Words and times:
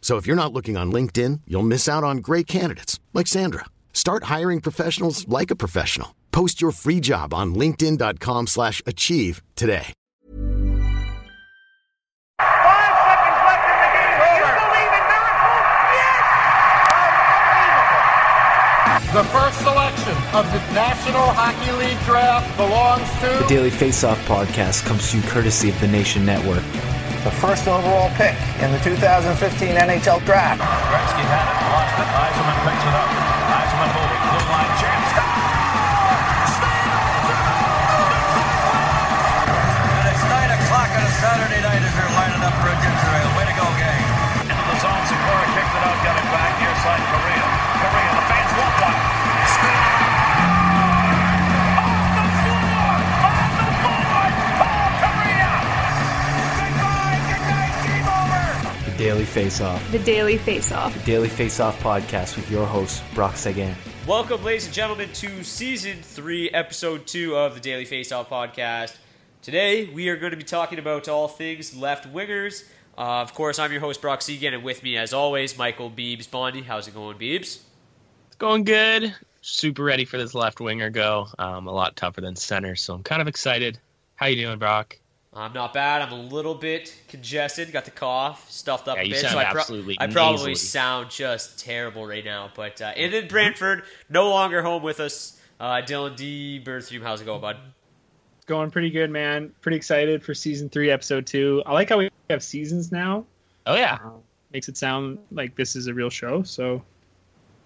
So 0.00 0.16
if 0.16 0.26
you're 0.26 0.34
not 0.34 0.52
looking 0.52 0.76
on 0.76 0.90
LinkedIn, 0.90 1.42
you'll 1.46 1.62
miss 1.62 1.88
out 1.88 2.02
on 2.02 2.16
great 2.18 2.48
candidates 2.48 2.98
like 3.14 3.28
Sandra. 3.28 3.66
Start 3.92 4.24
hiring 4.24 4.60
professionals 4.60 5.28
like 5.28 5.52
a 5.52 5.56
professional. 5.56 6.16
Post 6.32 6.60
your 6.60 6.72
free 6.72 6.98
job 7.00 7.32
on 7.32 7.54
linkedin.com 7.54 8.46
slash 8.48 8.82
achieve 8.86 9.42
today. 9.54 9.92
Five 12.38 12.94
seconds 13.04 13.40
left 13.46 13.66
in 13.68 13.76
the 13.80 13.90
game. 13.92 14.16
Do 14.20 14.26
you 14.30 14.54
believe 14.62 14.92
in 14.94 15.04
miracles? 15.10 15.66
Yes! 15.98 16.22
Unbelievable. 18.86 19.20
The 19.20 19.26
first 19.34 19.58
selection 19.58 20.16
of 20.34 20.44
the 20.52 20.60
National 20.72 21.28
Hockey 21.34 21.72
League 21.72 22.00
draft 22.06 22.56
belongs 22.56 23.08
to 23.20 23.42
The 23.42 23.48
Daily 23.48 23.70
Faceoff 23.70 24.16
podcast 24.26 24.84
comes 24.86 25.10
to 25.10 25.16
you 25.18 25.22
courtesy 25.24 25.68
of 25.68 25.80
the 25.80 25.88
Nation 25.88 26.24
Network. 26.24 26.62
The 27.24 27.30
first 27.30 27.68
overall 27.68 28.08
pick 28.16 28.32
in 28.64 28.72
the 28.72 28.80
2015 28.80 29.36
NHL 29.76 30.24
Draft. 30.24 30.60
Gretzky 30.88 31.24
had 31.28 31.44
it, 31.44 31.60
lost 31.68 32.00
it. 32.00 32.08
Eisenman 32.08 32.58
picks 32.64 32.80
it 32.80 32.96
up. 32.96 33.10
Eisenman 33.60 33.90
moving. 33.92 34.22
Blue 34.24 34.46
line 34.48 34.72
chance. 34.80 35.10
And 40.00 40.06
it's 40.08 40.24
9 40.24 40.48
o'clock 40.48 40.90
on 40.96 41.02
a 41.04 41.12
Saturday 41.20 41.60
night 41.60 41.82
as 41.84 41.92
they're 41.92 42.14
lining 42.16 42.40
up 42.40 42.56
for 42.56 42.72
a 42.72 42.76
ginger 42.80 43.12
ale. 43.12 43.32
Way 43.36 43.44
to 43.52 43.56
go, 43.58 43.68
gang. 43.76 44.04
Into 44.48 44.64
the 44.64 44.76
zone. 44.80 45.04
Sikora 45.04 45.44
kicked 45.52 45.74
it 45.76 45.82
out. 45.84 45.98
Got 46.00 46.16
it 46.16 46.28
back. 46.32 46.52
Near 46.56 46.72
side 46.80 47.04
Korea. 47.04 47.20
Korea. 47.20 47.49
Over. 59.00 59.08
The 59.08 59.24
Daily 59.24 59.24
Faceoff. 59.24 59.92
The 59.92 59.98
Daily 60.00 60.36
Face 60.36 60.72
Off. 60.72 60.92
The 60.92 61.06
Daily 61.06 61.28
Face 61.28 61.58
Off 61.58 61.82
podcast 61.82 62.36
with 62.36 62.50
your 62.50 62.66
host, 62.66 63.02
Brock 63.14 63.34
Seguin. 63.34 63.74
Welcome, 64.06 64.44
ladies 64.44 64.66
and 64.66 64.74
gentlemen, 64.74 65.08
to 65.14 65.42
season 65.42 66.02
three, 66.02 66.50
episode 66.50 67.06
two 67.06 67.34
of 67.34 67.54
the 67.54 67.60
Daily 67.60 67.86
Face 67.86 68.12
Off 68.12 68.28
podcast. 68.28 68.94
Today, 69.40 69.86
we 69.86 70.10
are 70.10 70.18
going 70.18 70.32
to 70.32 70.36
be 70.36 70.44
talking 70.44 70.78
about 70.78 71.08
all 71.08 71.28
things 71.28 71.74
left 71.74 72.12
wingers. 72.12 72.64
Uh, 72.98 73.22
of 73.22 73.32
course, 73.32 73.58
I'm 73.58 73.72
your 73.72 73.80
host, 73.80 74.02
Brock 74.02 74.20
Seguin, 74.20 74.52
and 74.52 74.62
with 74.62 74.82
me, 74.82 74.98
as 74.98 75.14
always, 75.14 75.56
Michael 75.56 75.90
Beebs 75.90 76.30
Bondy. 76.30 76.60
How's 76.60 76.86
it 76.86 76.92
going, 76.92 77.16
Beebs? 77.16 77.60
It's 78.26 78.36
going 78.36 78.64
good. 78.64 79.14
Super 79.40 79.82
ready 79.82 80.04
for 80.04 80.18
this 80.18 80.34
left 80.34 80.60
winger 80.60 80.90
go. 80.90 81.26
Um, 81.38 81.66
a 81.66 81.72
lot 81.72 81.96
tougher 81.96 82.20
than 82.20 82.36
center, 82.36 82.76
so 82.76 82.92
I'm 82.92 83.02
kind 83.02 83.22
of 83.22 83.28
excited. 83.28 83.78
How 84.16 84.26
you 84.26 84.44
doing, 84.44 84.58
Brock? 84.58 84.98
I'm 85.32 85.52
not 85.52 85.72
bad. 85.72 86.02
I'm 86.02 86.12
a 86.12 86.20
little 86.20 86.56
bit 86.56 86.94
congested. 87.08 87.70
Got 87.72 87.84
the 87.84 87.92
cough, 87.92 88.50
stuffed 88.50 88.88
up 88.88 88.96
Yeah, 88.96 89.02
a 89.02 89.06
you 89.06 89.12
bit. 89.12 89.20
sound 89.20 89.32
so 89.32 89.38
I, 89.38 89.44
pro- 89.44 89.60
absolutely 89.60 89.96
I 90.00 90.08
probably 90.08 90.54
sound 90.56 91.10
just 91.10 91.58
terrible 91.60 92.04
right 92.06 92.24
now. 92.24 92.50
But 92.54 92.82
uh, 92.82 92.92
and 92.96 93.12
then 93.12 93.28
Brantford, 93.28 93.84
no 94.08 94.28
longer 94.28 94.60
home 94.62 94.82
with 94.82 94.98
us. 94.98 95.40
Uh, 95.60 95.82
Dylan 95.82 96.16
D. 96.16 96.60
Berthium, 96.64 97.02
how's 97.02 97.20
it 97.20 97.26
going, 97.26 97.40
bud? 97.40 97.58
Going 98.46 98.70
pretty 98.70 98.90
good, 98.90 99.10
man. 99.10 99.52
Pretty 99.60 99.76
excited 99.76 100.24
for 100.24 100.34
season 100.34 100.68
three, 100.68 100.90
episode 100.90 101.26
two. 101.26 101.62
I 101.66 101.74
like 101.74 101.90
how 101.90 101.98
we 101.98 102.10
have 102.30 102.42
seasons 102.42 102.90
now. 102.90 103.24
Oh 103.66 103.76
yeah, 103.76 103.98
Makes 104.52 104.68
it 104.68 104.76
sound 104.76 105.18
like 105.30 105.54
this 105.54 105.76
is 105.76 105.86
a 105.86 105.94
real 105.94 106.10
show. 106.10 106.42
So, 106.42 106.82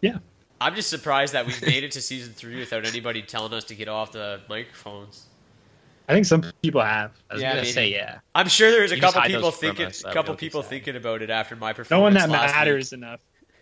yeah. 0.02 0.18
I'm 0.60 0.74
just 0.74 0.90
surprised 0.90 1.32
that 1.32 1.46
we've 1.46 1.62
made 1.62 1.82
it 1.84 1.92
to 1.92 2.02
season 2.02 2.34
three 2.34 2.58
without 2.58 2.84
anybody 2.84 3.22
telling 3.22 3.54
us 3.54 3.64
to 3.64 3.74
get 3.74 3.88
off 3.88 4.12
the 4.12 4.40
microphones. 4.50 5.24
I 6.08 6.12
think 6.12 6.26
some 6.26 6.44
people 6.62 6.82
have. 6.82 7.12
I 7.30 7.34
was 7.34 7.42
Yeah, 7.42 7.50
gonna 7.50 7.62
maybe. 7.62 7.72
say 7.72 7.88
yeah. 7.92 8.18
I'm 8.34 8.48
sure 8.48 8.70
there's 8.70 8.92
a 8.92 8.96
You 8.96 9.00
couple 9.00 9.22
people 9.22 9.50
thinking, 9.50 9.86
us, 9.86 10.02
couple 10.02 10.34
people 10.34 10.62
sad. 10.62 10.68
thinking 10.70 10.96
about 10.96 11.22
it 11.22 11.30
after 11.30 11.56
my 11.56 11.72
performance. 11.72 11.90
No 11.90 12.00
one 12.00 12.14
that 12.14 12.28
last 12.28 12.54
matters 12.54 12.92
Week. 12.92 12.98
enough. 12.98 13.20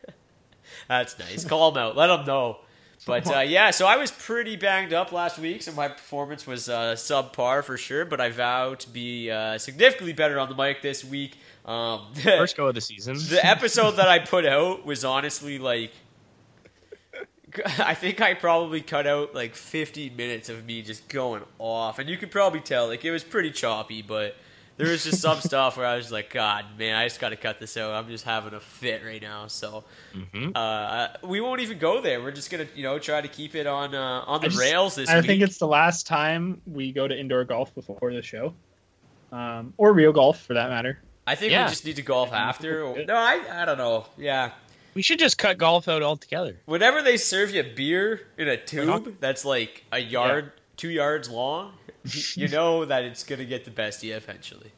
That's 0.89 1.19
nice. 1.19 1.45
Call 1.45 1.71
them 1.73 1.83
out. 1.83 1.97
Let 1.97 2.09
them 2.09 2.27
know. 2.27 2.59
But 3.05 3.27
uh, 3.35 3.41
yeah, 3.41 3.73
so 3.73 3.87
I 3.87 3.97
was 3.97 4.13
pretty 4.13 4.55
banged 4.55 4.93
up 4.93 5.11
last 5.11 5.37
week, 5.37 5.63
so 5.63 5.73
my 5.73 5.89
performance 5.89 6.47
was 6.47 6.69
uh, 6.69 6.93
subpar 6.95 7.65
for 7.65 7.77
sure. 7.77 8.05
But 8.05 8.21
I 8.21 8.31
vow 8.31 8.75
to 8.75 8.89
be 8.91 9.29
uh, 9.29 9.59
significantly 9.59 10.13
better 10.13 10.39
on 10.39 10.49
the 10.49 10.55
mic 10.55 10.83
this 10.83 11.05
week. 11.05 11.37
Um, 11.65 12.13
First 12.15 12.57
go 12.57 12.69
of 12.69 12.77
the 12.77 12.81
season. 12.81 13.15
the 13.29 13.41
episode 13.45 13.93
that 13.93 14.07
I 14.09 14.21
put 14.21 14.47
out 14.47 14.85
was 14.87 15.05
honestly 15.05 15.59
like 15.59 15.91
I 17.79 17.95
think 17.95 18.21
I 18.21 18.35
probably 18.35 18.81
cut 18.81 19.07
out 19.07 19.35
like 19.35 19.55
15 19.55 20.17
minutes 20.17 20.49
of 20.49 20.65
me 20.65 20.83
just 20.83 21.09
going 21.09 21.43
off, 21.59 21.99
and 21.99 22.09
you 22.09 22.17
could 22.17 22.31
probably 22.31 22.61
tell 22.61 22.89
like 22.89 23.05
it 23.05 23.11
was 23.11 23.25
pretty 23.25 23.51
choppy, 23.51 24.03
but 24.03 24.37
there 24.79 24.89
was 24.89 25.05
just 25.05 25.21
some 25.21 25.39
stuff 25.43 25.77
where 25.77 25.87
I 25.87 25.97
was 25.97 26.11
like, 26.11 26.31
God, 26.31 26.65
man, 26.79 26.97
I 26.97 27.05
just 27.07 27.21
got 27.21 27.29
to 27.29 27.37
cut 27.37 27.61
this 27.61 27.77
out. 27.77 27.93
I'm 27.93 28.09
just 28.09 28.25
having 28.25 28.55
a 28.55 28.61
fit 28.61 29.03
right 29.05 29.21
now, 29.21 29.47
so 29.49 29.85
Mhm. 30.15 30.53
uh, 30.57 31.09
we 31.23 31.41
won't 31.41 31.61
even 31.61 31.79
go 31.79 32.01
there. 32.01 32.23
We're 32.23 32.31
just 32.33 32.51
gonna 32.51 32.67
you 32.75 32.83
know 32.83 32.99
try 32.99 33.21
to 33.21 33.29
keep 33.29 33.55
it 33.55 33.67
on 33.67 33.95
uh, 33.95 34.25
on 34.27 34.41
the 34.41 34.49
just- 34.49 34.59
rails 34.61 34.95
this 34.95 35.11
I 35.11 35.19
week. 35.19 35.27
think 35.27 35.43
it's 35.43 35.59
the 35.59 35.69
last 35.69 36.07
time 36.07 36.61
we 36.67 36.91
go 36.93 37.07
to 37.07 37.15
indoor 37.19 37.45
golf 37.45 37.75
before 37.75 38.13
the 38.13 38.23
show, 38.23 38.55
um, 39.31 39.75
or 39.77 39.93
real 39.93 40.13
golf 40.13 40.41
for 40.43 40.55
that 40.55 40.71
matter. 40.71 40.99
I 41.27 41.35
think 41.37 41.53
Yeah. 41.53 41.65
we 41.65 41.71
just 41.71 41.85
need 41.85 41.97
to 41.97 42.03
golf 42.03 42.33
after. 42.33 43.05
No, 43.07 43.15
I 43.15 43.41
I 43.63 43.65
don't 43.65 43.79
know. 43.79 44.07
Yeah, 44.17 44.51
We 44.95 45.03
should 45.03 45.19
just 45.19 45.39
cut 45.39 45.59
golf 45.59 45.89
out 45.89 46.03
altogether. 46.03 46.57
Whenever 46.67 47.03
they 47.03 47.17
serve 47.17 47.51
you 47.51 47.63
beer 47.63 48.21
in 48.37 48.49
a 48.49 48.57
tube 48.57 49.17
that's 49.21 49.45
like 49.45 49.85
a 49.93 49.99
yard, 49.99 50.53
two 50.77 50.91
yards 50.91 51.31
long, 51.31 51.73
you 52.35 52.49
know 52.49 52.85
that 52.85 53.05
it's 53.05 53.25
gonna 53.25 53.45
get 53.45 53.65
the 53.65 53.71
best 53.71 53.99
of 54.03 54.09
you 54.09 54.15
eventually. 54.17 54.73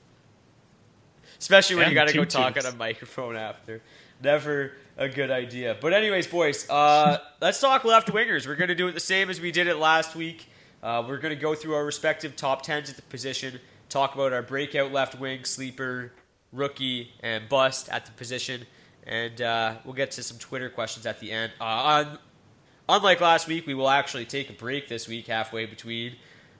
Especially 1.38 1.76
when 1.76 1.84
Yeah, 1.87 1.88
you 1.90 1.94
got 1.94 2.08
to 2.08 2.14
go 2.14 2.25
talk 2.25 2.55
tubes. 2.55 2.66
on 2.66 2.72
a 2.72 2.76
microphone 2.76 3.37
after. 3.37 3.82
never 4.22 4.72
a 4.96 5.08
good 5.08 5.31
idea. 5.31 5.76
But 5.78 5.93
anyways, 5.93 6.26
boys, 6.28 6.69
uh, 6.70 7.19
let's 7.40 7.60
talk 7.60 7.84
left 7.84 8.08
wingers. 8.08 8.46
We're 8.46 8.55
going 8.55 8.69
to 8.69 8.75
do 8.75 8.87
it 8.88 8.93
the 8.93 9.00
same 9.00 9.28
as 9.28 9.40
we 9.40 9.50
did 9.50 9.67
it 9.67 9.76
last 9.76 10.14
week. 10.14 10.46
Uh, 10.82 11.05
we're 11.06 11.19
going 11.19 11.34
to 11.34 11.40
go 11.40 11.55
through 11.55 11.75
our 11.75 11.84
respective 11.84 12.37
top 12.37 12.62
tens 12.62 12.88
at 12.88 12.96
the 12.96 13.02
position, 13.02 13.58
talk 13.88 14.14
about 14.14 14.32
our 14.32 14.40
breakout 14.43 14.93
left 14.93 15.19
wing, 15.19 15.44
sleeper, 15.44 16.12
rookie, 16.52 17.10
and 17.20 17.49
bust 17.49 17.88
at 17.90 18.06
the 18.06 18.12
position, 18.12 18.64
and 19.06 19.40
uh, 19.40 19.74
we'll 19.84 19.94
get 19.94 20.12
to 20.12 20.22
some 20.22 20.38
Twitter 20.38 20.68
questions 20.68 21.06
at 21.06 21.20
the 21.20 21.30
end. 21.30 21.52
Uh, 21.60 21.64
on, 21.64 22.18
unlike 22.88 23.20
last 23.20 23.46
week, 23.46 23.66
we 23.66 23.74
will 23.74 23.90
actually 23.90 24.24
take 24.24 24.50
a 24.50 24.52
break 24.52 24.88
this 24.88 25.08
week, 25.08 25.26
halfway 25.26 25.66
between, 25.66 26.16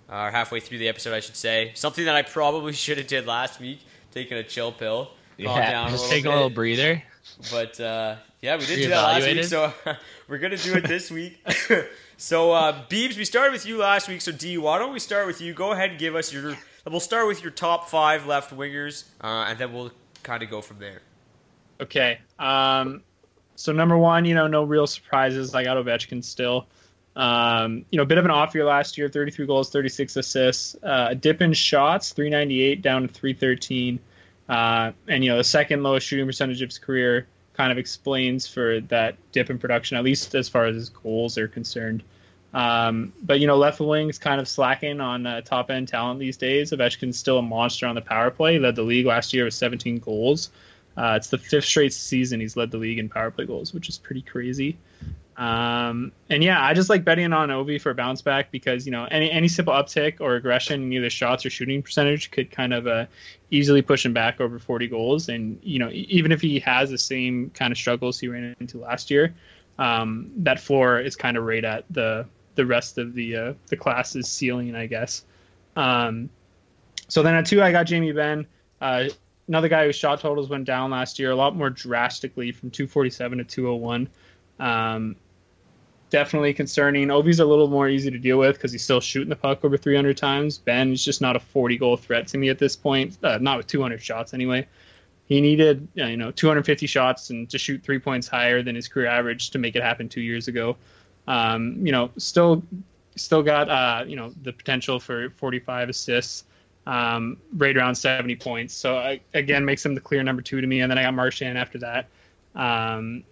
or 0.08 0.31
halfway 0.31 0.61
through 0.61 0.79
the 0.79 0.88
episode, 0.88 1.14
I 1.14 1.20
should 1.20 1.37
say. 1.37 1.73
Something 1.75 2.05
that 2.05 2.14
I 2.14 2.23
probably 2.23 2.73
should 2.85 2.99
have 2.99 3.06
did 3.06 3.26
last 3.26 3.61
week, 3.61 3.81
taking 4.12 4.37
a 4.37 4.43
chill 4.43 4.73
pill, 4.73 5.06
calm 5.43 5.58
Yeah, 5.58 5.70
down 5.70 5.91
just 5.91 6.06
a 6.06 6.11
take 6.11 6.25
a 6.25 6.29
little 6.29 6.44
little 6.44 6.55
breather. 6.55 7.02
But 7.50 7.81
uh, 7.81 8.17
yeah, 8.43 8.56
we 8.56 8.67
did 8.67 8.76
do 8.76 8.88
that 8.88 9.02
last 9.02 9.26
week, 9.26 9.44
so 9.44 9.73
we're 10.29 10.38
gonna 10.38 10.58
do 10.58 10.75
it 10.75 10.87
this 10.87 11.11
week. 11.11 11.38
so 12.19 12.52
uh, 12.52 12.85
Beebs, 12.88 13.17
we 13.17 13.25
started 13.25 13.52
with 13.52 13.67
you 13.67 13.79
last 13.79 14.08
week. 14.08 14.20
So 14.20 14.31
D, 14.31 14.58
why 14.58 14.79
don't 14.79 14.93
we 14.93 14.99
start 14.99 15.26
with 15.26 15.40
you? 15.40 15.55
Go 15.55 15.73
ahead 15.73 15.90
and 15.90 15.99
give 15.99 16.14
us 16.14 16.32
your. 16.32 16.56
We'll 16.87 17.00
start 17.00 17.26
with 17.26 17.43
your 17.43 17.50
top 17.50 17.88
five 17.88 18.26
left 18.26 18.55
wingers, 18.55 19.05
uh, 19.23 19.47
and 19.49 19.58
then 19.58 19.73
we'll 19.73 19.90
kind 20.23 20.43
of 20.43 20.50
go 20.50 20.61
from 20.61 20.79
there. 20.79 21.00
Okay. 21.85 22.19
Um, 22.39 23.03
so 23.57 23.73
number 23.73 23.97
one, 23.97 24.25
you 24.25 24.35
know, 24.35 24.47
no 24.47 24.65
real 24.65 24.87
surprises. 24.87 25.55
I 25.55 25.65
got 25.65 25.77
Ovechkin 25.77 26.25
still. 26.25 26.67
Um, 27.15 27.85
you 27.91 27.99
know, 27.99 28.03
a 28.03 28.07
bit 28.07 28.17
of 28.17 28.25
an 28.25 28.31
off 28.31 28.55
year 28.55 28.65
last 28.65 28.97
year, 28.97 29.09
33 29.09 29.47
goals, 29.47 29.71
36 29.71 30.17
assists, 30.17 30.77
uh, 30.83 31.09
a 31.11 31.15
dip 31.15 31.43
in 31.43 31.53
shots, 31.53 32.13
398 32.13 32.81
down 32.81 33.03
to 33.03 33.09
313. 33.09 34.01
Uh, 34.49 34.93
and, 35.09 35.23
you 35.23 35.31
know, 35.31 35.37
the 35.37 35.45
second 35.45 35.83
lowest 35.83 36.07
shooting 36.07 36.27
percentage 36.27 36.63
of 36.63 36.71
his 36.71 36.79
career 36.79 37.29
kind 37.53 37.71
of 37.71 37.77
explains 37.77 38.47
for 38.47 38.81
that 38.81 39.17
dip 39.31 39.51
in 39.51 39.59
production, 39.59 39.99
at 39.99 40.05
least 40.05 40.35
as 40.35 40.49
far 40.49 40.65
as 40.65 40.75
his 40.75 40.89
goals 40.89 41.37
are 41.37 41.49
concerned. 41.49 42.03
Um, 42.55 43.13
but, 43.23 43.41
you 43.41 43.47
know, 43.47 43.57
left 43.57 43.79
wing's 43.79 44.19
kind 44.19 44.41
of 44.41 44.49
slacking 44.49 45.01
on 45.03 45.27
uh, 45.27 45.43
top 45.43 45.71
end 45.71 45.89
talent 45.89 46.19
these 46.19 46.39
days. 46.39 46.73
Ovechkin's 46.73 47.19
still 47.19 47.39
a 47.39 47.43
monster 47.43 47.87
on 47.87 47.95
the 47.95 48.01
power 48.01 48.31
play. 48.31 48.55
He 48.55 48.59
led 48.59 48.75
the 48.75 48.83
league 48.83 49.07
last 49.07 49.35
year 49.35 49.45
with 49.45 49.55
17 49.55 49.99
goals. 49.99 50.51
Uh, 50.96 51.14
it's 51.17 51.29
the 51.29 51.38
fifth 51.38 51.64
straight 51.64 51.93
season 51.93 52.41
he's 52.41 52.56
led 52.56 52.70
the 52.70 52.79
league 52.79 52.99
in 52.99 53.08
power 53.08 53.31
play 53.31 53.46
goals, 53.46 53.75
which 53.75 53.88
is 53.88 53.99
pretty 53.99 54.23
crazy. 54.23 54.76
Um, 55.37 56.12
and 56.31 56.44
yeah, 56.44 56.64
I 56.64 56.75
just 56.75 56.88
like 56.88 57.05
betting 57.05 57.32
on 57.32 57.49
Ovi 57.49 57.81
for 57.81 57.91
a 57.91 57.94
bounce 57.94 58.23
back 58.23 58.52
because 58.52 58.87
you 58.87 58.93
know 58.93 59.06
any 59.11 59.31
any 59.31 59.49
simple 59.49 59.75
uptick 59.75 60.20
or 60.20 60.37
aggression 60.37 60.85
in 60.85 60.93
either 60.93 61.11
shots 61.11 61.44
or 61.44 61.50
shooting 61.50 61.82
percentage 61.82 62.31
could 62.31 62.50
kind 62.50 62.73
of 62.73 62.87
uh, 62.87 63.06
easily 63.50 63.82
push 63.82 64.06
him 64.06 64.12
back 64.12 64.41
over 64.41 64.58
40 64.58 64.87
goals. 64.88 65.29
And 65.29 65.58
you 65.62 65.81
know 65.81 65.91
even 65.93 66.31
if 66.31 66.41
he 66.41 66.61
has 66.61 66.91
the 66.91 66.99
same 66.99 67.50
kind 67.50 67.73
of 67.73 67.79
struggles 67.79 68.20
he 68.20 68.29
ran 68.29 68.55
into 68.61 68.79
last 68.79 69.11
year, 69.11 69.35
um, 69.79 70.31
that 70.37 70.61
floor 70.61 71.00
is 71.00 71.17
kind 71.17 71.37
of 71.37 71.44
right 71.44 71.64
at 71.64 71.85
the 71.90 72.26
the 72.55 72.64
rest 72.64 72.99
of 72.99 73.14
the 73.14 73.37
uh, 73.37 73.55
the 73.67 73.76
class's 73.76 74.29
ceiling, 74.29 74.76
I 74.76 74.87
guess. 74.87 75.25
Um, 75.75 76.31
so 77.08 77.25
then 77.25 77.35
at 77.35 77.47
two, 77.47 77.61
I 77.61 77.73
got 77.73 77.85
Jamie 77.85 78.12
Benn. 78.12 78.47
Uh, 78.81 79.08
another 79.49 79.69
guy 79.69 79.87
whose 79.87 79.96
shot 79.96 80.20
totals 80.20 80.49
went 80.49 80.64
down 80.64 80.91
last 80.91 81.19
year 81.19 81.31
a 81.31 81.37
lot 81.37 81.56
more 81.56 81.70
drastically 81.70 82.52
from 82.52 82.70
247 82.70 83.38
to 83.38 83.44
201. 83.44 84.08
Um, 84.61 85.17
definitely 86.11 86.55
concerning. 86.55 87.08
Ovi's 87.08 87.41
a 87.41 87.44
little 87.44 87.69
more 87.69 87.88
easy 87.88 88.11
to 88.11 88.19
deal 88.19 88.38
with 88.38 88.56
because 88.56 88.73
he's 88.73 88.85
still 88.85 89.00
shooting 89.00 89.29
the 89.29 89.37
puck 89.37 89.64
over 89.64 89.76
300 89.76 90.17
times. 90.17 90.58
Benn 90.58 90.93
is 90.93 91.05
just 91.05 91.20
not 91.20 91.37
a 91.37 91.41
40 91.41 91.76
goal 91.76 91.96
threat 91.96 92.29
to 92.29 92.38
me 92.38 92.49
at 92.49 92.58
this 92.58 92.76
point. 92.76 93.19
Uh, 93.23 93.38
not 93.38 93.56
with 93.56 93.67
200 93.67 94.00
shots 94.00 94.32
anyway. 94.32 94.67
He 95.26 95.41
needed 95.41 95.88
uh, 95.99 96.05
you 96.05 96.17
know 96.17 96.31
250 96.31 96.87
shots 96.87 97.31
and 97.31 97.49
to 97.50 97.58
shoot 97.58 97.82
three 97.82 97.99
points 97.99 98.29
higher 98.29 98.62
than 98.62 98.75
his 98.75 98.88
career 98.88 99.06
average 99.06 99.50
to 99.50 99.58
make 99.58 99.75
it 99.75 99.82
happen 99.82 100.08
two 100.08 100.20
years 100.20 100.49
ago. 100.49 100.76
Um, 101.26 101.85
you 101.85 101.93
know, 101.93 102.11
still 102.19 102.62
still 103.17 103.43
got 103.43 103.69
uh, 103.69 104.05
you 104.06 104.17
know 104.17 104.32
the 104.43 104.52
potential 104.52 105.00
for 105.00 105.31
45 105.31 105.88
assists, 105.88 106.44
um, 106.87 107.39
right 107.57 107.77
around 107.77 107.95
70 107.95 108.37
points. 108.37 108.75
So 108.75 108.97
I, 108.97 109.21
again, 109.33 109.65
makes 109.65 109.85
him 109.85 109.95
the 109.95 110.01
clear 110.01 110.23
number 110.23 110.43
two 110.43 110.61
to 110.61 110.67
me. 110.67 110.81
And 110.81 110.91
then 110.91 110.99
I 110.99 111.03
got 111.03 111.15
Marchand 111.15 111.59
after 111.59 111.79
that. 111.79 112.09
Um, 112.55 113.25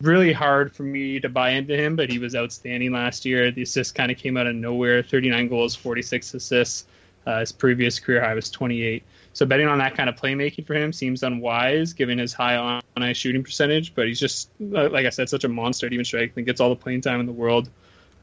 really 0.00 0.32
hard 0.32 0.74
for 0.74 0.82
me 0.82 1.20
to 1.20 1.28
buy 1.28 1.50
into 1.50 1.76
him, 1.76 1.96
but 1.96 2.10
he 2.10 2.18
was 2.18 2.36
outstanding 2.36 2.92
last 2.92 3.24
year. 3.24 3.50
The 3.50 3.62
assists 3.62 3.92
kind 3.92 4.10
of 4.12 4.18
came 4.18 4.36
out 4.36 4.46
of 4.46 4.54
nowhere 4.54 5.02
39 5.02 5.48
goals, 5.48 5.74
46 5.74 6.34
assists. 6.34 6.86
Uh, 7.26 7.40
his 7.40 7.52
previous 7.52 7.98
career 7.98 8.22
high 8.22 8.34
was 8.34 8.50
28. 8.50 9.02
So 9.34 9.44
betting 9.44 9.68
on 9.68 9.78
that 9.78 9.96
kind 9.96 10.08
of 10.08 10.16
playmaking 10.16 10.66
for 10.66 10.74
him 10.74 10.92
seems 10.92 11.22
unwise 11.22 11.92
given 11.92 12.18
his 12.18 12.32
high 12.32 12.56
on 12.56 12.82
ice 12.96 13.16
shooting 13.16 13.44
percentage, 13.44 13.94
but 13.94 14.06
he's 14.06 14.18
just, 14.18 14.50
uh, 14.60 14.88
like 14.88 15.04
I 15.04 15.10
said, 15.10 15.28
such 15.28 15.44
a 15.44 15.48
monster 15.48 15.86
at 15.86 15.92
even 15.92 16.04
strike 16.04 16.32
and 16.36 16.46
gets 16.46 16.60
all 16.60 16.70
the 16.70 16.76
playing 16.76 17.02
time 17.02 17.20
in 17.20 17.26
the 17.26 17.32
world 17.32 17.68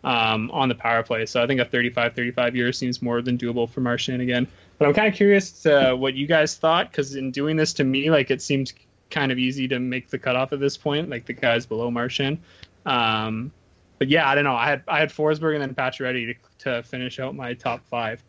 um, 0.04 0.52
on 0.52 0.70
the 0.70 0.76
power 0.76 1.04
play. 1.04 1.26
So 1.26 1.44
I 1.44 1.48
think 1.48 1.60
a 1.60 1.66
35 1.66 2.16
35 2.16 2.56
years 2.56 2.78
seems 2.78 3.02
more 3.02 3.22
than 3.22 3.38
doable 3.38 3.70
for 3.70 3.82
Marchand 3.82 4.22
again. 4.22 4.48
But 4.78 4.88
I'm 4.88 4.94
kind 4.94 5.08
of 5.08 5.14
curious 5.14 5.64
to 5.64 5.96
what 5.96 6.16
you 6.16 6.28
guys 6.28 6.56
thought 6.56 6.92
because 6.92 7.16
in 7.16 7.32
doing 7.32 7.56
this 7.56 7.74
to 7.74 7.84
me, 7.84 8.12
like 8.12 8.30
it 8.30 8.42
seems 8.42 8.74
kind 9.10 9.32
of 9.32 9.38
easy 9.38 9.68
to 9.70 9.80
make 9.80 10.10
the 10.10 10.20
cutoff 10.20 10.52
at 10.54 10.60
this 10.60 10.78
point, 10.78 11.10
like 11.10 11.26
the 11.26 11.34
guys 11.34 11.66
below 11.66 11.90
Marchand. 11.90 12.40
Um, 12.86 13.52
but 13.98 14.10
yeah, 14.10 14.30
I 14.30 14.36
don't 14.36 14.44
know. 14.44 14.56
I 14.56 14.68
had 14.68 14.84
I 14.88 15.00
had 15.00 15.10
Forsberg 15.10 15.54
and 15.54 15.62
then 15.62 15.76
Pacioretty 15.76 16.36
to, 16.36 16.64
to 16.64 16.84
finish 16.84 17.20
out 17.20 17.36
my 17.36 17.54
top 17.54 17.86
five, 17.86 18.22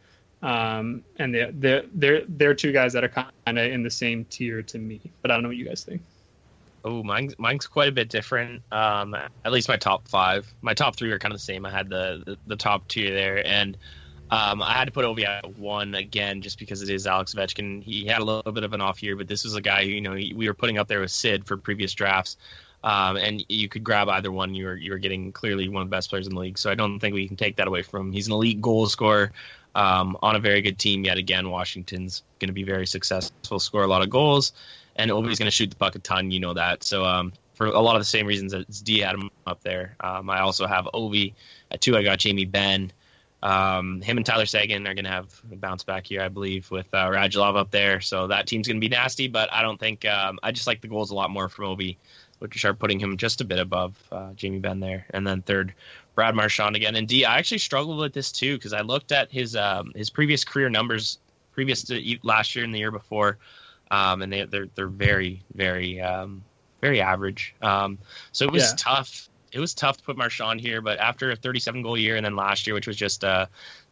um, 0.43 1.03
and 1.19 1.35
they're, 1.35 1.51
they're 1.53 1.83
they're 1.93 2.23
they're 2.29 2.55
two 2.55 2.73
guys 2.73 2.93
that 2.93 3.03
are 3.03 3.09
kind 3.09 3.59
of 3.59 3.59
in 3.59 3.83
the 3.83 3.91
same 3.91 4.25
tier 4.27 4.63
to 4.63 4.79
me. 4.79 5.01
But 5.23 5.31
I 5.31 5.35
don't 5.35 5.43
know 5.43 5.49
what 5.49 5.57
you 5.57 5.67
guys 5.67 5.83
think. 5.83 6.03
Oh, 6.85 7.03
mine's 7.03 7.37
mine's 7.39 7.67
quite 7.67 7.89
a 7.89 7.93
bit 7.93 8.09
different. 8.09 8.63
Um, 8.71 9.17
at 9.45 9.51
least 9.51 9.69
my 9.69 9.77
top 9.77 10.07
five. 10.07 10.47
My 10.63 10.75
top 10.75 10.95
three 10.95 11.11
are 11.11 11.19
kind 11.19 11.35
of 11.35 11.41
the 11.41 11.45
same. 11.45 11.67
I 11.67 11.71
had 11.71 11.89
the 11.89 12.23
the, 12.25 12.39
the 12.47 12.57
top 12.57 12.87
two 12.87 13.11
there, 13.11 13.45
and 13.45 13.77
um, 14.31 14.63
I 14.63 14.73
had 14.73 14.87
to 14.87 14.93
put 14.93 15.05
Ovi 15.05 15.25
at 15.25 15.57
one 15.59 15.95
again 15.95 16.43
just 16.43 16.59
because 16.59 16.83
it 16.83 16.91
is 16.91 17.07
Alex 17.07 17.35
Ovechkin. 17.35 17.83
He 17.83 18.07
had 18.07 18.21
a 18.21 18.25
little 18.25 18.53
bit 18.53 18.65
of 18.65 18.73
an 18.73 18.81
off 18.81 19.03
year, 19.03 19.17
but 19.17 19.29
this 19.29 19.45
was 19.45 19.55
a 19.55 19.61
guy 19.61 19.85
who 19.85 19.91
you 19.91 20.01
know 20.01 20.13
we 20.13 20.49
were 20.49 20.55
putting 20.55 20.79
up 20.79 20.89
there 20.89 21.01
with 21.01 21.11
Sid 21.11 21.47
for 21.47 21.57
previous 21.57 21.93
drafts. 21.95 22.37
Um, 22.83 23.17
and 23.17 23.45
you 23.49 23.69
could 23.69 23.83
grab 23.83 24.09
either 24.09 24.31
one. 24.31 24.55
You 24.55 24.67
were 24.67 24.77
you 24.77 24.93
were 24.93 24.99
getting 24.99 25.33
clearly 25.33 25.69
one 25.69 25.83
of 25.83 25.89
the 25.89 25.97
best 25.97 26.11
players 26.11 26.27
in 26.27 26.35
the 26.35 26.41
league. 26.41 26.59
So 26.59 26.71
I 26.71 26.75
don't 26.75 27.01
think 27.01 27.15
we 27.15 27.27
can 27.27 27.37
take 27.37 27.57
that 27.57 27.69
away 27.69 27.83
from 27.83 28.09
him. 28.09 28.13
He's 28.13 28.27
an 28.27 28.33
elite 28.33 28.61
goal 28.61 28.87
scorer 28.87 29.33
um, 29.75 30.17
on 30.23 30.37
a 30.37 30.41
very 30.41 30.63
good 30.63 30.79
team. 30.79 31.05
Yet 31.05 31.19
again, 31.19 31.51
Washington's 31.51 32.23
going 32.39 32.49
to 32.49 32.55
be 32.55 32.65
very 32.65 32.87
successful, 32.87 33.59
score 33.59 33.83
a 33.83 33.89
lot 33.89 34.03
of 34.03 34.11
goals, 34.11 34.53
and 34.97 35.11
Ovi's 35.11 35.39
going 35.39 35.47
to 35.47 35.51
shoot 35.51 35.71
the 35.71 35.77
puck 35.77 35.95
a 35.95 35.99
ton. 35.99 36.31
You 36.31 36.41
know 36.41 36.55
that. 36.55 36.85
So 36.85 37.05
um, 37.05 37.33
for 37.55 37.67
a 37.67 37.81
lot 37.81 37.97
of 37.97 38.01
the 38.01 38.07
same 38.07 38.27
reasons 38.27 38.53
that 38.53 38.67
D 38.85 39.01
had 39.01 39.15
him 39.15 39.31
up 39.47 39.63
there, 39.63 39.97
um, 40.01 40.31
I 40.31 40.41
also 40.41 40.67
have 40.67 40.87
Ovi 40.95 41.35
at 41.71 41.81
two. 41.81 41.97
I 41.97 42.03
got 42.03 42.19
Jamie 42.19 42.45
Benn. 42.45 42.93
Um, 43.47 44.01
him 44.03 44.17
and 44.17 44.27
Tyler 44.27 44.45
Seguin 44.47 44.89
are 44.89 44.95
going 44.95 45.05
to 45.05 45.11
have 45.11 45.41
a 45.53 45.55
bounce 45.55 45.85
back 45.85 46.05
here, 46.07 46.21
I 46.21 46.29
believe, 46.29 46.69
with 46.73 46.93
uh, 46.93 47.07
Radulov 47.07 47.57
up 47.57 47.71
there. 47.71 48.01
So 48.01 48.27
that 48.27 48.49
team's 48.49 48.67
going 48.67 48.81
to 48.81 48.81
be 48.81 48.89
nasty, 48.89 49.29
but 49.29 49.53
I 49.53 49.63
don't 49.63 49.79
think 49.79 50.05
um, 50.05 50.41
I 50.43 50.51
just 50.51 50.67
like 50.67 50.81
the 50.81 50.89
goals 50.89 51.13
a 51.13 51.15
lot 51.15 51.31
more 51.31 51.49
from 51.49 51.67
Ovi, 51.67 51.97
which 52.41 52.65
are 52.65 52.75
putting 52.75 52.99
him 52.99 53.17
just 53.17 53.41
a 53.41 53.45
bit 53.45 53.61
above 53.61 53.97
uh, 54.11 54.33
Jamie 54.35 54.59
Benn 54.59 54.81
there. 54.81 55.07
And 55.11 55.25
then 55.25 55.43
third, 55.43 55.75
Brad 56.17 56.35
Marchand 56.35 56.75
again. 56.75 56.97
And 56.97 57.07
D, 57.07 57.25
I 57.25 57.39
actually 57.39 57.59
struggled 57.59 57.99
with 57.99 58.13
this 58.13 58.33
too 58.33 58.57
because 58.57 58.73
I 58.73 58.81
looked 58.81 59.13
at 59.13 59.31
his 59.31 59.55
um, 59.55 59.93
his 59.95 60.11
previous 60.11 60.45
career 60.45 60.69
numbers, 60.69 61.19
previous 61.53 61.85
to 61.85 62.19
last 62.25 62.57
year 62.57 62.65
and 62.65 62.75
the 62.75 62.81
year 62.81 62.91
before, 62.91 63.39
um, 63.93 64.23
and 64.23 64.33
they, 64.33 64.45
they're 64.45 64.69
they're 64.75 64.89
very 64.89 65.45
very 65.55 66.01
um, 66.01 66.43
very 66.81 67.01
average. 67.01 67.55
Um, 67.63 67.99
so 68.33 68.45
it 68.45 68.51
was 68.51 68.73
Yeah. 68.73 68.77
tough. 68.77 69.29
It 69.53 69.61
was 69.61 69.75
tough 69.75 69.99
to 69.99 70.03
put 70.03 70.17
Marchand 70.17 70.61
here, 70.61 70.81
but 70.81 70.99
after 70.99 71.31
a 71.31 71.37
37 71.37 71.83
goal 71.83 71.97
year 71.97 72.17
and 72.17 72.25
then 72.25 72.37
last 72.37 72.67
year, 72.67 72.75
which 72.75 72.87
was 72.87 72.97
just 72.97 73.25
uh, 73.25 73.47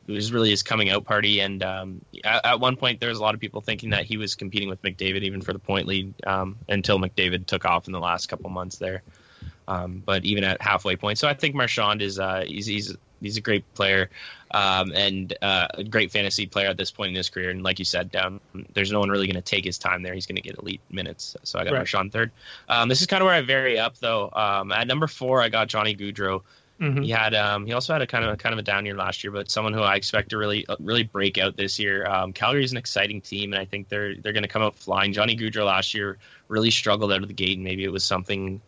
it 0.06 0.12
was 0.12 0.32
really 0.32 0.50
his 0.50 0.62
coming 0.62 0.90
out 0.90 1.04
party. 1.04 1.40
And 1.40 1.62
um, 1.62 2.04
at, 2.24 2.44
at 2.44 2.60
one 2.60 2.76
point, 2.76 3.00
there 3.00 3.08
was 3.08 3.18
a 3.18 3.22
lot 3.22 3.34
of 3.34 3.40
people 3.40 3.60
thinking 3.60 3.90
that 3.90 4.04
he 4.04 4.16
was 4.16 4.34
competing 4.34 4.68
with 4.68 4.82
McDavid 4.82 5.22
even 5.22 5.40
for 5.40 5.52
the 5.52 5.58
point 5.58 5.86
lead 5.86 6.14
um, 6.26 6.56
until 6.68 6.98
McDavid 6.98 7.46
took 7.46 7.64
off 7.64 7.86
in 7.86 7.92
the 7.92 8.00
last 8.00 8.26
couple 8.26 8.50
months 8.50 8.76
there. 8.76 9.02
Um, 9.66 10.02
but 10.04 10.24
even 10.24 10.44
at 10.44 10.60
halfway 10.60 10.96
point, 10.96 11.18
so 11.18 11.26
I 11.26 11.32
think 11.32 11.54
Marchand 11.54 12.02
is 12.02 12.18
uh, 12.18 12.44
he's 12.46 12.66
he's 12.66 12.96
he's 13.24 13.36
a 13.36 13.40
great 13.40 13.64
player 13.74 14.10
um, 14.50 14.92
and 14.94 15.36
uh, 15.42 15.66
a 15.74 15.84
great 15.84 16.12
fantasy 16.12 16.46
player 16.46 16.68
at 16.68 16.76
this 16.76 16.90
point 16.90 17.10
in 17.10 17.16
his 17.16 17.28
career. 17.28 17.50
And 17.50 17.62
like 17.62 17.78
you 17.78 17.84
said, 17.84 18.14
um, 18.14 18.40
there's 18.72 18.92
no 18.92 19.00
one 19.00 19.10
really 19.10 19.26
going 19.26 19.34
to 19.34 19.42
take 19.42 19.64
his 19.64 19.78
time 19.78 20.02
there. 20.02 20.14
He's 20.14 20.26
going 20.26 20.36
to 20.36 20.42
get 20.42 20.58
elite 20.58 20.80
minutes. 20.90 21.36
So 21.42 21.58
I 21.58 21.64
got 21.64 21.72
Right. 21.72 21.78
Marchand 21.78 22.12
third. 22.12 22.30
Um, 22.68 22.88
this 22.88 23.00
is 23.00 23.08
kind 23.08 23.20
of 23.20 23.26
where 23.26 23.34
I 23.34 23.42
vary 23.42 23.78
up 23.78 23.98
though. 23.98 24.30
Um, 24.32 24.70
at 24.70 24.86
number 24.86 25.06
four, 25.08 25.42
I 25.42 25.48
got 25.48 25.68
Johnny 25.68 25.96
Gaudreau. 25.96 26.42
Mhm. 26.80 27.04
He 27.04 27.10
had 27.10 27.34
um, 27.34 27.66
he 27.66 27.72
also 27.72 27.92
had 27.92 28.02
a 28.02 28.06
kind 28.06 28.24
of 28.24 28.36
kind 28.38 28.52
of 28.52 28.58
a 28.58 28.62
down 28.62 28.84
year 28.84 28.96
last 28.96 29.22
year, 29.22 29.30
but 29.30 29.48
someone 29.48 29.72
who 29.74 29.80
I 29.80 29.94
expect 29.94 30.30
to 30.30 30.38
really 30.38 30.66
uh, 30.66 30.74
really 30.80 31.04
break 31.04 31.38
out 31.38 31.56
this 31.56 31.78
year. 31.78 32.04
Um, 32.04 32.32
Calgary's 32.32 32.72
an 32.72 32.78
exciting 32.78 33.20
team, 33.20 33.52
and 33.52 33.62
I 33.62 33.64
think 33.64 33.88
they're 33.88 34.16
they're 34.16 34.32
going 34.32 34.42
to 34.42 34.48
come 34.48 34.62
out 34.62 34.74
flying. 34.74 35.12
Johnny 35.12 35.36
Gaudreau 35.36 35.66
last 35.66 35.94
year 35.94 36.18
really 36.48 36.72
struggled 36.72 37.12
out 37.12 37.22
of 37.22 37.28
the 37.28 37.34
gate, 37.34 37.56
and 37.56 37.64
maybe 37.64 37.84
it 37.84 37.92
was 37.92 38.02
something 38.02 38.60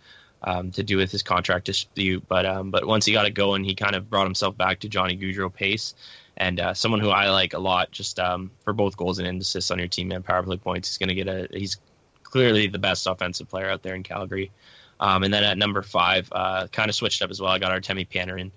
um, 0.47 0.71
to 0.71 0.83
do 0.83 0.97
with 0.97 1.11
his 1.11 1.23
contract 1.23 1.67
dispute. 1.67 2.25
But 2.27 2.47
um, 2.47 2.71
but 2.71 2.87
once 2.87 3.05
he 3.05 3.13
got 3.13 3.27
it 3.27 3.35
going, 3.35 3.65
he 3.65 3.75
kind 3.75 3.97
of 3.97 4.09
brought 4.09 4.25
himself 4.25 4.57
back 4.57 4.81
to 4.81 4.89
Johnny 4.89 5.19
Gaudreau 5.19 5.53
pace, 5.53 5.95
and 6.37 6.61
uh, 6.61 6.73
someone 6.73 7.01
who 7.01 7.11
I 7.11 7.29
like 7.31 7.53
a 7.53 7.59
lot, 7.59 7.91
just 7.91 8.19
um, 8.19 8.53
for 8.65 8.73
both 8.73 8.97
goals 8.97 9.19
and 9.19 9.43
assists 9.43 9.71
on 9.71 9.79
your 9.79 9.89
team 9.89 10.13
and 10.13 10.25
power 10.25 10.43
play 10.43 10.57
points. 10.57 10.89
He's 10.89 10.99
going 10.99 11.09
to 11.09 11.15
get 11.15 11.29
a 11.29 11.49
he's 11.51 11.77
clearly 12.23 12.69
the 12.69 12.79
best 12.79 13.07
offensive 13.07 13.49
player 13.49 13.69
out 13.69 13.83
there 13.83 13.95
in 13.95 14.03
Calgary. 14.03 14.51
Um, 14.99 15.25
and 15.25 15.35
then 15.35 15.45
at 15.45 15.59
number 15.59 15.83
five, 15.83 16.29
uh, 16.33 16.69
kind 16.69 16.89
of 16.89 16.95
switched 16.95 17.21
up 17.21 17.31
as 17.31 17.41
well. 17.41 17.51
I 17.51 17.59
got 17.59 17.71
Artemi 17.71 18.09
Panarin, 18.09 18.51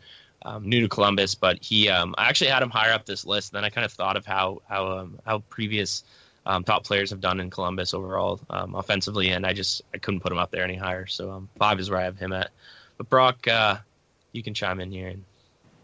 um, 0.43 0.69
new 0.69 0.81
to 0.81 0.88
Columbus, 0.88 1.36
but 1.36 1.58
he 1.62 1.89
um, 1.89 2.15
I 2.17 2.29
actually 2.29 2.51
had 2.51 2.63
him 2.63 2.69
higher 2.69 2.93
up 2.93 3.05
this 3.05 3.25
list. 3.25 3.51
And 3.51 3.58
then 3.58 3.65
I 3.65 3.69
kind 3.69 3.84
of 3.84 3.91
thought 3.91 4.15
of 4.15 4.25
how 4.25 4.62
how 4.67 5.00
um, 5.00 5.19
how 5.25 5.39
previous 5.50 6.03
um, 6.50 6.63
top 6.63 6.84
players 6.84 7.12
have 7.12 7.22
done 7.22 7.39
in 7.39 7.50
Columbus 7.51 7.94
overall 7.94 8.39
um, 8.50 8.74
offensively, 8.74 9.29
and 9.29 9.46
I 9.46 9.53
just 9.53 9.84
I 9.94 10.00
couldn't 10.00 10.20
put 10.22 10.32
him 10.32 10.39
up 10.39 10.50
there 10.51 10.63
any 10.63 10.75
higher. 10.75 11.06
So 11.06 11.32
um, 11.32 11.50
five 11.60 11.79
is 11.79 11.89
where 11.89 12.00
I 12.00 12.03
have 12.03 12.18
him 12.18 12.34
at. 12.34 12.50
But 12.98 13.08
Brock, 13.08 13.48
uh, 13.48 13.77
you 14.32 14.41
can 14.41 14.53
chime 14.56 14.79
in 14.79 14.91
here 14.91 15.08
and 15.10 15.24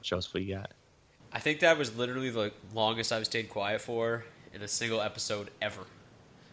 show 0.01 0.17
us 0.17 0.33
what 0.33 0.43
you 0.43 0.55
got. 0.55 0.71
I 1.31 1.39
think 1.39 1.59
that 1.59 1.77
was 1.77 1.95
literally 1.95 2.31
the 2.31 2.51
longest 2.73 3.13
I've 3.13 3.25
stayed 3.25 3.49
quiet 3.49 3.79
for 3.81 4.25
in 4.53 4.61
a 4.63 4.67
single 4.67 5.01
episode 5.01 5.49
ever. 5.61 5.81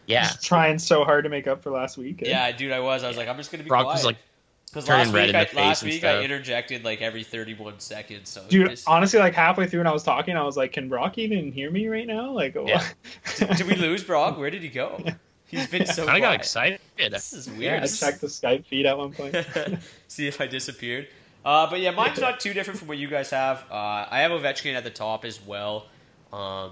Yeah, 0.05 0.23
Just 0.23 0.43
trying 0.43 0.77
so 0.79 1.05
hard 1.05 1.23
to 1.23 1.29
make 1.29 1.47
up 1.47 1.63
for 1.63 1.71
last 1.71 1.97
week. 1.97 2.21
eh? 2.21 2.29
Yeah, 2.29 2.51
dude, 2.51 2.71
I 2.73 2.81
was. 2.81 3.03
I 3.03 3.07
was 3.07 3.17
like, 3.17 3.27
I'm 3.29 3.37
just 3.37 3.51
gonna 3.51 3.63
be 3.63 3.69
Brock 3.69 3.83
quiet. 3.85 3.95
was 3.95 4.05
like 4.05 4.17
because 4.73 4.85
turning 4.87 5.05
last 5.07 5.13
red 5.13 5.21
week, 5.27 5.27
in 5.27 5.33
the 5.33 5.39
I, 5.39 5.45
face 5.45 5.55
last 5.55 5.83
week 5.83 6.03
I 6.03 6.23
interjected 6.23 6.83
like 6.83 7.01
every 7.01 7.23
31 7.23 7.79
seconds. 7.79 8.29
So 8.29 8.43
Dude, 8.49 8.69
just- 8.71 8.87
honestly, 8.87 9.19
like 9.19 9.33
halfway 9.35 9.67
through 9.67 9.81
when 9.81 9.87
I 9.87 9.93
was 9.93 10.03
talking, 10.03 10.35
I 10.35 10.43
was 10.43 10.57
like, 10.57 10.71
"Can 10.73 10.89
Brock 10.89 11.17
even 11.17 11.51
hear 11.51 11.69
me 11.69 11.87
right 11.87 12.07
now?" 12.07 12.31
Like, 12.31 12.55
Yeah. 12.55 12.83
did, 13.37 13.49
did 13.57 13.67
we 13.67 13.75
lose 13.87 14.03
Brock? 14.03 14.37
Where 14.37 14.49
did 14.49 14.61
he 14.63 14.69
go? 14.69 15.03
He's 15.47 15.67
been 15.67 15.85
so 15.85 16.05
kind 16.05 16.17
of 16.17 16.21
got 16.23 16.33
excited. 16.35 16.79
This 16.97 17.31
is 17.33 17.47
weird. 17.47 17.61
yeah, 17.61 17.83
I 17.83 17.87
checked 17.87 18.21
the 18.21 18.27
Skype 18.27 18.65
feed 18.65 18.87
at 18.87 18.97
one 18.97 19.11
point. 19.13 19.35
see 20.07 20.27
if 20.27 20.41
I 20.41 20.47
disappeared. 20.47 21.07
Uh, 21.45 21.69
but 21.69 21.79
yeah, 21.79 21.91
mine's 21.91 22.19
not 22.19 22.39
too 22.39 22.53
different 22.53 22.79
from 22.79 22.87
what 22.87 22.97
you 22.97 23.07
guys 23.07 23.29
have. 23.29 23.65
Uh, 23.69 24.07
I 24.09 24.21
have 24.21 24.31
Ovechkin 24.31 24.73
at 24.75 24.83
the 24.83 24.89
top 24.89 25.25
as 25.25 25.39
well. 25.45 25.85
Um, 26.31 26.71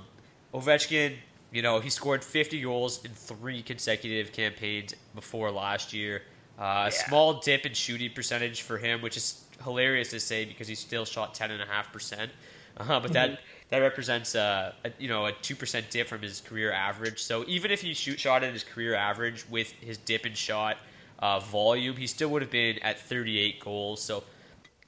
Ovechkin, 0.54 1.16
you 1.52 1.62
know, 1.62 1.80
he 1.80 1.90
scored 1.90 2.24
50 2.24 2.62
goals 2.62 3.04
in 3.06 3.12
three 3.12 3.62
consecutive 3.62 4.32
campaigns 4.32 4.96
before 5.14 5.52
last 5.52 5.94
year. 5.94 6.24
Uh, 6.62 6.86
a 6.88 6.92
small 6.92 7.34
dip 7.34 7.66
in 7.66 7.74
shooting 7.74 8.12
percentage 8.14 8.62
for 8.62 8.78
him, 8.78 9.02
which 9.02 9.18
is 9.18 9.44
hilarious 9.64 10.12
to 10.12 10.20
say 10.20 10.46
because 10.46 10.68
he 10.68 10.76
still 10.76 11.06
shot 11.06 11.34
10.5%. 11.34 12.30
Uh, 12.78 13.00
but 13.00 13.12
that 13.14 13.40
that 13.70 13.80
represents 13.80 14.36
uh, 14.36 14.72
a, 14.86 14.92
you 15.00 15.08
know 15.08 15.26
a 15.26 15.32
two 15.32 15.56
percent 15.56 15.90
dip 15.90 16.08
from 16.08 16.22
his 16.22 16.40
career 16.42 16.72
average. 16.72 17.22
So 17.22 17.44
even 17.48 17.72
if 17.72 17.82
he 17.82 17.94
shoot 17.94 18.20
shot 18.20 18.44
at 18.44 18.54
his 18.54 18.64
career 18.64 18.94
average 18.94 19.44
with 19.50 19.72
his 19.72 19.98
dip 19.98 20.26
in 20.26 20.34
shot 20.34 20.78
uh, 21.20 21.40
volume, 21.40 21.96
he 21.98 22.08
still 22.08 22.30
would 22.30 22.42
have 22.42 22.52
been 22.52 22.80
at 22.80 23.00
38 23.00 23.60
goals. 23.60 24.02
So 24.02 24.24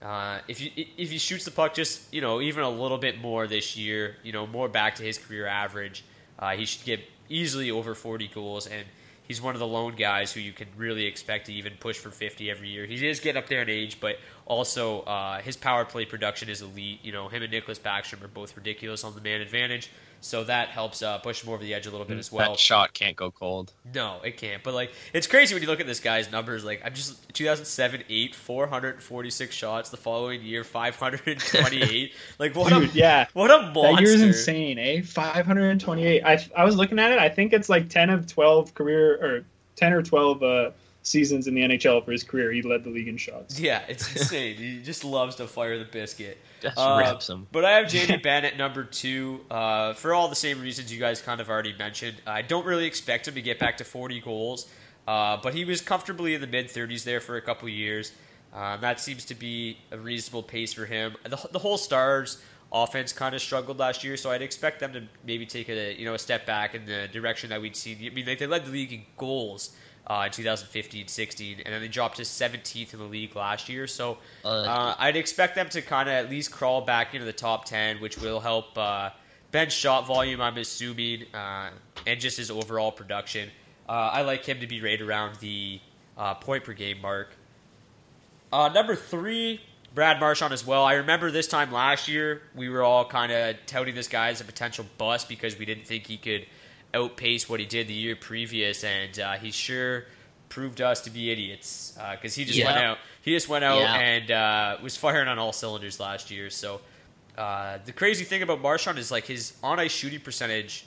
uh, 0.02 0.40
if 0.48 0.62
you 0.62 0.72
if 0.76 1.10
he 1.10 1.18
shoots 1.18 1.44
the 1.44 1.52
puck 1.52 1.74
just 1.74 2.14
you 2.14 2.22
know 2.22 2.40
even 2.40 2.64
a 2.64 2.70
little 2.70 3.00
bit 3.00 3.20
more 3.20 3.48
this 3.48 3.76
year, 3.76 4.18
you 4.24 4.32
know 4.32 4.46
more 4.46 4.70
back 4.70 4.96
to 4.96 5.04
his 5.04 5.18
career 5.18 5.48
average, 5.48 6.04
uh, 6.40 6.52
he 6.52 6.66
should 6.66 6.86
get 6.86 7.02
easily 7.30 7.72
over 7.72 7.96
40 7.96 8.28
goals. 8.30 8.68
And 8.68 8.86
he's 9.28 9.42
one 9.42 9.56
of 9.56 9.60
the 9.60 9.68
lone 9.68 9.96
guys 9.96 10.32
who 10.32 10.40
you 10.40 10.52
can 10.52 10.68
really 10.78 11.06
expect 11.06 11.48
to 11.48 11.54
even 11.54 11.74
push 11.80 11.98
for 11.98 12.10
50 12.10 12.50
every 12.50 12.70
year. 12.70 12.86
He 12.86 13.08
is 13.08 13.20
getting 13.20 13.42
up 13.42 13.48
there 13.50 13.62
in 13.62 13.70
age, 13.70 14.00
but 14.00 14.18
also 14.46 15.02
uh, 15.02 15.40
his 15.40 15.58
power 15.58 15.86
play 15.86 16.06
production 16.06 16.50
is 16.50 16.62
elite. 16.62 17.00
You 17.04 17.12
know 17.12 17.28
him 17.28 17.44
and 17.44 17.52
Nicklas 17.52 17.80
Backstrom 17.80 18.24
are 18.24 18.28
both 18.28 18.56
ridiculous 18.56 19.04
on 19.04 19.16
the 19.16 19.22
man 19.22 19.42
advantage, 19.42 19.90
so 20.24 20.46
that 20.46 20.70
helps 20.70 21.02
uh, 21.02 21.18
push 21.18 21.44
him 21.44 21.50
over 21.50 21.62
the 21.62 21.74
edge 21.74 21.86
a 21.86 21.92
little 21.92 22.06
bit 22.06 22.18
as 22.18 22.32
well. 22.32 22.52
that 22.52 22.60
shot 22.60 22.94
can't 22.94 23.18
go 23.18 23.30
cold. 23.30 23.74
No, 23.94 24.22
it 24.24 24.38
can't. 24.38 24.64
But 24.64 24.74
like, 24.74 24.94
it's 25.12 25.28
crazy 25.28 25.54
when 25.54 25.62
you 25.62 25.68
look 25.68 25.82
at 25.82 25.86
this 25.86 26.00
guy's 26.00 26.32
numbers. 26.32 26.64
Like, 26.64 26.82
I'm 26.86 26.94
just 26.94 27.34
2007, 27.34 28.06
eight, 28.08 28.34
446 28.34 29.54
shots. 29.54 29.90
The 29.90 29.98
following 29.98 30.42
year, 30.42 30.64
528. 30.64 32.14
like, 32.40 32.56
what 32.56 32.70
Dude, 32.70 32.92
a 32.92 32.94
yeah. 32.94 33.28
what 33.34 33.52
a 33.52 33.64
monster. 33.74 33.82
That 33.82 34.02
year's 34.02 34.22
insane, 34.22 34.80
eh? 34.80 35.02
528. 35.02 36.24
I 36.24 36.46
I 36.56 36.64
was 36.64 36.78
looking 36.78 37.00
at 37.00 37.12
it. 37.12 37.20
I 37.20 37.28
think 37.28 37.52
it's 37.52 37.68
like 37.68 37.90
10 37.90 38.10
of 38.10 38.26
12 38.26 38.74
career 38.74 39.16
or 39.16 39.46
10 39.76 39.92
or 39.92 40.04
12 40.04 40.42
uh, 40.42 40.72
seasons 41.02 41.48
in 41.48 41.54
the 41.54 41.64
NHL 41.64 42.04
for 42.06 42.14
his 42.14 42.24
career. 42.24 42.50
He 42.54 42.62
led 42.62 42.86
the 42.86 42.90
league 42.90 43.10
in 43.10 43.18
shots. 43.18 43.60
Yeah, 43.60 43.82
it's 43.90 44.10
insane. 44.16 44.56
he 44.56 44.82
just 44.82 45.04
loves 45.04 45.36
to 45.36 45.48
fire 45.48 45.78
the 45.78 45.86
biscuit. 45.86 46.38
Just 46.64 46.78
Uh, 46.78 47.04
rips 47.06 47.30
him. 47.30 47.46
But 47.52 47.66
I 47.66 47.72
have 47.74 47.90
Jamie 47.90 48.18
Benn 48.24 48.46
at 48.46 48.58
number 48.58 48.84
two 48.84 49.42
uh, 49.52 49.94
for 49.94 50.14
all 50.14 50.30
the 50.30 50.36
same 50.36 50.62
reasons 50.62 50.92
you 50.92 51.00
guys 51.00 51.22
kind 51.22 51.40
of 51.42 51.50
already 51.50 51.76
mentioned. 51.78 52.22
I 52.26 52.42
don't 52.42 52.66
really 52.66 52.86
expect 52.86 53.28
him 53.28 53.36
to 53.36 53.42
get 53.42 53.60
back 53.60 53.78
to 53.78 53.84
40 53.84 54.22
goals, 54.22 54.68
uh, 55.08 55.38
but 55.44 55.54
he 55.54 55.66
was 55.66 55.82
comfortably 55.82 56.34
in 56.36 56.42
the 56.42 56.48
mid 56.48 56.68
30s 56.68 57.04
there 57.04 57.20
for 57.20 57.36
a 57.36 57.42
couple 57.42 57.68
years. 57.70 58.12
Um, 58.54 58.82
that 58.82 59.00
seems 59.00 59.26
to 59.26 59.36
be 59.36 59.78
a 59.92 59.98
reasonable 59.98 60.44
pace 60.44 60.74
for 60.74 60.86
him. 60.86 61.16
The, 61.24 61.50
the 61.52 61.60
whole 61.60 61.78
Stars 61.78 62.42
offense 62.72 63.12
kind 63.14 63.36
of 63.36 63.42
struggled 63.42 63.78
last 63.80 64.04
year, 64.04 64.16
so 64.16 64.32
I'd 64.32 64.42
expect 64.42 64.80
them 64.80 64.94
to 64.94 65.04
maybe 65.26 65.46
take 65.46 65.70
a 65.70 65.94
you 65.94 66.06
know 66.06 66.14
a 66.14 66.20
step 66.20 66.46
back 66.46 66.76
in 66.76 66.86
the 66.86 67.08
direction 67.12 67.50
that 67.50 67.62
we'd 67.62 67.76
seen. 67.76 67.98
I 68.06 68.10
mean, 68.14 68.26
they, 68.26 68.36
they 68.36 68.48
led 68.48 68.66
the 68.66 68.72
league 68.72 68.94
in 68.94 69.04
goals 69.18 69.76
uh, 70.08 70.24
in 70.26 70.32
2015-16, 70.32 71.62
and 71.66 71.74
then 71.74 71.82
they 71.82 71.88
dropped 71.88 72.18
to 72.18 72.24
17th 72.24 72.94
in 72.94 73.00
the 73.00 73.06
league 73.06 73.36
last 73.36 73.70
year. 73.70 73.88
So 73.88 74.18
uh, 74.44 74.96
I'd 74.98 75.16
expect 75.16 75.56
them 75.56 75.70
to 75.70 75.82
kind 75.82 76.10
of 76.10 76.16
at 76.16 76.30
least 76.30 76.52
crawl 76.52 76.82
back 76.82 77.14
into 77.14 77.26
the 77.26 77.34
top 77.34 77.66
10, 77.66 78.02
which 78.02 78.18
will 78.18 78.40
help 78.40 78.78
uh, 78.78 79.12
Benn's 79.52 79.74
shot 79.74 80.06
volume, 80.06 80.42
I'm 80.42 80.58
assuming, 80.58 81.24
uh, 81.34 81.70
and 82.06 82.20
just 82.20 82.38
his 82.38 82.52
overall 82.52 82.92
production. 82.92 83.50
Uh, 83.88 83.92
I 83.92 84.22
like 84.24 84.46
him 84.46 84.60
to 84.60 84.68
be 84.68 84.82
right 84.82 85.00
around 85.00 85.36
the 85.38 85.80
uh, 86.18 86.34
point 86.36 86.64
per 86.64 86.74
game 86.74 87.00
mark. 87.02 87.30
Uh, 88.52 88.70
number 88.70 88.96
three, 88.96 89.62
Brad 89.96 90.20
Marchand 90.20 90.54
as 90.54 90.66
well. 90.66 90.84
I 90.84 90.96
remember 90.96 91.32
this 91.32 91.48
time 91.48 91.72
last 91.72 92.08
year, 92.08 92.42
we 92.56 92.70
were 92.70 92.84
all 92.84 93.06
kind 93.06 93.32
of 93.32 93.56
touting 93.68 93.96
this 93.96 94.08
guy 94.08 94.30
as 94.30 94.42
a 94.42 94.44
potential 94.44 94.86
bust 94.98 95.30
because 95.30 95.58
we 95.58 95.66
didn't 95.66 95.86
think 95.86 96.08
he 96.08 96.18
could 96.18 96.46
outpace 96.94 97.50
what 97.50 97.60
he 97.60 97.66
did 97.66 97.88
the 97.88 97.94
year 97.94 98.16
previous, 98.16 98.84
and 98.84 99.20
uh, 99.20 99.34
he 99.34 99.52
sure 99.52 100.06
proved 100.50 100.82
us 100.82 101.02
to 101.02 101.10
be 101.10 101.32
idiots 101.32 101.98
because 102.12 102.36
he 102.36 102.46
just 102.46 102.64
went 102.64 102.78
out. 102.78 102.98
He 103.22 103.32
just 103.32 103.50
went 103.50 103.64
out 103.64 103.80
Yeah. 103.82 103.96
and 103.96 104.32
uh, 104.32 104.78
was 104.84 104.96
firing 104.96 105.28
on 105.28 105.40
all 105.40 105.52
cylinders 105.54 106.00
last 106.00 106.30
year. 106.30 106.50
So 106.52 106.82
uh, 107.38 107.80
the 107.86 107.92
crazy 107.92 108.24
thing 108.24 108.44
about 108.44 108.62
Marchand 108.62 109.00
is 109.00 109.10
like 109.12 109.26
his 109.26 109.54
on 109.64 109.80
ice 109.80 109.92
shooting 109.92 110.20
percentage, 110.20 110.86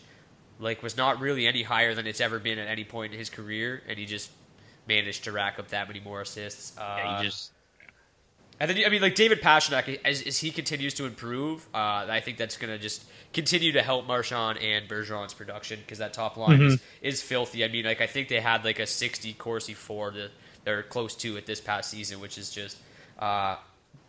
like 0.61 0.83
was 0.83 0.97
not 0.97 1.21
really 1.21 1.47
any 1.47 1.63
higher 1.65 1.95
than 1.95 2.07
it's 2.07 2.21
ever 2.21 2.39
been 2.39 2.59
at 2.59 2.69
any 2.69 2.85
point 2.85 3.13
in 3.13 3.19
his 3.19 3.29
career, 3.31 3.83
and 3.89 3.99
he 3.99 4.07
just 4.07 4.31
managed 4.87 5.25
to 5.25 5.33
rack 5.33 5.59
up 5.59 5.69
that 5.69 5.89
many 5.89 5.99
more 5.99 6.21
assists. 6.21 6.79
Uh, 6.79 6.95
Yeah, 6.99 7.19
he 7.19 7.25
just 7.25 7.51
and 8.59 8.71
then, 8.71 8.79
I 8.87 8.89
mean, 8.89 9.03
like 9.03 9.15
David 9.15 9.43
Pastrnak, 9.43 10.01
as, 10.03 10.23
as 10.23 10.39
he 10.39 10.51
continues 10.51 10.95
to 10.95 11.05
improve, 11.05 11.67
uh, 11.75 12.07
I 12.09 12.21
think 12.25 12.39
that's 12.39 12.57
going 12.57 12.73
to 12.73 12.79
just 12.79 13.05
continue 13.33 13.73
to 13.73 13.83
help 13.83 14.07
Marchand 14.07 14.59
and 14.59 14.89
Bergeron's 14.89 15.35
production 15.35 15.81
because 15.81 15.99
that 15.99 16.13
top 16.13 16.37
line 16.37 16.63
is, 16.63 16.81
is 17.03 17.23
filthy. 17.23 17.65
I 17.65 17.69
mean, 17.69 17.85
like 17.85 18.01
I 18.01 18.07
think 18.07 18.29
they 18.29 18.41
had 18.41 18.65
like 18.65 18.79
a 18.79 18.87
60 18.87 19.35
Corsi 19.35 19.75
For 19.75 20.11
that 20.13 20.31
they're 20.65 20.83
close 20.83 21.15
to 21.17 21.37
it 21.37 21.47
this 21.47 21.61
past 21.61 21.91
season, 21.91 22.21
which 22.21 22.39
is 22.39 22.51
just 22.51 22.79
uh, 23.19 23.57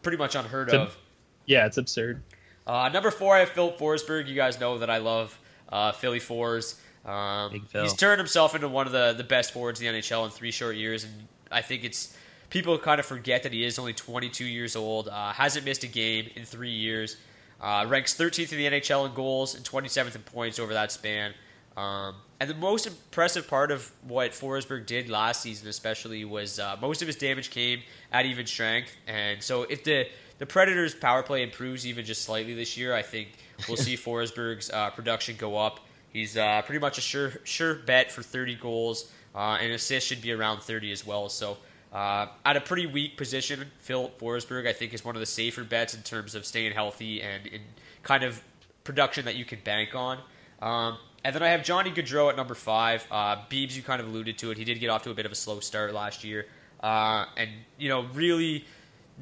pretty 0.01 0.17
much 0.17 0.35
unheard 0.35 0.69
a- 0.69 0.81
of. 0.81 0.97
Yeah, 1.45 1.65
it's 1.65 1.77
absurd. 1.77 2.21
Uh, 2.65 2.89
number 2.89 3.11
four, 3.11 3.35
I 3.35 3.39
have 3.39 3.49
Philip 3.49 3.79
Forsberg. 3.79 4.27
You 4.27 4.35
guys 4.35 4.59
know 4.59 4.79
that 4.79 4.89
I 4.89 4.97
love 4.97 5.37
uh, 5.69 5.93
Philly 5.93 6.19
fours. 6.19 6.79
Um, 7.05 7.65
he's 7.71 7.93
turned 7.93 8.19
himself 8.19 8.53
into 8.53 8.67
one 8.67 8.85
of 8.85 8.91
the, 8.91 9.13
the 9.13 9.23
best 9.23 9.53
forwards 9.53 9.79
in 9.81 9.93
the 9.93 10.01
NHL 10.01 10.25
in 10.25 10.31
three 10.31 10.51
short 10.51 10.75
years, 10.75 11.05
and 11.05 11.13
I 11.49 11.61
think 11.61 11.85
it's 11.85 12.17
people 12.49 12.77
kind 12.77 12.99
of 12.99 13.05
forget 13.05 13.43
that 13.43 13.53
he 13.53 13.63
is 13.63 13.79
only 13.79 13.93
22 13.93 14.43
years 14.43 14.75
old. 14.75 15.07
Uh, 15.07 15.31
hasn't 15.31 15.63
missed 15.63 15.83
a 15.83 15.87
game 15.87 16.29
in 16.35 16.43
three 16.43 16.71
years. 16.71 17.15
Uh, 17.59 17.85
ranks 17.87 18.15
13th 18.15 18.51
in 18.51 18.57
the 18.57 18.79
NHL 18.79 19.07
in 19.07 19.13
goals 19.13 19.55
and 19.55 19.65
27th 19.65 20.15
in 20.15 20.21
points 20.21 20.59
over 20.59 20.73
that 20.73 20.91
span. 20.91 21.33
Um, 21.75 22.15
and 22.39 22.49
the 22.49 22.55
most 22.55 22.87
impressive 22.87 23.47
part 23.47 23.71
of 23.71 23.91
what 24.07 24.31
Forsberg 24.31 24.85
did 24.85 25.09
last 25.09 25.41
season, 25.41 25.67
especially, 25.67 26.25
was 26.25 26.59
uh, 26.59 26.75
most 26.81 27.01
of 27.01 27.07
his 27.07 27.15
damage 27.15 27.49
came 27.49 27.81
at 28.11 28.25
even 28.25 28.45
strength. 28.45 28.95
And 29.07 29.41
so, 29.41 29.63
if 29.63 29.83
the 29.83 30.07
the 30.39 30.45
Predators' 30.45 30.93
power 30.93 31.23
play 31.23 31.41
improves 31.41 31.87
even 31.87 32.05
just 32.05 32.23
slightly 32.23 32.53
this 32.53 32.77
year, 32.77 32.93
I 32.93 33.01
think 33.01 33.29
we'll 33.67 33.77
see 33.77 33.95
Forsberg's 33.97 34.69
uh, 34.69 34.91
production 34.91 35.35
go 35.37 35.57
up. 35.57 35.79
He's 36.13 36.37
uh, 36.37 36.61
pretty 36.63 36.79
much 36.79 36.97
a 36.97 37.01
sure 37.01 37.33
sure 37.43 37.75
bet 37.75 38.11
for 38.11 38.21
30 38.21 38.55
goals, 38.55 39.11
uh, 39.35 39.57
and 39.59 39.71
assists 39.71 40.07
should 40.07 40.21
be 40.21 40.31
around 40.31 40.61
30 40.61 40.91
as 40.91 41.05
well. 41.05 41.29
So. 41.29 41.57
Uh, 41.91 42.27
at 42.45 42.57
a 42.57 42.61
pretty 42.61 42.85
weak 42.85 43.17
position, 43.17 43.65
Phil 43.79 44.11
Forsberg, 44.19 44.67
I 44.67 44.73
think, 44.73 44.93
is 44.93 45.05
one 45.05 45.15
of 45.15 45.19
the 45.21 45.25
safer 45.25 45.63
bets 45.63 45.93
in 45.93 46.01
terms 46.01 46.35
of 46.35 46.45
staying 46.45 46.73
healthy 46.73 47.21
and 47.21 47.47
in 47.47 47.61
kind 48.03 48.23
of 48.23 48.41
production 48.83 49.25
that 49.25 49.35
you 49.35 49.45
can 49.45 49.59
bank 49.63 49.95
on. 49.95 50.19
Um, 50.61 50.97
and 51.23 51.33
then 51.35 51.43
I 51.43 51.49
have 51.49 51.63
Johnny 51.63 51.91
Gaudreau 51.91 52.29
at 52.29 52.35
number 52.35 52.55
five. 52.55 53.05
Uh, 53.09 53.37
Beebs, 53.49 53.75
you 53.75 53.83
kind 53.83 54.01
of 54.01 54.07
alluded 54.07 54.37
to 54.39 54.51
it. 54.51 54.57
He 54.57 54.63
did 54.63 54.79
get 54.79 54.89
off 54.89 55.03
to 55.03 55.11
a 55.11 55.13
bit 55.13 55.25
of 55.25 55.31
a 55.31 55.35
slow 55.35 55.59
start 55.59 55.93
last 55.93 56.23
year, 56.23 56.45
uh, 56.81 57.25
and 57.35 57.49
you 57.77 57.89
know, 57.89 58.05
really 58.13 58.65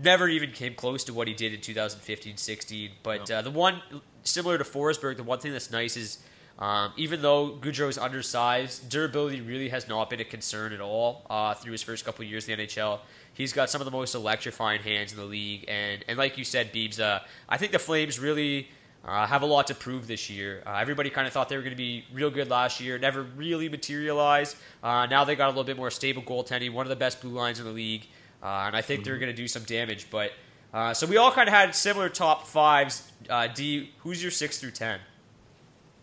never 0.01 0.27
even 0.27 0.51
came 0.51 0.75
close 0.75 1.03
to 1.05 1.13
what 1.13 1.27
he 1.27 1.33
did 1.33 1.53
in 1.53 1.59
2015-16. 1.61 2.91
But 3.01 3.31
uh, 3.31 3.41
the 3.41 3.51
one 3.51 3.81
similar 4.23 4.57
to 4.57 4.63
Forsberg, 4.63 5.17
the 5.17 5.23
one 5.23 5.39
thing 5.39 5.51
that's 5.51 5.71
nice 5.71 5.97
is 5.97 6.19
um, 6.57 6.93
even 6.95 7.21
though 7.21 7.57
Gaudreau 7.59 7.89
is 7.89 7.97
undersized, 7.97 8.89
durability 8.89 9.41
really 9.41 9.69
has 9.69 9.89
not 9.89 10.09
been 10.09 10.21
a 10.21 10.25
concern 10.25 10.71
at 10.71 10.79
all 10.79 11.25
uh, 11.29 11.53
through 11.53 11.73
his 11.73 11.83
first 11.83 12.05
couple 12.05 12.23
of 12.23 12.31
years 12.31 12.47
in 12.47 12.57
the 12.57 12.65
NHL. 12.65 12.99
He's 13.33 13.51
got 13.51 13.69
some 13.69 13.81
of 13.81 13.85
the 13.85 13.91
most 13.91 14.15
electrifying 14.15 14.81
hands 14.81 15.11
in 15.11 15.17
the 15.17 15.25
league, 15.25 15.65
and 15.67 16.05
and 16.07 16.17
like 16.17 16.37
you 16.37 16.45
said, 16.45 16.71
Beebs, 16.71 16.99
uh, 16.99 17.19
I 17.49 17.57
think 17.57 17.73
the 17.73 17.79
Flames 17.79 18.19
really 18.19 18.69
uh, 19.03 19.27
have 19.27 19.41
a 19.41 19.45
lot 19.45 19.67
to 19.67 19.75
prove 19.75 20.07
this 20.07 20.29
year. 20.29 20.63
Uh, 20.65 20.77
everybody 20.77 21.09
kind 21.09 21.27
of 21.27 21.33
thought 21.33 21.49
they 21.49 21.57
were 21.57 21.61
going 21.61 21.71
to 21.71 21.77
be 21.77 22.05
real 22.13 22.31
good 22.31 22.49
last 22.49 22.79
year, 22.79 22.97
never 22.97 23.23
really 23.23 23.67
materialized. 23.67 24.55
Uh, 24.81 25.05
now 25.07 25.25
they 25.25 25.35
got 25.35 25.47
a 25.47 25.49
little 25.49 25.65
bit 25.65 25.77
more 25.77 25.91
stable 25.91 26.21
goaltending, 26.21 26.71
one 26.71 26.85
of 26.85 26.89
the 26.89 26.95
best 26.95 27.21
blue 27.21 27.31
lines 27.31 27.59
in 27.59 27.65
the 27.65 27.71
league, 27.71 28.07
uh, 28.41 28.63
and 28.67 28.75
I 28.75 28.81
think 28.81 29.03
they're 29.03 29.19
going 29.19 29.31
to 29.31 29.35
do 29.35 29.47
some 29.47 29.63
damage. 29.63 30.07
But 30.09 30.31
uh, 30.73 30.93
so 30.93 31.05
we 31.05 31.17
all 31.17 31.31
kind 31.31 31.49
of 31.49 31.53
had 31.53 31.75
similar 31.75 32.07
top 32.07 32.47
fives. 32.47 33.11
Uh, 33.29 33.47
D, 33.47 33.91
who's 33.99 34.21
your 34.21 34.31
six 34.31 34.59
through 34.59 34.71
ten? 34.71 34.99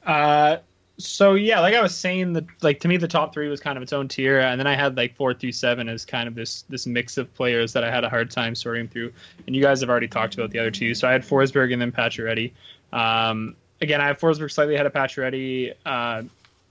Uh, 0.06 0.56
so 0.98 1.34
yeah, 1.34 1.60
like 1.60 1.74
I 1.74 1.82
was 1.82 1.96
saying, 1.96 2.32
the 2.32 2.46
like 2.60 2.80
to 2.80 2.88
me 2.88 2.96
the 2.96 3.08
top 3.08 3.32
three 3.32 3.48
was 3.48 3.60
kind 3.60 3.76
of 3.76 3.82
its 3.82 3.92
own 3.92 4.08
tier, 4.08 4.40
and 4.40 4.58
then 4.58 4.66
I 4.66 4.74
had 4.74 4.96
like 4.96 5.16
four 5.16 5.34
through 5.34 5.52
seven 5.52 5.88
as 5.88 6.04
kind 6.04 6.28
of 6.28 6.34
this 6.34 6.62
this 6.68 6.86
mix 6.86 7.16
of 7.16 7.32
players 7.34 7.72
that 7.72 7.84
I 7.84 7.90
had 7.90 8.04
a 8.04 8.08
hard 8.08 8.30
time 8.30 8.54
sorting 8.54 8.88
through. 8.88 9.12
And 9.46 9.56
you 9.56 9.62
guys 9.62 9.80
have 9.80 9.90
already 9.90 10.08
talked 10.08 10.34
about 10.34 10.50
the 10.50 10.58
other 10.58 10.70
two. 10.70 10.94
So 10.94 11.08
I 11.08 11.12
had 11.12 11.22
Forsberg 11.22 11.72
and 11.72 11.80
then 11.80 11.92
Pacioretty. 11.92 12.52
Um, 12.92 13.56
again, 13.80 14.00
I 14.00 14.06
have 14.06 14.18
Forsberg 14.18 14.52
slightly 14.52 14.74
ahead 14.74 14.86
of 14.86 14.92
Pacioretty. 14.92 15.74
Uh, 15.84 16.22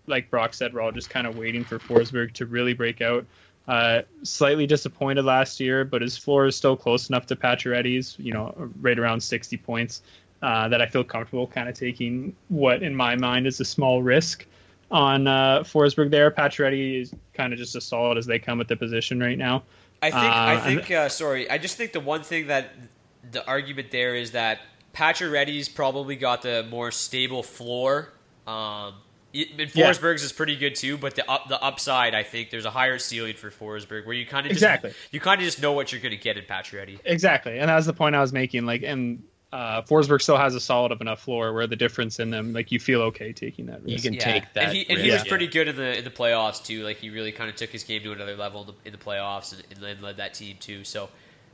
like 0.08 0.30
Brock 0.30 0.54
said, 0.54 0.74
we're 0.74 0.82
all 0.82 0.92
just 0.92 1.10
kind 1.10 1.28
of 1.28 1.38
waiting 1.38 1.64
for 1.64 1.80
Forsberg 1.80 2.34
to 2.34 2.46
really 2.46 2.74
break 2.74 3.02
out. 3.02 3.26
Uh, 3.68 4.02
slightly 4.24 4.66
disappointed 4.66 5.24
last 5.24 5.60
year, 5.60 5.86
but 5.86 6.02
his 6.02 6.18
floor 6.18 6.48
is 6.48 6.56
still 6.56 6.76
close 6.76 7.10
enough 7.10 7.28
to 7.28 7.36
Pacioretty's, 7.36 8.16
you 8.18 8.34
know, 8.34 8.54
right 8.82 8.98
around 8.98 9.22
60 9.22 9.56
points, 9.58 10.02
uh, 10.42 10.68
that 10.70 10.82
I 10.82 10.88
feel 10.88 11.04
comfortable 11.04 11.48
kind 11.48 11.70
of 11.70 11.76
taking 11.76 12.36
what, 12.50 12.84
in 12.84 12.96
my 12.96 13.16
mind, 13.16 13.48
is 13.48 13.60
a 13.60 13.66
small 13.66 14.02
risk 14.02 14.46
on 14.90 15.28
uh, 15.28 15.60
Forsberg 15.60 16.10
there. 16.12 16.32
Pacioretty 16.32 17.02
is 17.02 17.14
kind 17.34 17.54
of 17.54 17.60
just 17.60 17.76
as 17.76 17.84
solid 17.86 18.18
as 18.18 18.26
they 18.26 18.40
come 18.40 18.60
at 18.62 18.68
the 18.68 18.76
position 18.76 19.20
right 19.20 19.38
now. 19.38 19.64
I 20.02 20.10
think. 20.12 20.24
Uh, 20.24 20.28
I 20.30 20.60
think. 20.60 20.92
Uh, 20.92 21.10
sorry, 21.10 21.50
I 21.50 21.58
just 21.58 21.78
think 21.78 21.94
the 21.94 22.00
one 22.00 22.24
thing 22.24 22.48
that 22.48 22.72
the 23.32 23.46
argument 23.48 23.92
there 23.92 24.16
is 24.16 24.32
that 24.32 24.60
Pacioretty's 24.94 25.70
probably 25.70 26.16
got 26.16 26.42
the 26.42 26.66
more 26.70 26.92
stable 26.92 27.44
floor. 27.44 28.12
Um, 28.48 28.96
it- 29.34 29.52
and 29.58 29.74
Yeah. 29.76 29.90
Forsberg's 29.92 30.24
is 30.24 30.32
pretty 30.34 30.58
good 30.58 30.76
too, 30.76 30.98
but 30.98 31.16
the 31.16 31.30
up, 31.30 31.48
the 31.48 31.62
upside, 31.62 32.14
I 32.16 32.24
think 32.24 32.50
there's 32.50 32.66
a 32.66 32.72
higher 32.72 32.98
ceiling 32.98 33.36
for 33.36 33.50
Forsberg, 33.52 34.06
where 34.06 34.16
you 34.16 34.26
kind 34.26 34.46
of 34.46 34.52
Exactly. 34.52 34.94
you 35.12 35.20
kind 35.22 35.40
of 35.40 35.46
just 35.46 35.62
know 35.62 35.72
what 35.72 35.92
you're 35.94 36.02
going 36.02 36.12
to 36.12 36.18
get 36.22 36.36
in 36.38 36.44
Pacioretty. 36.44 37.00
Exactly, 37.06 37.60
and 37.60 37.70
that 37.70 37.76
was 37.76 37.86
the 37.86 37.94
point 37.94 38.16
I 38.16 38.20
was 38.22 38.34
making. 38.34 38.66
Like, 38.66 38.84
and 38.84 39.24
uh, 39.54 39.82
Forsberg 39.82 40.22
still 40.22 40.38
has 40.38 40.56
a 40.56 40.60
solid 40.60 40.92
of 40.92 41.02
enough 41.02 41.22
floor 41.22 41.54
where 41.54 41.68
the 41.68 41.76
difference 41.76 42.20
in 42.20 42.30
them, 42.30 42.54
like, 42.54 42.72
you 42.72 42.80
feel 42.80 43.02
okay 43.02 43.34
taking 43.34 43.66
that 43.66 43.84
risk. 43.84 43.96
You 43.96 44.02
can 44.02 44.14
yeah. 44.14 44.32
Take 44.34 44.54
that, 44.54 44.64
and 44.64 44.74
he, 44.74 44.90
and 44.90 45.00
he 45.00 45.12
was 45.12 45.22
risk. 45.22 45.28
pretty 45.28 45.48
good 45.48 45.68
in 45.68 45.76
the 45.76 45.98
in 45.98 46.04
the 46.04 46.10
playoffs 46.10 46.64
too. 46.64 46.84
Like 46.84 46.98
he 46.98 47.10
really 47.10 47.32
kind 47.32 47.50
of 47.50 47.56
took 47.56 47.70
his 47.70 47.84
game 47.84 48.02
to 48.04 48.12
another 48.14 48.36
level 48.36 48.62
in 48.62 48.68
the, 48.68 48.74
in 48.86 48.92
the 48.92 48.98
playoffs 48.98 49.54
and, 49.54 49.64
and 49.72 49.84
then 49.84 50.02
led 50.02 50.18
that 50.18 50.34
team 50.34 50.56
too. 50.60 50.84
So 50.84 51.10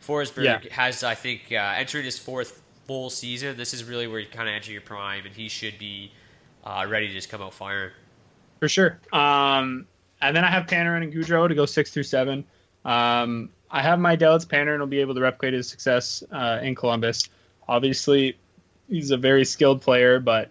Forsberg 0.06 0.44
Yeah. 0.44 0.60
has, 0.72 1.04
I 1.04 1.16
think, 1.16 1.52
uh, 1.52 1.74
entering 1.76 2.06
his 2.06 2.20
fourth 2.20 2.62
full 2.86 3.10
season. 3.10 3.58
This 3.58 3.74
is 3.74 3.84
really 3.84 4.08
where 4.08 4.20
you 4.20 4.28
kind 4.28 4.48
of 4.48 4.54
enter 4.54 4.72
your 4.72 4.82
prime, 4.82 5.26
and 5.26 5.36
he 5.36 5.50
should 5.50 5.80
be 5.80 6.12
uh, 6.64 6.86
ready 6.88 7.08
to 7.08 7.14
just 7.14 7.30
come 7.30 7.42
out 7.42 7.54
firing. 7.54 7.92
for 8.60 8.70
sure. 8.70 9.00
Um, 9.12 9.88
and 10.22 10.36
then 10.36 10.44
I 10.44 10.50
have 10.50 10.66
Panarin 10.66 11.04
and 11.04 11.14
Gaudreau 11.14 11.48
to 11.48 11.56
go 11.56 11.66
six 11.66 11.92
through 11.92 12.04
seven. 12.04 12.44
Um, 12.86 13.50
I 13.70 13.82
have 13.82 14.00
my 14.00 14.16
doubts. 14.16 14.46
Panarin 14.46 14.80
will 14.80 14.88
be 14.88 15.00
able 15.00 15.14
to 15.16 15.22
replicate 15.22 15.54
his 15.54 15.68
success 15.68 16.24
uh, 16.32 16.60
in 16.62 16.74
Columbus. 16.76 17.30
Obviously, 17.68 18.38
he's 18.90 19.12
a 19.12 19.18
very 19.18 19.46
skilled 19.46 19.82
player, 19.82 20.20
but 20.20 20.50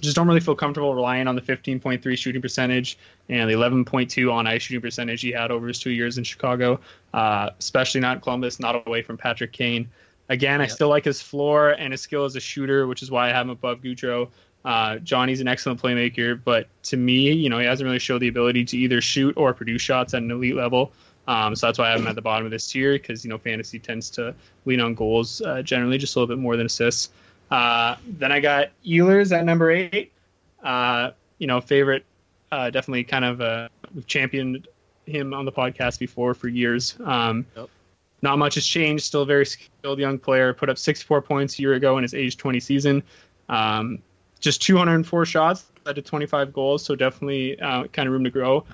just 0.00 0.14
don't 0.14 0.28
really 0.28 0.40
feel 0.40 0.54
comfortable 0.54 0.94
relying 0.94 1.26
on 1.26 1.34
the 1.34 1.40
15.3 1.40 2.18
shooting 2.18 2.42
percentage 2.42 2.98
and 3.28 3.48
the 3.48 3.54
11.2 3.54 4.32
on 4.32 4.46
ice 4.46 4.62
shooting 4.62 4.82
percentage 4.82 5.22
he 5.22 5.32
had 5.32 5.50
over 5.50 5.68
his 5.68 5.78
two 5.78 5.90
years 5.90 6.18
in 6.18 6.24
Chicago, 6.24 6.78
uh, 7.14 7.50
especially 7.58 8.00
not 8.00 8.16
in 8.16 8.20
Columbus, 8.20 8.60
not 8.60 8.86
away 8.86 9.02
from 9.02 9.16
Patrick 9.16 9.52
Kane. 9.52 9.88
Again, 10.28 10.60
I 10.60 10.66
still 10.66 10.88
like 10.88 11.04
his 11.04 11.22
floor 11.22 11.70
and 11.70 11.92
his 11.92 12.00
skill 12.00 12.24
as 12.24 12.36
a 12.36 12.40
shooter, 12.40 12.86
which 12.86 13.02
is 13.02 13.10
why 13.10 13.30
I 13.30 13.32
have 13.32 13.46
him 13.46 13.50
above 13.50 13.80
Gaudreau. 13.80 14.28
Uh, 14.64 14.98
Johnny's 14.98 15.40
an 15.40 15.46
excellent 15.46 15.80
playmaker, 15.80 16.38
but 16.42 16.66
to 16.84 16.96
me, 16.96 17.32
you 17.32 17.48
know, 17.48 17.60
he 17.60 17.66
hasn't 17.66 17.86
really 17.86 18.00
showed 18.00 18.18
the 18.18 18.28
ability 18.28 18.64
to 18.64 18.76
either 18.76 19.00
shoot 19.00 19.36
or 19.36 19.54
produce 19.54 19.80
shots 19.80 20.12
at 20.12 20.22
an 20.22 20.30
elite 20.30 20.56
level. 20.56 20.92
Um, 21.28 21.56
so 21.56 21.66
that's 21.66 21.78
why 21.78 21.88
I 21.88 21.90
have 21.90 22.00
him 22.00 22.06
at 22.06 22.14
the 22.14 22.22
bottom 22.22 22.44
of 22.44 22.52
this 22.52 22.70
tier 22.70 22.92
because 22.92 23.24
you 23.24 23.30
know 23.30 23.38
fantasy 23.38 23.78
tends 23.78 24.10
to 24.10 24.34
lean 24.64 24.80
on 24.80 24.94
goals 24.94 25.40
uh, 25.40 25.62
generally 25.62 25.98
just 25.98 26.14
a 26.16 26.20
little 26.20 26.34
bit 26.34 26.40
more 26.40 26.56
than 26.56 26.66
assists. 26.66 27.10
Uh, 27.50 27.96
then 28.06 28.32
I 28.32 28.40
got 28.40 28.70
Ehlers 28.84 29.36
at 29.36 29.44
number 29.44 29.70
eight. 29.70 30.12
Uh, 30.62 31.10
you 31.38 31.46
know, 31.46 31.60
favorite, 31.60 32.04
uh, 32.50 32.70
definitely 32.70 33.04
kind 33.04 33.24
of 33.24 33.40
uh, 33.40 33.68
we've 33.94 34.06
championed 34.06 34.68
him 35.06 35.34
on 35.34 35.44
the 35.44 35.52
podcast 35.52 35.98
before 35.98 36.34
for 36.34 36.48
years. 36.48 36.96
Um, 37.04 37.46
Not 38.22 38.38
much 38.38 38.54
has 38.54 38.66
changed. 38.66 39.04
Still 39.04 39.22
a 39.22 39.26
very 39.26 39.46
skilled 39.46 39.98
young 39.98 40.18
player. 40.18 40.54
Put 40.54 40.68
up 40.68 40.78
64 40.78 41.22
points 41.22 41.58
a 41.58 41.62
year 41.62 41.74
ago 41.74 41.98
in 41.98 42.02
his 42.02 42.14
age 42.14 42.36
20 42.36 42.60
season. 42.60 43.02
Um, 43.48 44.02
just 44.40 44.62
204 44.62 45.26
shots, 45.26 45.64
led 45.84 45.96
to 45.96 46.02
25 46.02 46.52
goals. 46.52 46.84
So 46.84 46.94
definitely 46.96 47.60
uh, 47.60 47.84
kind 47.84 48.08
of 48.08 48.12
room 48.12 48.24
to 48.24 48.30
grow 48.30 48.64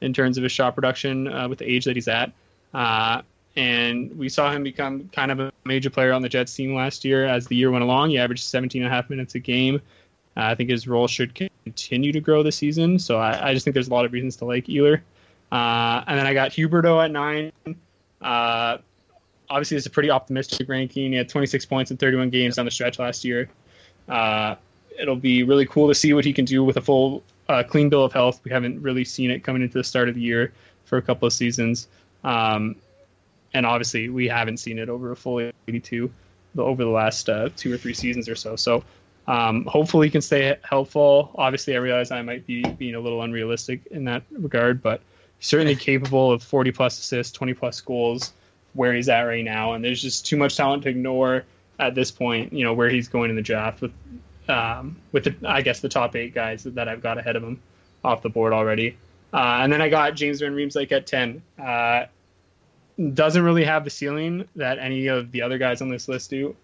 in 0.00 0.12
terms 0.12 0.36
of 0.36 0.42
his 0.42 0.52
shot 0.52 0.74
production 0.74 1.28
uh, 1.28 1.48
with 1.48 1.58
the 1.58 1.70
age 1.70 1.84
that 1.84 1.96
he's 1.96 2.08
at. 2.08 2.32
Uh, 2.74 3.22
and 3.56 4.16
we 4.18 4.28
saw 4.28 4.52
him 4.52 4.62
become 4.62 5.08
kind 5.12 5.30
of 5.30 5.40
a 5.40 5.52
major 5.64 5.88
player 5.88 6.12
on 6.12 6.20
the 6.20 6.28
Jets 6.28 6.54
team 6.54 6.74
last 6.74 7.04
year 7.04 7.26
as 7.26 7.46
the 7.46 7.56
year 7.56 7.70
went 7.70 7.82
along. 7.82 8.10
He 8.10 8.18
averaged 8.18 8.44
17 8.44 8.82
and 8.82 8.92
a 8.92 8.94
half 8.94 9.08
minutes 9.08 9.34
a 9.34 9.38
game. 9.38 9.76
Uh, 10.36 10.42
I 10.42 10.54
think 10.54 10.68
his 10.68 10.86
role 10.86 11.08
should 11.08 11.34
continue 11.64 12.12
to 12.12 12.20
grow 12.20 12.42
this 12.42 12.56
season. 12.56 12.98
So 12.98 13.18
I, 13.18 13.48
I 13.48 13.54
just 13.54 13.64
think 13.64 13.72
there's 13.72 13.88
a 13.88 13.94
lot 13.94 14.04
of 14.04 14.12
reasons 14.12 14.36
to 14.36 14.44
like 14.44 14.66
Ehlers. 14.66 15.00
Uh, 15.50 16.04
and 16.06 16.18
then 16.18 16.26
I 16.26 16.34
got 16.34 16.50
Huberdeau 16.50 17.02
at 17.02 17.10
nine. 17.10 17.52
Uh, 18.20 18.78
obviously, 19.48 19.78
it's 19.78 19.86
a 19.86 19.90
pretty 19.90 20.10
optimistic 20.10 20.68
ranking. 20.68 21.12
He 21.12 21.18
had 21.18 21.28
26 21.28 21.64
points 21.64 21.90
in 21.90 21.96
31 21.96 22.30
games 22.30 22.58
on 22.58 22.66
the 22.66 22.70
stretch 22.70 22.98
last 22.98 23.24
year. 23.24 23.48
Uh, 24.08 24.56
it'll 24.98 25.16
be 25.16 25.42
really 25.42 25.66
cool 25.66 25.88
to 25.88 25.94
see 25.94 26.12
what 26.12 26.24
he 26.24 26.32
can 26.32 26.44
do 26.44 26.64
with 26.64 26.76
a 26.76 26.80
full, 26.80 27.22
uh, 27.48 27.62
clean 27.62 27.88
bill 27.88 28.04
of 28.04 28.12
health. 28.12 28.40
We 28.44 28.50
haven't 28.50 28.82
really 28.82 29.04
seen 29.04 29.30
it 29.30 29.44
coming 29.44 29.62
into 29.62 29.78
the 29.78 29.84
start 29.84 30.08
of 30.08 30.14
the 30.14 30.20
year 30.20 30.52
for 30.84 30.98
a 30.98 31.02
couple 31.02 31.26
of 31.26 31.32
seasons. 31.32 31.88
Um, 32.24 32.76
and 33.54 33.64
obviously, 33.64 34.08
we 34.08 34.28
haven't 34.28 34.58
seen 34.58 34.78
it 34.78 34.88
over 34.88 35.12
a 35.12 35.16
full 35.16 35.50
82 35.68 36.10
over 36.58 36.84
the 36.84 36.90
last 36.90 37.28
uh, 37.28 37.50
two 37.56 37.72
or 37.72 37.76
three 37.76 37.94
seasons 37.94 38.28
or 38.28 38.34
so. 38.34 38.56
So 38.56 38.84
um, 39.26 39.64
hopefully, 39.64 40.08
he 40.08 40.10
can 40.10 40.20
stay 40.20 40.56
helpful. 40.62 41.30
Obviously, 41.36 41.74
I 41.74 41.78
realize 41.78 42.10
I 42.10 42.22
might 42.22 42.46
be 42.46 42.62
being 42.62 42.94
a 42.94 43.00
little 43.00 43.22
unrealistic 43.22 43.86
in 43.90 44.04
that 44.04 44.22
regard, 44.30 44.82
but 44.82 45.00
certainly 45.40 45.76
capable 45.76 46.32
of 46.32 46.42
40 46.42 46.72
plus 46.72 46.98
assists, 46.98 47.32
20 47.32 47.54
plus 47.54 47.80
goals 47.80 48.32
where 48.74 48.92
he's 48.92 49.08
at 49.08 49.22
right 49.22 49.44
now. 49.44 49.72
And 49.72 49.84
there's 49.84 50.02
just 50.02 50.26
too 50.26 50.36
much 50.36 50.56
talent 50.56 50.82
to 50.84 50.90
ignore 50.90 51.44
at 51.78 51.94
this 51.94 52.10
point, 52.10 52.52
you 52.52 52.64
know, 52.64 52.74
where 52.74 52.88
he's 52.88 53.08
going 53.08 53.30
in 53.30 53.36
the 53.36 53.42
draft 53.42 53.80
with, 53.80 53.92
um, 54.48 54.96
with 55.12 55.24
the, 55.24 55.36
I 55.48 55.62
guess, 55.62 55.80
the 55.80 55.88
top 55.88 56.16
eight 56.16 56.34
guys 56.34 56.64
that 56.64 56.88
I've 56.88 57.02
got 57.02 57.18
ahead 57.18 57.36
of 57.36 57.42
him 57.42 57.60
off 58.04 58.22
the 58.22 58.28
board 58.28 58.52
already. 58.52 58.96
Uh, 59.32 59.58
and 59.60 59.72
then 59.72 59.82
I 59.82 59.88
got 59.88 60.14
James 60.14 60.40
Van 60.40 60.54
Riemsdyk 60.54 60.92
at 60.92 61.06
10. 61.06 61.42
Uh, 61.62 62.06
doesn't 63.12 63.42
really 63.42 63.64
have 63.64 63.84
the 63.84 63.90
ceiling 63.90 64.48
that 64.56 64.78
any 64.78 65.08
of 65.08 65.30
the 65.32 65.42
other 65.42 65.58
guys 65.58 65.82
on 65.82 65.88
this 65.90 66.08
list 66.08 66.30
do. 66.30 66.56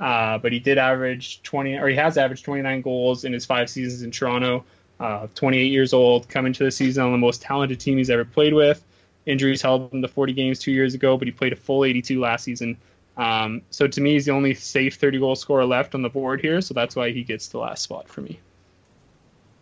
Uh, 0.00 0.38
but 0.38 0.52
he 0.52 0.58
did 0.58 0.78
average 0.78 1.42
20, 1.42 1.78
or 1.78 1.88
he 1.88 1.96
has 1.96 2.16
averaged 2.16 2.44
29 2.44 2.80
goals 2.82 3.24
in 3.24 3.32
his 3.32 3.44
five 3.46 3.70
seasons 3.70 4.02
in 4.02 4.10
Toronto. 4.10 4.64
Uh, 5.00 5.26
28 5.34 5.64
years 5.64 5.92
old, 5.92 6.28
coming 6.28 6.52
to 6.52 6.64
the 6.64 6.70
season 6.70 7.02
on 7.02 7.10
the 7.10 7.18
most 7.18 7.42
talented 7.42 7.80
team 7.80 7.98
he's 7.98 8.10
ever 8.10 8.24
played 8.24 8.54
with. 8.54 8.84
Injuries 9.26 9.62
held 9.62 9.92
him 9.92 10.02
to 10.02 10.08
40 10.08 10.32
games 10.32 10.58
two 10.58 10.70
years 10.70 10.94
ago, 10.94 11.16
but 11.16 11.26
he 11.26 11.32
played 11.32 11.52
a 11.52 11.56
full 11.56 11.84
82 11.84 12.20
last 12.20 12.44
season. 12.44 12.76
Um, 13.16 13.62
so 13.70 13.86
to 13.86 14.00
me, 14.00 14.12
he's 14.12 14.24
the 14.24 14.32
only 14.32 14.54
safe 14.54 14.94
30 14.96 15.18
goal 15.18 15.36
scorer 15.36 15.66
left 15.66 15.94
on 15.94 16.02
the 16.02 16.08
board 16.08 16.40
here. 16.40 16.60
So 16.60 16.74
that's 16.74 16.96
why 16.96 17.10
he 17.10 17.22
gets 17.24 17.48
the 17.48 17.58
last 17.58 17.82
spot 17.82 18.08
for 18.08 18.20
me. 18.20 18.40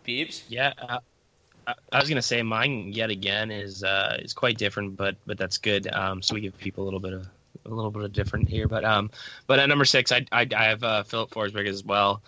Beebs? 0.05 0.43
Yeah, 0.47 0.73
uh, 0.79 0.99
I, 1.67 1.73
I 1.91 1.99
was 1.99 2.09
gonna 2.09 2.21
say 2.21 2.41
mine 2.41 2.91
yet 2.93 3.09
again 3.09 3.51
is 3.51 3.83
uh, 3.83 4.17
is 4.21 4.33
quite 4.33 4.57
different, 4.57 4.95
but 4.95 5.15
but 5.25 5.37
that's 5.37 5.57
good. 5.57 5.87
Um, 5.87 6.21
so 6.21 6.33
we 6.33 6.41
give 6.41 6.57
people 6.57 6.83
a 6.83 6.85
little 6.85 6.99
bit 6.99 7.13
of 7.13 7.27
a 7.65 7.69
little 7.69 7.91
bit 7.91 8.03
of 8.03 8.13
different 8.13 8.49
here, 8.49 8.67
but 8.67 8.83
um, 8.83 9.11
but 9.47 9.59
at 9.59 9.69
number 9.69 9.85
six, 9.85 10.11
I 10.11 10.25
I, 10.31 10.47
I 10.55 10.63
have 10.65 10.83
uh, 10.83 11.03
Philip 11.03 11.29
Forsberg 11.29 11.67
as 11.67 11.83
well, 11.83 12.23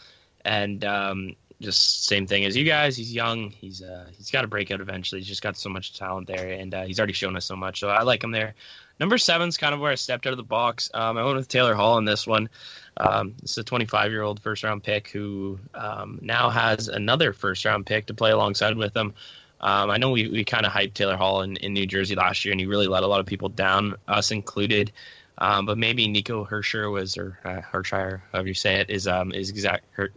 and 0.45 0.83
um, 0.85 1.35
just 1.61 2.05
same 2.05 2.27
thing 2.27 2.45
as 2.45 2.55
you 2.55 2.63
guys. 2.63 2.95
He's 2.95 3.13
young. 3.13 3.49
He's 3.49 3.81
uh, 3.81 4.07
he's 4.15 4.29
got 4.29 4.41
to 4.41 4.47
break 4.47 4.71
out 4.71 4.81
eventually. 4.81 5.21
He's 5.21 5.27
just 5.27 5.41
got 5.41 5.57
so 5.57 5.69
much 5.69 5.97
talent 5.97 6.27
there, 6.27 6.51
and 6.51 6.73
uh, 6.73 6.83
he's 6.83 6.99
already 6.99 7.13
shown 7.13 7.35
us 7.35 7.45
so 7.45 7.55
much. 7.55 7.79
So 7.79 7.89
I 7.89 8.03
like 8.03 8.23
him 8.23 8.31
there. 8.31 8.53
Number 8.99 9.17
seven's 9.17 9.57
kind 9.57 9.73
of 9.73 9.79
where 9.79 9.91
I 9.91 9.95
stepped 9.95 10.27
out 10.27 10.33
of 10.33 10.37
the 10.37 10.43
box. 10.43 10.89
Um, 10.93 11.17
I 11.17 11.23
went 11.23 11.37
with 11.37 11.47
Taylor 11.47 11.73
Hall 11.73 11.97
in 11.97 12.05
this 12.05 12.27
one. 12.27 12.49
Um, 12.95 13.35
this 13.41 13.51
is 13.51 13.57
a 13.57 13.63
25 13.63 14.11
year 14.11 14.21
old 14.21 14.39
first 14.39 14.63
round 14.63 14.83
pick 14.83 15.09
who 15.09 15.59
um, 15.73 16.19
now 16.21 16.49
has 16.49 16.87
another 16.87 17.33
first 17.33 17.65
round 17.65 17.85
pick 17.85 18.05
to 18.07 18.13
play 18.13 18.31
alongside 18.31 18.77
with 18.77 18.95
him. 18.95 19.13
Um, 19.59 19.89
I 19.89 19.97
know 19.97 20.11
we, 20.11 20.27
we 20.27 20.43
kind 20.43 20.65
of 20.65 20.71
hyped 20.71 20.93
Taylor 20.93 21.15
Hall 21.15 21.41
in, 21.41 21.55
in 21.57 21.73
New 21.73 21.87
Jersey 21.87 22.15
last 22.15 22.43
year, 22.43 22.51
and 22.51 22.59
he 22.59 22.67
really 22.67 22.87
let 22.87 23.03
a 23.03 23.07
lot 23.07 23.21
of 23.21 23.25
people 23.25 23.49
down, 23.49 23.95
us 24.07 24.31
included. 24.31 24.91
Um, 25.37 25.65
but 25.65 25.77
maybe 25.77 26.07
Nico 26.07 26.45
Hersher 26.45 26.91
was, 26.91 27.17
or 27.17 27.39
uh, 27.43 27.61
Hershire, 27.61 28.21
however 28.31 28.49
you 28.49 28.53
say 28.53 28.75
it, 28.81 28.89
is 28.89 29.07
um 29.07 29.31
is 29.31 29.49
exact 29.49 29.85
Her-. 29.91 30.11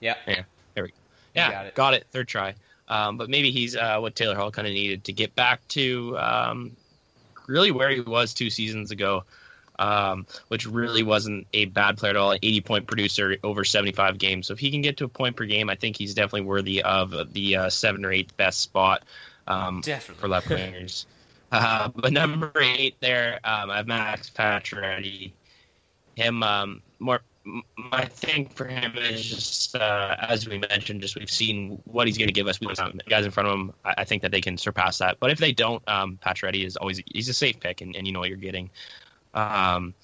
Yeah. 0.00 0.14
Yeah. 0.26 0.44
There 0.74 0.84
we 0.84 0.90
go. 0.90 0.96
Yeah, 1.34 1.50
got 1.50 1.66
it. 1.66 1.74
got 1.74 1.94
it. 1.94 2.06
Third 2.12 2.28
try. 2.28 2.54
Um, 2.88 3.16
but 3.16 3.28
maybe 3.28 3.50
he's 3.50 3.74
uh, 3.74 3.98
what 3.98 4.14
Taylor 4.14 4.36
Hall 4.36 4.50
kind 4.50 4.68
of 4.68 4.74
needed 4.74 5.04
to 5.04 5.12
get 5.12 5.34
back 5.34 5.66
to 5.68 6.16
um, 6.18 6.76
really 7.46 7.70
where 7.70 7.90
he 7.90 8.00
was 8.00 8.34
two 8.34 8.50
seasons 8.50 8.90
ago. 8.90 9.24
um, 9.78 10.26
which 10.48 10.66
really 10.66 11.02
wasn't 11.02 11.46
a 11.52 11.66
bad 11.66 11.98
player 11.98 12.10
at 12.10 12.16
all. 12.16 12.30
An 12.32 12.38
80 12.42 12.60
point 12.62 12.86
producer 12.86 13.36
over 13.44 13.64
75 13.64 14.18
games. 14.18 14.46
So 14.46 14.54
if 14.54 14.58
he 14.58 14.70
can 14.70 14.80
get 14.80 14.96
to 14.98 15.04
a 15.04 15.08
point 15.08 15.36
per 15.36 15.44
game, 15.44 15.68
I 15.68 15.74
think 15.74 15.96
he's 15.96 16.14
definitely 16.14 16.42
worthy 16.42 16.82
of 16.82 17.32
the 17.32 17.56
uh, 17.56 17.70
seven 17.70 18.04
or 18.04 18.12
eight 18.12 18.34
best 18.36 18.60
spot 18.60 19.04
um, 19.46 19.80
Definitely. 19.82 20.20
for 20.20 20.28
left 20.28 20.48
wingers. 20.48 21.06
uh, 21.52 21.90
but 21.94 22.12
number 22.12 22.52
eight 22.60 22.96
there, 23.00 23.38
um, 23.44 23.70
I 23.70 23.76
have 23.76 23.86
Max 23.86 24.30
Pacioretty. 24.30 25.32
Him 26.14 26.42
um, 26.42 26.82
more. 26.98 27.20
My 27.76 28.04
thing 28.06 28.48
for 28.48 28.64
him 28.64 28.96
is 28.96 29.24
just 29.24 29.76
uh, 29.76 30.16
as 30.18 30.48
we 30.48 30.58
mentioned, 30.58 31.00
just 31.00 31.16
we've 31.16 31.30
seen 31.30 31.80
what 31.84 32.08
he's 32.08 32.18
going 32.18 32.26
to 32.26 32.34
give 32.34 32.48
us. 32.48 32.60
We 32.60 32.66
have 32.76 32.92
guys 33.08 33.24
in 33.24 33.30
front 33.30 33.48
of 33.48 33.54
him. 33.54 33.72
I, 33.84 33.94
I, 33.98 34.04
think 34.04 34.22
that 34.22 34.32
they 34.32 34.40
can 34.40 34.58
surpass 34.58 34.98
that. 34.98 35.18
But 35.20 35.30
if 35.30 35.38
they 35.38 35.52
don't, 35.52 35.80
um, 35.88 36.18
Pacioretty 36.24 36.64
is 36.64 36.76
always 36.76 37.00
he's 37.06 37.28
a 37.28 37.34
safe 37.34 37.60
pick, 37.60 37.82
and, 37.82 37.94
and 37.94 38.04
you 38.04 38.12
know 38.12 38.18
what 38.18 38.28
you're 38.28 38.38
getting. 38.38 38.68
Um, 39.32 39.94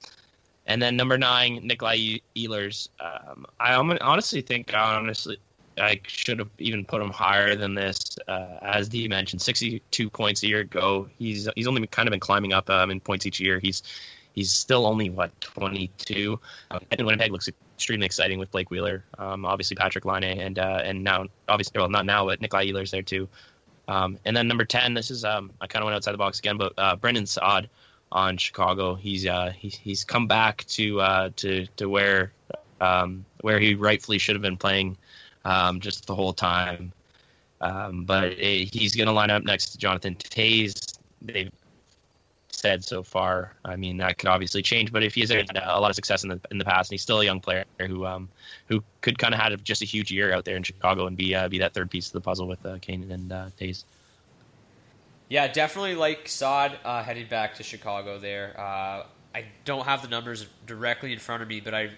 and 0.66 0.80
then 0.80 0.96
number 0.96 1.18
nine, 1.18 1.60
Nikolai 1.64 2.18
Ehlers. 2.36 2.88
Um, 3.00 3.46
I 3.58 3.74
honestly 3.74 4.42
think, 4.42 4.72
honestly, 4.72 5.38
I 5.78 6.00
should 6.06 6.38
have 6.38 6.50
even 6.58 6.84
put 6.84 7.02
him 7.02 7.10
higher 7.10 7.56
than 7.56 7.74
this. 7.74 8.16
Uh, 8.28 8.58
as 8.62 8.88
Dee 8.88 9.08
mentioned, 9.08 9.42
62 9.42 10.10
points 10.10 10.42
a 10.42 10.48
year 10.48 10.60
ago. 10.60 11.08
He's 11.18 11.48
he's 11.56 11.66
only 11.66 11.86
kind 11.88 12.06
of 12.06 12.10
been 12.10 12.20
climbing 12.20 12.52
up 12.52 12.70
um, 12.70 12.90
in 12.90 13.00
points 13.00 13.26
each 13.26 13.40
year. 13.40 13.58
He's 13.58 13.82
he's 14.32 14.52
still 14.52 14.86
only 14.86 15.10
what 15.10 15.38
22. 15.40 16.38
Um, 16.70 16.80
and 16.90 17.06
Winnipeg 17.06 17.32
looks 17.32 17.48
extremely 17.76 18.06
exciting 18.06 18.38
with 18.38 18.50
Blake 18.50 18.70
Wheeler, 18.70 19.04
um, 19.18 19.44
obviously 19.44 19.76
Patrik 19.76 20.04
Laine, 20.04 20.40
and 20.40 20.58
uh, 20.58 20.80
and 20.84 21.02
now 21.04 21.26
obviously 21.48 21.78
well 21.78 21.88
not 21.88 22.06
now, 22.06 22.26
but 22.26 22.40
Nikolai 22.40 22.66
Ehlers 22.66 22.90
there 22.90 23.02
too. 23.02 23.28
Um, 23.88 24.18
and 24.24 24.36
then 24.36 24.46
number 24.46 24.64
10, 24.64 24.94
this 24.94 25.10
is 25.10 25.24
um, 25.24 25.50
I 25.60 25.66
kind 25.66 25.82
of 25.82 25.86
went 25.86 25.96
outside 25.96 26.12
the 26.12 26.18
box 26.18 26.38
again, 26.38 26.56
but 26.56 26.72
uh, 26.78 26.96
Brandon 26.96 27.26
Saad 27.26 27.68
on 28.12 28.36
Chicago. 28.36 28.94
He's 28.94 29.26
uh, 29.26 29.52
he, 29.56 29.68
he's 29.68 30.04
come 30.04 30.26
back 30.26 30.64
to 30.68 31.00
uh, 31.00 31.30
to 31.36 31.66
to 31.76 31.88
where 31.88 32.32
um, 32.80 33.24
where 33.40 33.58
he 33.58 33.74
rightfully 33.74 34.18
should 34.18 34.34
have 34.34 34.42
been 34.42 34.56
playing 34.56 34.96
um, 35.44 35.80
just 35.80 36.06
the 36.06 36.14
whole 36.14 36.32
time. 36.32 36.92
Um, 37.60 38.04
but 38.04 38.32
it, 38.32 38.74
he's 38.74 38.94
going 38.96 39.06
to 39.06 39.12
line 39.12 39.30
up 39.30 39.44
next 39.44 39.70
to 39.70 39.78
Jonathan 39.78 40.16
Toews. 40.16 40.98
They've 41.22 41.52
said 42.62 42.84
so 42.84 43.02
far. 43.02 43.52
I 43.64 43.76
mean, 43.76 43.96
that 43.98 44.18
could 44.18 44.28
obviously 44.28 44.62
change, 44.62 44.92
but 44.92 45.02
if 45.02 45.14
he's 45.14 45.30
had 45.30 45.50
a 45.56 45.80
lot 45.80 45.90
of 45.90 45.96
success 45.96 46.22
in 46.22 46.30
the 46.30 46.40
in 46.50 46.58
the 46.58 46.64
past, 46.64 46.90
and 46.90 46.94
he's 46.94 47.02
still 47.02 47.20
a 47.20 47.24
young 47.24 47.40
player 47.40 47.64
who 47.80 48.06
um 48.06 48.28
who 48.68 48.82
could 49.00 49.18
kind 49.18 49.34
of 49.34 49.40
have 49.40 49.62
just 49.64 49.82
a 49.82 49.84
huge 49.84 50.10
year 50.10 50.32
out 50.32 50.44
there 50.44 50.56
in 50.56 50.62
Chicago 50.62 51.06
and 51.06 51.16
be 51.16 51.34
uh, 51.34 51.48
be 51.48 51.58
that 51.58 51.74
third 51.74 51.90
piece 51.90 52.06
of 52.06 52.12
the 52.12 52.20
puzzle 52.20 52.46
with 52.46 52.64
uh, 52.64 52.78
Kane 52.80 53.10
and 53.10 53.32
uh, 53.32 53.46
Toews. 53.58 53.84
Yeah, 55.28 55.48
definitely 55.48 55.96
like 55.96 56.28
Saad 56.28 56.78
uh, 56.84 57.02
heading 57.02 57.26
back 57.26 57.54
to 57.56 57.62
Chicago 57.62 58.18
there. 58.18 58.54
Uh, 58.58 59.04
I 59.34 59.44
don't 59.64 59.86
have 59.86 60.02
the 60.02 60.08
numbers 60.08 60.46
directly 60.66 61.12
in 61.12 61.18
front 61.18 61.42
of 61.42 61.48
me, 61.48 61.60
but 61.60 61.74
I 61.74 61.90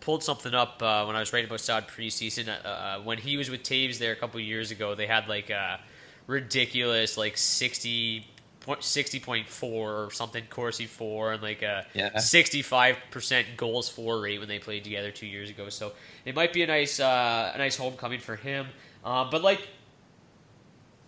pulled 0.00 0.22
something 0.22 0.54
up 0.54 0.82
uh, 0.82 1.04
when 1.04 1.16
I 1.16 1.20
was 1.20 1.32
writing 1.32 1.48
about 1.48 1.60
Saad 1.60 1.88
preseason. 1.88 2.48
Uh, 2.64 3.00
when 3.00 3.18
he 3.18 3.36
was 3.36 3.50
with 3.50 3.62
Toews 3.62 3.98
there 3.98 4.12
a 4.12 4.16
couple 4.16 4.38
years 4.38 4.70
ago, 4.70 4.94
they 4.94 5.06
had 5.06 5.28
like 5.28 5.50
a 5.50 5.80
ridiculous 6.26 7.16
like 7.16 7.36
60 7.36 8.26
60.4 8.66 9.62
or 9.62 10.10
something 10.10 10.44
Corsi 10.48 10.86
For 10.86 11.32
and 11.32 11.42
like 11.42 11.62
a 11.62 11.86
yeah. 11.94 12.10
65% 12.14 13.56
goals 13.56 13.88
for 13.88 14.20
rate 14.20 14.38
when 14.38 14.48
they 14.48 14.58
played 14.58 14.84
together 14.84 15.10
2 15.10 15.26
years 15.26 15.50
ago. 15.50 15.68
So 15.68 15.92
it 16.24 16.34
might 16.34 16.52
be 16.52 16.62
a 16.62 16.66
nice 16.66 17.00
uh, 17.00 17.52
a 17.54 17.58
nice 17.58 17.76
homecoming 17.76 18.20
for 18.20 18.36
him. 18.36 18.66
Uh, 19.04 19.28
but 19.30 19.42
like 19.42 19.68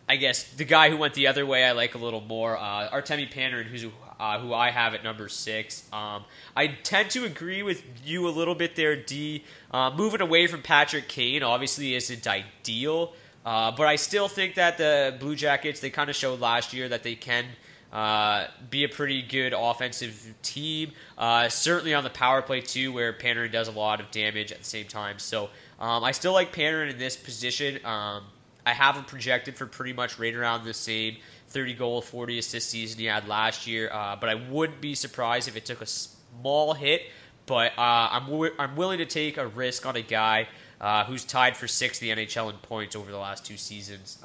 I 0.08 0.16
guess 0.16 0.44
the 0.44 0.64
guy 0.64 0.90
who 0.90 0.96
went 0.96 1.14
the 1.14 1.26
other 1.26 1.44
way 1.44 1.64
I 1.64 1.72
like 1.72 1.94
a 1.94 1.98
little 1.98 2.20
more. 2.20 2.56
Uh, 2.56 2.88
Artemi 2.90 3.30
Panarin, 3.30 3.64
who's 3.64 3.84
uh, 4.18 4.38
who 4.38 4.54
I 4.54 4.70
have 4.70 4.94
at 4.94 5.02
number 5.04 5.28
six. 5.28 5.84
Um, 5.92 6.24
I 6.54 6.68
tend 6.68 7.10
to 7.10 7.24
agree 7.24 7.62
with 7.62 7.82
you 8.04 8.28
a 8.28 8.30
little 8.30 8.54
bit 8.54 8.76
there, 8.76 8.96
D. 8.96 9.44
Uh, 9.70 9.90
moving 9.94 10.20
away 10.20 10.46
from 10.46 10.62
Patrick 10.62 11.08
Kane 11.08 11.42
obviously 11.42 11.94
isn't 11.94 12.26
ideal, 12.26 13.12
uh, 13.46 13.70
but 13.70 13.86
I 13.86 13.96
still 13.96 14.28
think 14.28 14.56
that 14.56 14.76
the 14.76 15.16
Blue 15.18 15.36
Jackets 15.36 15.80
they 15.80 15.88
kind 15.88 16.10
of 16.10 16.16
showed 16.16 16.40
last 16.40 16.74
year 16.74 16.88
that 16.88 17.02
they 17.02 17.14
can. 17.14 17.46
Uh, 17.92 18.48
be 18.68 18.84
a 18.84 18.88
pretty 18.88 19.22
good 19.22 19.54
offensive 19.56 20.34
team. 20.42 20.90
Uh, 21.16 21.48
certainly 21.48 21.94
on 21.94 22.04
the 22.04 22.10
power 22.10 22.42
play 22.42 22.60
too, 22.60 22.92
where 22.92 23.12
Panarin 23.12 23.50
does 23.52 23.68
a 23.68 23.72
lot 23.72 24.00
of 24.00 24.10
damage 24.10 24.52
at 24.52 24.58
the 24.58 24.64
same 24.64 24.86
time. 24.86 25.18
So 25.18 25.48
um, 25.78 26.04
I 26.04 26.10
still 26.10 26.32
like 26.32 26.52
Panarin 26.52 26.90
in 26.90 26.98
this 26.98 27.16
position. 27.16 27.76
Um, 27.86 28.24
I 28.66 28.72
have 28.72 28.96
him 28.96 29.04
projected 29.04 29.56
for 29.56 29.66
pretty 29.66 29.92
much 29.92 30.18
right 30.18 30.34
around 30.34 30.64
the 30.64 30.74
same 30.74 31.16
30 31.48 31.74
goal, 31.74 32.02
40 32.02 32.38
assist 32.40 32.68
season 32.68 32.98
he 32.98 33.06
had 33.06 33.28
last 33.28 33.66
year. 33.66 33.88
Uh, 33.92 34.16
but 34.16 34.28
I 34.28 34.34
wouldn't 34.34 34.80
be 34.80 34.94
surprised 34.94 35.48
if 35.48 35.56
it 35.56 35.64
took 35.64 35.80
a 35.80 35.86
small 35.86 36.74
hit. 36.74 37.02
But 37.46 37.72
uh, 37.78 38.08
I'm 38.10 38.26
w- 38.26 38.52
I'm 38.58 38.74
willing 38.74 38.98
to 38.98 39.06
take 39.06 39.36
a 39.36 39.46
risk 39.46 39.86
on 39.86 39.94
a 39.94 40.02
guy 40.02 40.48
uh, 40.80 41.04
who's 41.04 41.24
tied 41.24 41.56
for 41.56 41.66
sixth 41.66 42.00
the 42.00 42.10
NHL 42.10 42.50
in 42.50 42.56
points 42.58 42.96
over 42.96 43.10
the 43.10 43.18
last 43.18 43.44
two 43.44 43.56
seasons. 43.56 44.18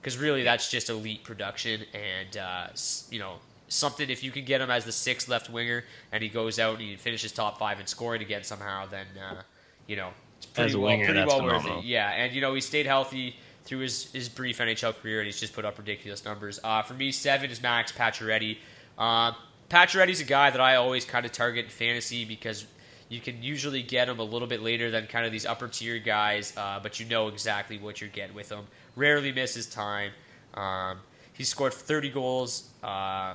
Because 0.00 0.16
um, 0.16 0.22
really, 0.22 0.42
that's 0.42 0.70
just 0.70 0.90
elite 0.90 1.24
production, 1.24 1.82
and 1.92 2.36
uh, 2.36 2.66
you 3.10 3.18
know 3.18 3.36
something. 3.68 4.08
If 4.08 4.22
you 4.22 4.30
can 4.30 4.44
get 4.44 4.60
him 4.60 4.70
as 4.70 4.84
the 4.84 4.92
sixth 4.92 5.28
left 5.28 5.50
winger, 5.50 5.84
and 6.12 6.22
he 6.22 6.28
goes 6.28 6.58
out 6.58 6.78
and 6.78 6.82
he 6.82 6.96
finishes 6.96 7.32
top 7.32 7.58
five 7.58 7.80
in 7.80 7.86
scoring 7.86 8.22
again 8.22 8.44
somehow, 8.44 8.86
then 8.86 9.06
uh, 9.18 9.42
you 9.86 9.96
know 9.96 10.10
it's 10.36 10.46
pretty 10.46 10.74
well, 10.74 10.84
winger, 10.84 11.06
pretty 11.06 11.26
well 11.26 11.42
worth 11.42 11.66
it. 11.66 11.84
Yeah, 11.84 12.10
and 12.10 12.34
you 12.34 12.40
know 12.40 12.54
he 12.54 12.60
stayed 12.60 12.86
healthy 12.86 13.36
through 13.64 13.78
his, 13.80 14.12
his 14.12 14.28
brief 14.28 14.58
NHL 14.58 14.94
career, 15.00 15.20
and 15.20 15.26
he's 15.26 15.40
just 15.40 15.54
put 15.54 15.64
up 15.64 15.78
ridiculous 15.78 16.24
numbers. 16.24 16.60
Uh, 16.62 16.82
for 16.82 16.94
me, 16.94 17.10
seven 17.10 17.50
is 17.50 17.62
Max 17.62 17.92
Pacioretty. 17.92 18.58
Uh, 18.98 19.32
Pacioretty's 19.70 20.20
a 20.20 20.24
guy 20.24 20.50
that 20.50 20.60
I 20.60 20.76
always 20.76 21.04
kind 21.04 21.24
of 21.24 21.32
target 21.32 21.64
in 21.64 21.70
fantasy 21.70 22.24
because 22.24 22.66
you 23.14 23.20
can 23.20 23.42
usually 23.42 23.82
get 23.82 24.08
him 24.08 24.18
a 24.18 24.24
little 24.24 24.48
bit 24.48 24.60
later 24.60 24.90
than 24.90 25.06
kind 25.06 25.24
of 25.24 25.32
these 25.32 25.46
upper 25.46 25.68
tier 25.68 25.98
guys, 25.98 26.52
uh, 26.56 26.80
but 26.82 26.98
you 26.98 27.06
know 27.06 27.28
exactly 27.28 27.78
what 27.78 28.00
you're 28.00 28.10
getting 28.10 28.34
with 28.34 28.50
him. 28.50 28.64
Rarely 28.96 29.30
misses 29.32 29.66
time. 29.66 30.10
Um, 30.54 30.98
he's 31.32 31.48
scored 31.48 31.72
30 31.72 32.10
goals, 32.10 32.68
uh, 32.82 33.34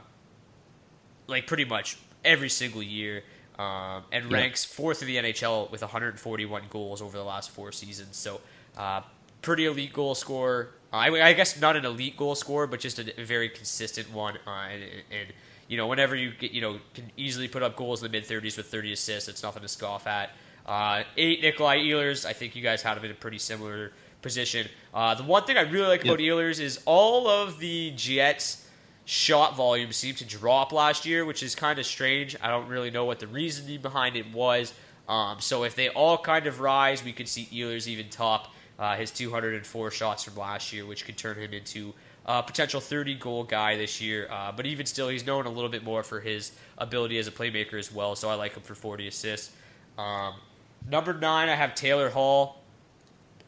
like 1.28 1.48
pretty 1.48 1.66
much 1.66 1.98
every 2.26 2.50
single 2.50 2.84
year, 2.84 3.24
um, 3.58 4.04
and 4.12 4.30
yeah. 4.30 4.38
ranks 4.38 4.66
fourth 4.66 5.02
in 5.02 5.08
the 5.08 5.16
NHL 5.16 5.72
with 5.72 5.82
141 5.82 6.64
goals 6.70 7.02
over 7.02 7.18
the 7.18 7.24
last 7.24 7.50
four 7.52 7.72
seasons. 7.72 8.18
So 8.18 8.42
uh, 8.78 9.02
pretty 9.42 9.66
elite 9.66 9.94
goal 9.94 10.16
scorer. 10.16 10.72
Uh, 10.92 10.98
I, 10.98 11.28
I, 11.28 11.34
guess 11.34 11.60
not 11.60 11.76
an 11.76 11.86
elite 11.86 12.18
goal 12.18 12.36
scorer, 12.36 12.68
but 12.68 12.80
just 12.80 13.00
a, 13.00 13.24
very 13.24 13.48
consistent 13.48 14.12
one. 14.12 14.38
Uh, 14.46 14.68
and, 14.72 14.84
and, 15.12 15.34
you 15.70 15.78
know, 15.78 15.88
whenever 15.88 16.16
you 16.16 16.32
get, 16.38 16.52
you 16.52 16.62
know, 16.62 16.80
can 16.94 17.10
easily 17.16 17.48
put 17.48 17.64
up 17.64 17.78
goals 17.78 18.04
in 18.04 18.12
the 18.12 18.18
mid 18.18 18.28
30s 18.28 18.58
with 18.58 18.66
30 18.66 18.92
assists, 18.92 19.30
it's 19.30 19.44
nothing 19.44 19.62
to 19.62 19.68
scoff 19.68 20.08
at. 20.08 20.32
Uh, 20.66 21.04
eight 21.16 21.42
Nikolai 21.42 21.78
Ehlers. 21.78 22.26
I 22.26 22.34
think 22.34 22.56
you 22.56 22.62
guys 22.62 22.82
had 22.82 22.98
him 22.98 23.06
in 23.06 23.12
a 23.12 23.16
pretty 23.16 23.38
similar 23.38 23.94
position. 24.22 24.68
Uh, 24.94 25.16
the 25.16 25.24
one 25.24 25.44
thing 25.44 25.58
I 25.58 25.62
really 25.62 25.88
like 25.88 26.04
yep. 26.04 26.16
about 26.16 26.20
Ehlers 26.20 26.60
is 26.60 26.82
all 26.86 27.28
of 27.28 27.60
the 27.60 27.92
Jets' 27.92 28.68
shot 29.06 29.56
volume 29.56 29.92
seemed 29.92 30.18
to 30.18 30.26
drop 30.26 30.72
last 30.72 31.06
year, 31.06 31.24
which 31.24 31.44
is 31.44 31.56
kind 31.56 31.78
of 31.78 31.86
strange. 31.86 32.36
I 32.42 32.50
don't 32.50 32.68
really 32.68 32.92
know 32.92 33.06
what 33.06 33.20
the 33.20 33.28
reasoning 33.28 33.82
behind 33.82 34.16
it 34.16 34.32
was. 34.34 34.74
Um, 35.08 35.40
so 35.40 35.64
if 35.64 35.76
they 35.76 35.90
all 35.90 36.18
kind 36.18 36.48
of 36.48 36.60
rise, 36.60 37.04
we 37.04 37.14
could 37.14 37.28
see 37.28 37.48
Ehlers 37.54 37.88
even 37.88 38.10
top 38.10 38.54
uh, 38.80 38.96
his 38.96 39.12
204 39.12 39.92
shots 39.92 40.24
from 40.24 40.36
last 40.36 40.74
year, 40.74 40.86
which 40.86 41.06
could 41.06 41.18
turn 41.18 41.38
him 41.38 41.54
into 41.54 41.94
a 42.30 42.44
potential 42.44 42.80
30 42.80 43.16
goal 43.16 43.44
guy 43.44 43.76
this 43.76 44.00
year. 44.00 44.28
Uh, 44.30 44.52
but 44.52 44.68
even 44.68 44.86
still, 44.86 45.10
he's 45.10 45.26
known 45.26 45.48
a 45.48 45.50
little 45.50 45.70
bit 45.70 45.84
more 45.84 46.04
for 46.04 46.20
his 46.20 46.52
ability 46.78 47.18
as 47.18 47.28
a 47.28 47.32
playmaker 47.32 47.80
as 47.80 47.92
well. 47.92 48.16
So 48.16 48.30
I 48.30 48.36
like 48.36 48.54
him 48.54 48.62
for 48.62 48.76
40 48.76 49.08
assists. 49.08 49.52
Um, 49.98 50.36
number 50.88 51.12
nine, 51.16 51.50
I 51.50 51.56
have 51.56 51.74
Taylor 51.74 52.10
Hall. 52.10 52.62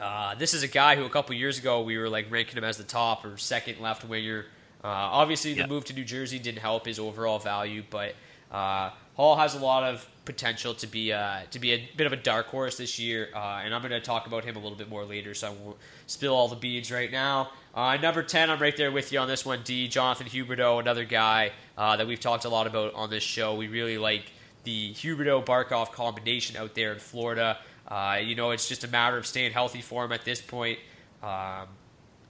Uh, 0.00 0.34
this 0.34 0.52
is 0.52 0.64
a 0.64 0.68
guy 0.68 0.96
who 0.96 1.04
a 1.04 1.08
couple 1.08 1.32
years 1.36 1.58
ago 1.58 1.82
we 1.82 1.96
were 1.96 2.08
like 2.08 2.28
ranking 2.28 2.58
him 2.58 2.64
as 2.64 2.76
the 2.76 2.82
top 2.82 3.24
or 3.24 3.36
second 3.36 3.80
left 3.80 4.04
winger. 4.04 4.46
Uh, 4.82 4.88
obviously, 4.88 5.54
the 5.54 5.68
move 5.68 5.84
to 5.84 5.94
New 5.94 6.04
Jersey 6.04 6.40
didn't 6.40 6.58
help 6.58 6.86
his 6.86 6.98
overall 6.98 7.38
value, 7.38 7.84
but 7.88 8.16
uh, 8.50 8.90
Hall 9.14 9.36
has 9.36 9.54
a 9.54 9.60
lot 9.60 9.84
of 9.84 10.04
potential 10.24 10.74
to 10.74 10.88
be 10.88 11.12
uh, 11.12 11.42
to 11.52 11.60
be 11.60 11.72
a 11.72 11.88
bit 11.96 12.08
of 12.08 12.12
a 12.12 12.16
dark 12.16 12.46
horse 12.46 12.78
this 12.78 12.98
year, 12.98 13.28
uh, 13.32 13.60
and 13.64 13.72
I'm 13.72 13.80
going 13.80 13.92
to 13.92 14.00
talk 14.00 14.26
about 14.26 14.44
him 14.44 14.56
a 14.56 14.58
little 14.58 14.76
bit 14.76 14.88
more 14.88 15.04
later, 15.04 15.34
so 15.34 15.46
I 15.46 15.50
won't 15.50 15.76
spill 16.08 16.34
all 16.34 16.48
the 16.48 16.56
beads 16.56 16.90
right 16.90 17.12
now. 17.12 17.52
Uh, 17.74 17.96
number 17.96 18.22
10, 18.22 18.50
I'm 18.50 18.58
right 18.58 18.76
there 18.76 18.92
with 18.92 19.12
you 19.12 19.18
on 19.18 19.28
this 19.28 19.46
one, 19.46 19.60
D. 19.64 19.88
Jonathan 19.88 20.26
Huberdeau, 20.26 20.78
another 20.78 21.06
guy 21.06 21.52
uh, 21.78 21.96
that 21.96 22.06
we've 22.06 22.20
talked 22.20 22.44
a 22.44 22.50
lot 22.50 22.66
about 22.66 22.92
on 22.92 23.08
this 23.08 23.22
show. 23.22 23.54
We 23.54 23.68
really 23.68 23.96
like 23.96 24.30
the 24.64 24.92
Huberdeau 24.92 25.44
Barkov 25.44 25.90
combination 25.90 26.56
out 26.58 26.74
there 26.74 26.92
in 26.92 26.98
Florida. 26.98 27.58
Uh, 27.88 28.18
you 28.22 28.34
know, 28.34 28.50
it's 28.50 28.68
just 28.68 28.84
a 28.84 28.88
matter 28.88 29.16
of 29.16 29.26
staying 29.26 29.52
healthy 29.52 29.80
for 29.80 30.04
him 30.04 30.12
at 30.12 30.24
this 30.24 30.42
point. 30.42 30.78
Um, 31.22 31.66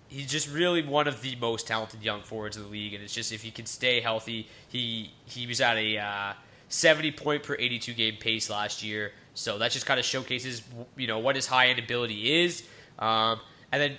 he's 0.07 0.31
just 0.31 0.49
really 0.49 0.83
one 0.83 1.09
of 1.09 1.21
the 1.23 1.35
most 1.37 1.67
talented 1.67 2.05
young 2.05 2.23
forwards 2.23 2.57
in 2.57 2.63
the 2.63 2.69
league, 2.69 2.95
and 2.95 3.03
it's 3.03 3.15
just 3.15 3.33
if 3.33 3.43
he 3.43 3.51
can 3.51 3.67
stay 3.67 4.01
healthy, 4.01 4.49
he 4.69 5.13
he 5.25 5.47
was 5.49 5.61
at 5.61 5.77
a 5.77 5.99
uh, 5.99 6.33
70 6.69 7.13
point 7.13 7.43
per 7.43 7.57
82 7.59 7.95
game 7.95 8.17
pace 8.17 8.49
last 8.49 8.83
year. 8.83 9.13
So 9.35 9.59
that 9.59 9.73
just 9.73 9.87
kind 9.87 9.99
of 9.99 10.07
showcases, 10.07 10.63
you 10.97 11.07
know, 11.07 11.19
what 11.19 11.35
his 11.35 11.47
high 11.47 11.69
end 11.69 11.79
ability 11.79 12.45
is. 12.45 12.63
Um, 12.99 13.41
and 13.73 13.83
then, 13.83 13.99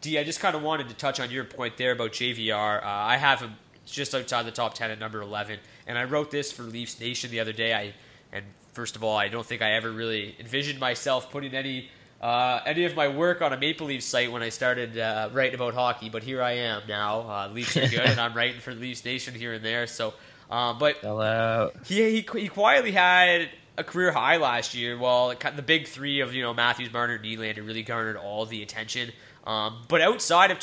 D, 0.00 0.18
I 0.18 0.24
just 0.24 0.40
kind 0.40 0.56
of 0.56 0.62
wanted 0.62 0.88
to 0.88 0.94
touch 0.94 1.20
on 1.20 1.30
your 1.30 1.44
point 1.44 1.76
there 1.76 1.92
about 1.92 2.12
JVR. 2.12 2.82
Uh, 2.82 2.86
I 2.86 3.16
have 3.16 3.40
him 3.40 3.52
just 3.84 4.14
outside 4.14 4.44
the 4.44 4.50
top 4.50 4.74
10 4.74 4.90
at 4.90 4.98
number 4.98 5.20
11. 5.22 5.58
and 5.86 5.96
I 5.96 6.04
wrote 6.04 6.30
this 6.30 6.50
for 6.50 6.62
Leafs 6.62 6.98
Nation 7.00 7.30
the 7.30 7.40
other 7.40 7.52
day. 7.52 7.72
I 7.72 7.94
and 8.32 8.44
first 8.72 8.96
of 8.96 9.04
all, 9.04 9.16
I 9.16 9.28
don't 9.28 9.46
think 9.46 9.62
I 9.62 9.72
ever 9.72 9.90
really 9.90 10.34
envisioned 10.38 10.80
myself 10.80 11.30
putting 11.30 11.54
any 11.54 11.88
uh, 12.20 12.60
any 12.66 12.84
of 12.84 12.96
my 12.96 13.08
work 13.08 13.42
on 13.42 13.52
a 13.52 13.56
Maple 13.58 13.86
Leafs 13.86 14.06
site 14.06 14.32
when 14.32 14.42
I 14.42 14.48
started 14.48 14.98
uh, 14.98 15.28
writing 15.32 15.54
about 15.54 15.74
hockey, 15.74 16.08
but 16.08 16.22
here 16.22 16.42
I 16.42 16.52
am 16.52 16.82
now. 16.88 17.20
Uh, 17.20 17.48
Leafs 17.52 17.76
are 17.76 17.86
good, 17.86 18.00
and 18.00 18.18
I'm 18.18 18.32
writing 18.36 18.60
for 18.60 18.74
Leafs 18.74 19.04
Nation 19.04 19.34
here 19.34 19.52
and 19.52 19.64
there. 19.64 19.86
So, 19.86 20.14
um, 20.50 20.78
but 20.78 20.96
Hello. 20.96 21.72
he, 21.84 22.20
he 22.22 22.40
he 22.40 22.48
quietly 22.48 22.92
had 22.92 23.50
a 23.76 23.84
career 23.84 24.12
high 24.12 24.38
last 24.38 24.74
year. 24.74 24.98
Well, 24.98 25.30
it 25.30 25.44
the 25.56 25.62
big 25.62 25.86
three 25.86 26.20
of 26.20 26.34
you 26.34 26.42
know 26.42 26.54
Matthews, 26.54 26.92
Marner, 26.92 27.14
and 27.14 27.24
Nylander 27.24 27.66
really 27.66 27.82
garnered 27.82 28.16
all 28.16 28.46
the 28.46 28.62
attention. 28.62 29.12
Um, 29.46 29.82
but 29.88 30.00
outside 30.00 30.50
of 30.50 30.58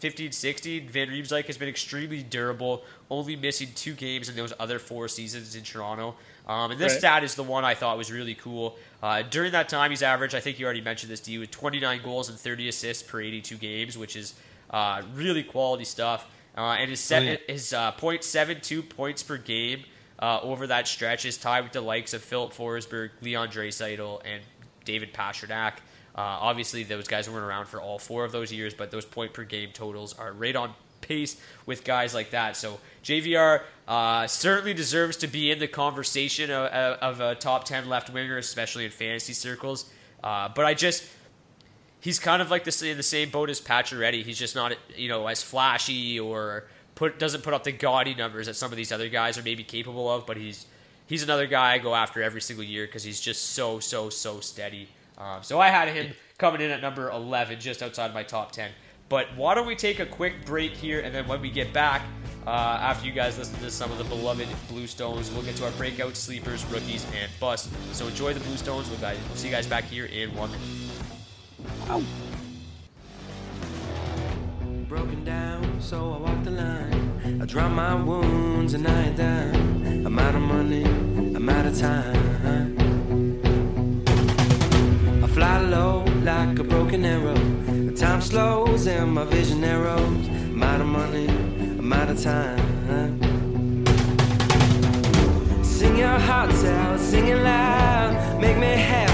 2015-16, 0.00 0.88
Van 0.88 1.08
Riemsdyk 1.08 1.44
has 1.46 1.58
been 1.58 1.68
extremely 1.68 2.22
durable, 2.22 2.82
only 3.10 3.36
missing 3.36 3.68
two 3.74 3.92
games 3.94 4.28
in 4.28 4.36
those 4.36 4.52
other 4.58 4.78
four 4.78 5.08
seasons 5.08 5.54
in 5.54 5.62
Toronto. 5.62 6.14
Um, 6.48 6.70
and 6.70 6.80
this 6.80 6.92
Right. 6.92 6.98
stat 6.98 7.24
is 7.24 7.34
the 7.34 7.42
one 7.42 7.64
I 7.64 7.74
thought 7.74 7.96
was 7.98 8.10
really 8.10 8.34
cool. 8.34 8.78
Uh, 9.02 9.22
during 9.22 9.52
that 9.52 9.68
time, 9.68 9.90
he's 9.90 10.02
averaged, 10.02 10.34
I 10.34 10.40
think 10.40 10.58
you 10.58 10.64
already 10.64 10.80
mentioned 10.80 11.12
this, 11.12 11.20
D, 11.20 11.38
with 11.38 11.50
29 11.50 12.02
goals 12.02 12.28
and 12.28 12.38
30 12.38 12.68
assists 12.68 13.02
per 13.02 13.20
82 13.20 13.56
games, 13.56 13.96
which 13.98 14.16
is 14.16 14.34
uh, 14.70 15.02
really 15.14 15.42
quality 15.42 15.84
stuff. 15.84 16.26
Uh, 16.56 16.76
and 16.78 16.88
his, 16.90 17.00
se- 17.00 17.40
his 17.48 17.72
uh, 17.72 17.92
.72 17.92 18.88
points 18.88 19.22
per 19.22 19.36
game 19.36 19.84
uh, 20.20 20.40
over 20.42 20.66
that 20.68 20.86
stretch 20.88 21.24
is 21.26 21.36
tied 21.36 21.62
with 21.64 21.72
the 21.72 21.80
likes 21.80 22.14
of 22.14 22.22
Philip 22.22 22.52
Forsberg, 22.54 23.10
Leon 23.20 23.48
Draisaitl, 23.48 24.22
and 24.24 24.42
David 24.84 25.12
Pastrnak. 25.12 25.74
Uh, 26.14 26.20
obviously, 26.20 26.84
those 26.84 27.08
guys 27.08 27.28
weren't 27.28 27.44
around 27.44 27.66
for 27.66 27.80
all 27.80 27.98
four 27.98 28.24
of 28.24 28.32
those 28.32 28.52
years, 28.52 28.72
but 28.72 28.90
those 28.90 29.04
point 29.04 29.32
per 29.32 29.44
game 29.44 29.70
totals 29.72 30.16
are 30.18 30.32
right 30.32 30.54
on 30.54 30.72
pace 31.00 31.36
with 31.66 31.84
guys 31.84 32.14
like 32.14 32.30
that. 32.30 32.56
So 32.56 32.78
JVR 33.02 33.62
uh, 33.86 34.26
certainly 34.26 34.74
deserves 34.74 35.18
to 35.18 35.26
be 35.26 35.50
in 35.50 35.58
the 35.58 35.68
conversation 35.68 36.50
of, 36.50 36.66
of 36.70 37.20
a 37.20 37.34
top 37.34 37.64
10 37.64 37.88
left 37.88 38.10
winger, 38.10 38.38
especially 38.38 38.84
in 38.84 38.90
fantasy 38.90 39.32
circles. 39.32 39.90
Uh, 40.22 40.48
but 40.54 40.64
I 40.64 40.74
just 40.74 41.04
he's 42.00 42.18
kind 42.18 42.42
of 42.42 42.50
like 42.50 42.64
this 42.64 42.82
in 42.82 42.96
the 42.96 43.02
same 43.02 43.30
boat 43.30 43.50
as 43.50 43.60
Pacioretty. 43.60 44.22
He's 44.22 44.38
just 44.38 44.54
not 44.54 44.74
you 44.96 45.08
know 45.08 45.26
as 45.26 45.42
flashy 45.42 46.18
or 46.18 46.64
put 46.94 47.18
doesn't 47.18 47.42
put 47.42 47.54
up 47.54 47.64
the 47.64 47.72
gaudy 47.72 48.14
numbers 48.14 48.46
that 48.46 48.56
some 48.56 48.70
of 48.70 48.76
these 48.76 48.92
other 48.92 49.08
guys 49.08 49.36
are 49.36 49.42
maybe 49.42 49.64
capable 49.64 50.10
of. 50.10 50.26
But 50.26 50.38
he's 50.38 50.66
he's 51.06 51.22
another 51.22 51.46
guy 51.46 51.72
I 51.72 51.78
go 51.78 51.94
after 51.94 52.22
every 52.22 52.40
single 52.40 52.64
year 52.64 52.86
because 52.86 53.02
he's 53.02 53.20
just 53.20 53.50
so 53.52 53.80
so 53.80 54.08
so 54.08 54.40
steady. 54.40 54.88
Um, 55.18 55.42
so 55.42 55.60
I 55.60 55.68
had 55.68 55.88
him 55.88 56.12
coming 56.38 56.60
in 56.60 56.70
at 56.70 56.80
number 56.82 57.10
11, 57.10 57.60
just 57.60 57.82
outside 57.82 58.12
my 58.12 58.22
top 58.22 58.52
10. 58.52 58.70
But 59.08 59.28
why 59.36 59.54
don't 59.54 59.66
we 59.66 59.76
take 59.76 60.00
a 60.00 60.06
quick 60.06 60.44
break 60.44 60.72
here, 60.72 61.00
and 61.00 61.14
then 61.14 61.28
when 61.28 61.40
we 61.40 61.50
get 61.50 61.72
back, 61.72 62.02
uh, 62.46 62.50
after 62.50 63.06
you 63.06 63.12
guys 63.12 63.38
listen 63.38 63.58
to 63.60 63.70
some 63.70 63.90
of 63.92 63.98
the 63.98 64.04
beloved 64.04 64.48
Bluestones, 64.68 65.32
we'll 65.32 65.42
get 65.42 65.56
to 65.56 65.64
our 65.64 65.70
breakout 65.72 66.16
sleepers, 66.16 66.64
rookies, 66.66 67.06
and 67.14 67.30
busts. 67.38 67.70
So 67.92 68.06
enjoy 68.06 68.34
the 68.34 68.40
Bluestones. 68.40 68.88
We'll 68.88 68.98
guys, 68.98 69.18
see 69.34 69.48
you 69.48 69.54
guys 69.54 69.66
back 69.66 69.84
here 69.84 70.06
in 70.06 70.34
one 70.34 70.50
minute. 70.50 72.06
Broken 74.88 75.24
down, 75.24 75.80
so 75.80 76.22
I 76.24 76.34
the 76.42 76.50
line. 76.50 77.40
I 77.42 77.68
my 77.68 77.94
wounds 77.94 78.74
and 78.74 78.86
I 78.86 79.10
down. 79.10 80.06
I'm 80.06 80.18
out 80.18 80.34
of 80.34 80.42
money, 80.42 80.84
I'm 80.84 81.48
out 81.48 81.66
of 81.66 81.78
time. 81.78 82.83
Like 86.24 86.58
a 86.58 86.64
broken 86.64 87.04
arrow. 87.04 87.34
The 87.34 87.92
time 87.94 88.22
slows 88.22 88.86
and 88.86 89.12
my 89.12 89.24
vision 89.24 89.60
narrows. 89.60 90.00
I'm 90.00 90.62
out 90.62 90.80
of 90.80 90.86
money, 90.86 91.28
I'm 91.28 91.92
out 91.92 92.08
of 92.08 92.22
time. 92.22 93.20
Sing 95.62 95.98
your 95.98 96.18
hearts 96.18 96.64
out, 96.64 96.98
sing 96.98 97.26
it 97.26 97.36
loud. 97.36 98.40
Make 98.40 98.56
me 98.56 98.68
happy, 98.68 99.13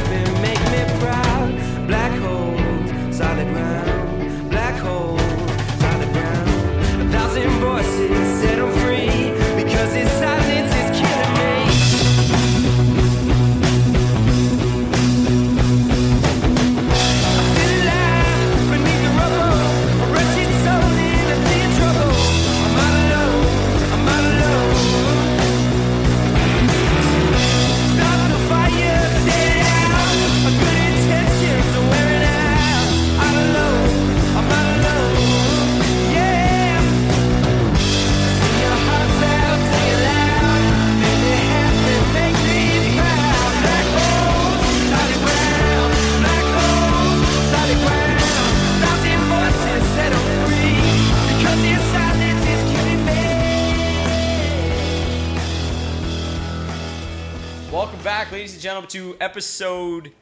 back, 58.20 58.32
ladies 58.32 58.52
and 58.52 58.60
gentlemen, 58.60 58.86
to 58.86 59.16
episode 59.18 60.12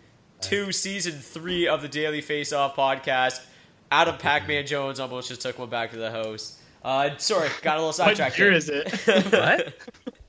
two, 0.41 0.71
season 0.71 1.15
three 1.15 1.67
of 1.67 1.83
the 1.83 1.89
Daily 1.89 2.21
Face 2.21 2.53
Off 2.53 2.77
podcast. 2.77 3.45
Adam 3.91 4.17
Pac-Man 4.19 4.69
Jones 4.69 5.01
almost 5.01 5.27
just 5.27 5.41
took 5.41 5.59
one 5.59 5.69
back 5.69 5.91
to 5.91 5.97
the 5.97 6.09
host. 6.09 6.61
Uh, 6.85 7.17
sorry, 7.17 7.49
got 7.61 7.77
a 7.77 7.81
little 7.81 7.93
sidetracked. 7.93 8.35
What 8.35 8.39
year 8.39 8.61
there. 8.61 8.85
is 8.87 9.03
it? 9.09 9.33
What? 9.33 9.75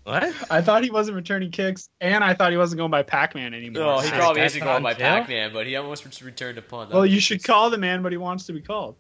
What? 0.03 0.51
I 0.51 0.61
thought 0.61 0.83
he 0.83 0.89
wasn't 0.89 1.15
returning 1.17 1.51
kicks, 1.51 1.89
and 2.01 2.23
I 2.23 2.33
thought 2.33 2.49
he 2.49 2.57
wasn't 2.57 2.79
going 2.79 2.89
by 2.89 3.03
Pac-Man 3.03 3.53
anymore. 3.53 3.83
No, 3.83 3.99
he 3.99 4.09
probably 4.09 4.41
That's 4.41 4.55
isn't 4.55 4.65
going 4.65 4.81
by 4.81 4.93
not. 4.93 4.99
Pac-Man, 4.99 5.53
but 5.53 5.67
he 5.67 5.75
almost 5.75 6.23
returned 6.23 6.57
a 6.57 6.63
punt. 6.63 6.89
That 6.89 6.95
well, 6.95 7.05
you 7.05 7.19
should 7.19 7.43
call 7.43 7.69
the 7.69 7.77
man, 7.77 8.01
but 8.01 8.11
he 8.11 8.17
wants 8.17 8.47
to 8.47 8.53
be 8.53 8.61
called. 8.61 8.95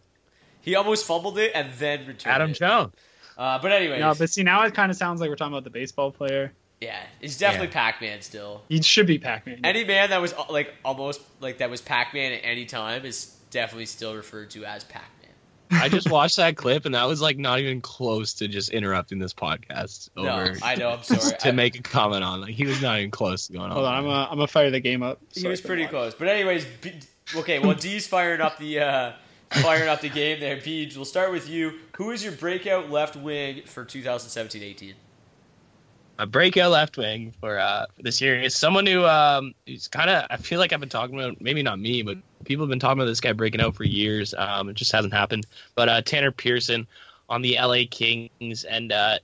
He 0.61 0.75
almost 0.75 1.07
fumbled 1.07 1.39
it 1.39 1.53
and 1.55 1.73
then 1.79 2.01
returned 2.01 2.35
Adam 2.35 2.51
it. 2.51 2.59
Jones. 2.59 2.93
Uh, 3.35 3.57
but 3.59 3.71
anyway, 3.71 3.99
No, 3.99 4.13
but 4.13 4.29
see, 4.29 4.43
now 4.43 4.61
it 4.65 4.75
kind 4.75 4.91
of 4.91 4.97
sounds 4.97 5.21
like 5.21 5.31
we're 5.31 5.37
talking 5.37 5.53
about 5.53 5.63
the 5.63 5.71
baseball 5.71 6.11
player. 6.11 6.53
Yeah, 6.81 6.99
he's 7.19 7.37
definitely 7.37 7.67
Yeah. 7.67 7.73
Pac-Man 7.73 8.21
still. 8.21 8.61
He 8.69 8.81
should 8.81 9.07
be 9.07 9.19
Pac-Man. 9.19 9.61
Any 9.63 9.83
man 9.85 10.09
that 10.11 10.21
was 10.21 10.33
like 10.49 10.73
almost 10.85 11.21
like 11.41 11.57
that 11.59 11.69
was 11.69 11.81
Pac-Man 11.81 12.33
at 12.33 12.41
any 12.43 12.65
time 12.65 13.05
is 13.05 13.25
definitely 13.51 13.85
still 13.87 14.15
referred 14.15 14.49
to 14.51 14.65
as 14.65 14.83
Pac-Man. 14.83 15.05
I 15.71 15.87
just 15.87 16.09
watched 16.09 16.37
that 16.37 16.55
clip, 16.57 16.85
and 16.85 16.95
that 16.95 17.03
was 17.07 17.21
like 17.21 17.37
not 17.37 17.59
even 17.59 17.79
close 17.79 18.33
to 18.35 18.47
just 18.47 18.69
interrupting 18.69 19.19
this 19.19 19.35
podcast 19.35 20.09
No, 20.17 20.23
over 20.27 20.57
I 20.63 20.73
know. 20.75 20.89
I'm 20.89 21.03
sorry. 21.03 21.37
to 21.41 21.49
I- 21.49 21.51
make 21.51 21.77
a 21.77 21.83
comment 21.83 22.23
on. 22.23 22.41
Like 22.41 22.55
he 22.55 22.65
was 22.65 22.81
not 22.81 22.97
even 22.97 23.11
close 23.11 23.45
to 23.47 23.53
going 23.53 23.65
on. 23.65 23.71
Hold 23.71 23.85
on, 23.85 23.93
I'm 23.95 24.03
gonna 24.03 24.23
I'm 24.31 24.37
gonna 24.37 24.47
fire 24.47 24.71
the 24.71 24.79
game 24.79 25.03
up. 25.03 25.19
He 25.35 25.47
was 25.47 25.61
pretty 25.61 25.83
watch. 25.83 25.91
close. 25.91 26.15
But 26.15 26.27
anyways, 26.29 26.65
B- 26.81 26.93
okay. 27.35 27.59
Well, 27.59 27.75
D's 27.79 28.07
firing 28.07 28.41
up 28.41 28.57
the 28.57 28.79
uh, 28.79 29.11
firing 29.61 29.89
up 29.89 30.01
the 30.01 30.09
game 30.09 30.39
there. 30.39 30.57
Beej, 30.57 30.95
we'll 30.95 31.05
start 31.05 31.31
with 31.31 31.47
you. 31.47 31.73
Who 31.97 32.09
is 32.11 32.23
your 32.23 32.33
breakout 32.33 32.89
left 32.89 33.15
wing 33.15 33.61
for 33.65 33.85
2017-18? 33.85 34.93
A 36.19 36.27
breakout 36.27 36.71
left 36.71 36.97
wing 36.97 37.33
for 37.39 37.57
uh 37.57 37.85
for 37.95 38.03
this 38.03 38.19
year. 38.21 38.39
Is 38.39 38.53
someone 38.53 38.85
who 38.85 39.05
um 39.05 39.55
who's 39.65 39.87
kind 39.87 40.09
of 40.09 40.25
I 40.29 40.37
feel 40.37 40.59
like 40.59 40.73
I've 40.73 40.81
been 40.81 40.89
talking 40.89 41.17
about 41.17 41.41
maybe 41.41 41.63
not 41.63 41.79
me 41.79 42.03
but 42.03 42.17
people 42.43 42.65
have 42.65 42.69
been 42.69 42.79
talking 42.79 42.99
about 42.99 43.05
this 43.05 43.21
guy 43.21 43.31
breaking 43.31 43.61
out 43.61 43.75
for 43.75 43.85
years 43.85 44.35
um 44.37 44.69
it 44.69 44.73
just 44.73 44.91
hasn't 44.91 45.13
happened. 45.13 45.47
But 45.75 45.89
uh 45.89 46.01
Tanner 46.01 46.31
Pearson 46.31 46.87
on 47.29 47.41
the 47.41 47.57
LA 47.59 47.83
Kings 47.89 48.65
and 48.65 48.91
uh 48.91 49.19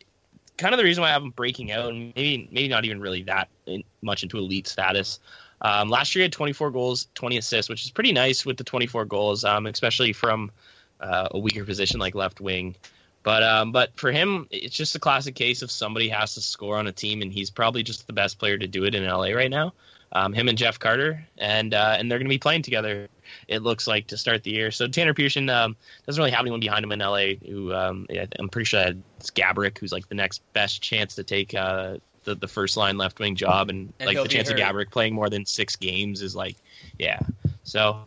kind 0.58 0.74
of 0.74 0.78
the 0.78 0.86
reason 0.86 1.02
why 1.02 1.10
I 1.10 1.12
have 1.12 1.22
him 1.22 1.32
breaking 1.32 1.72
out 1.74 1.90
and 1.90 2.14
maybe 2.16 2.48
maybe 2.50 2.70
not 2.70 2.86
even 2.86 3.02
really 3.02 3.24
that 3.24 3.50
in, 3.66 3.84
much 4.02 4.24
into 4.24 4.38
elite 4.38 4.68
status. 4.68 5.20
Um 5.60 5.90
last 5.90 6.16
year 6.16 6.22
he 6.22 6.26
had 6.26 6.32
24 6.32 6.72
goals 6.72 7.10
20 7.16 7.38
assists 7.38 7.70
which 7.70 7.84
is 7.84 7.92
pretty 7.92 8.14
nice 8.14 8.46
with 8.46 8.56
the 8.56 8.64
24 8.64 9.04
goals 9.04 9.44
um 9.44 9.66
especially 9.66 10.14
from 10.14 10.50
uh, 11.02 11.28
a 11.32 11.38
weaker 11.38 11.66
position 11.66 12.00
like 12.00 12.16
left 12.16 12.40
wing 12.40 12.74
but 13.26 13.42
um, 13.42 13.72
but 13.72 13.90
for 13.98 14.12
him, 14.12 14.48
it's 14.52 14.76
just 14.76 14.96
a 14.96 15.00
classic 15.00 15.34
case 15.34 15.64
of 15.64 15.72
somebody 15.72 16.08
has 16.10 16.36
to 16.36 16.42
score 16.42 16.78
on 16.78 16.86
a 16.86 16.92
team, 16.92 17.24
and 17.24 17.34
he's 17.34 17.50
probably 17.50 17.82
just 17.82 18.06
the 18.06 18.14
best 18.14 18.38
player 18.38 18.56
to 18.56 18.68
do 18.68 18.86
it 18.86 18.94
in 18.94 19.04
LA 19.04 19.30
right 19.30 19.50
now. 19.50 19.74
Um, 20.12 20.32
him 20.32 20.48
and 20.48 20.56
Jeff 20.56 20.78
Carter, 20.78 21.26
and 21.40 21.74
uh, 21.74 21.96
and 21.98 22.10
they're 22.10 22.20
going 22.20 22.28
to 22.28 22.34
be 22.34 22.38
playing 22.38 22.62
together. 22.62 23.08
It 23.48 23.64
looks 23.64 23.88
like 23.88 24.06
to 24.08 24.18
start 24.18 24.44
the 24.44 24.52
year. 24.52 24.70
So 24.70 24.88
Tanner 24.88 25.16
Pearson 25.16 25.50
um, 25.50 25.76
doesn't 26.06 26.22
really 26.22 26.32
have 26.32 26.42
anyone 26.42 26.60
behind 26.60 26.86
him 26.86 26.92
in 26.92 27.00
LA. 27.00 27.34
Who 27.44 27.74
um, 27.74 28.06
I'm 28.38 28.48
pretty 28.48 28.66
sure 28.66 28.94
it's 29.18 29.32
Gaborik, 29.32 29.80
who's 29.80 29.92
like 29.92 30.08
the 30.08 30.14
next 30.14 30.44
best 30.54 30.84
chance 30.84 31.16
to 31.16 31.24
take 31.24 31.56
uh, 31.56 31.98
the 32.26 32.36
the 32.36 32.48
first 32.48 32.78
line 32.78 33.00
left 33.00 33.18
wing 33.18 33.36
job, 33.36 33.72
and, 33.72 33.92
And 34.00 34.08
like 34.08 34.22
the 34.22 34.30
chance 34.30 34.52
of 34.52 34.60
hurt. 34.60 34.76
Gaborik 34.76 34.92
playing 34.92 35.16
more 35.16 35.32
than 35.32 35.48
six 35.48 35.76
games 35.76 36.22
is 36.22 36.36
like 36.36 36.58
yeah. 37.00 37.22
So 37.64 38.06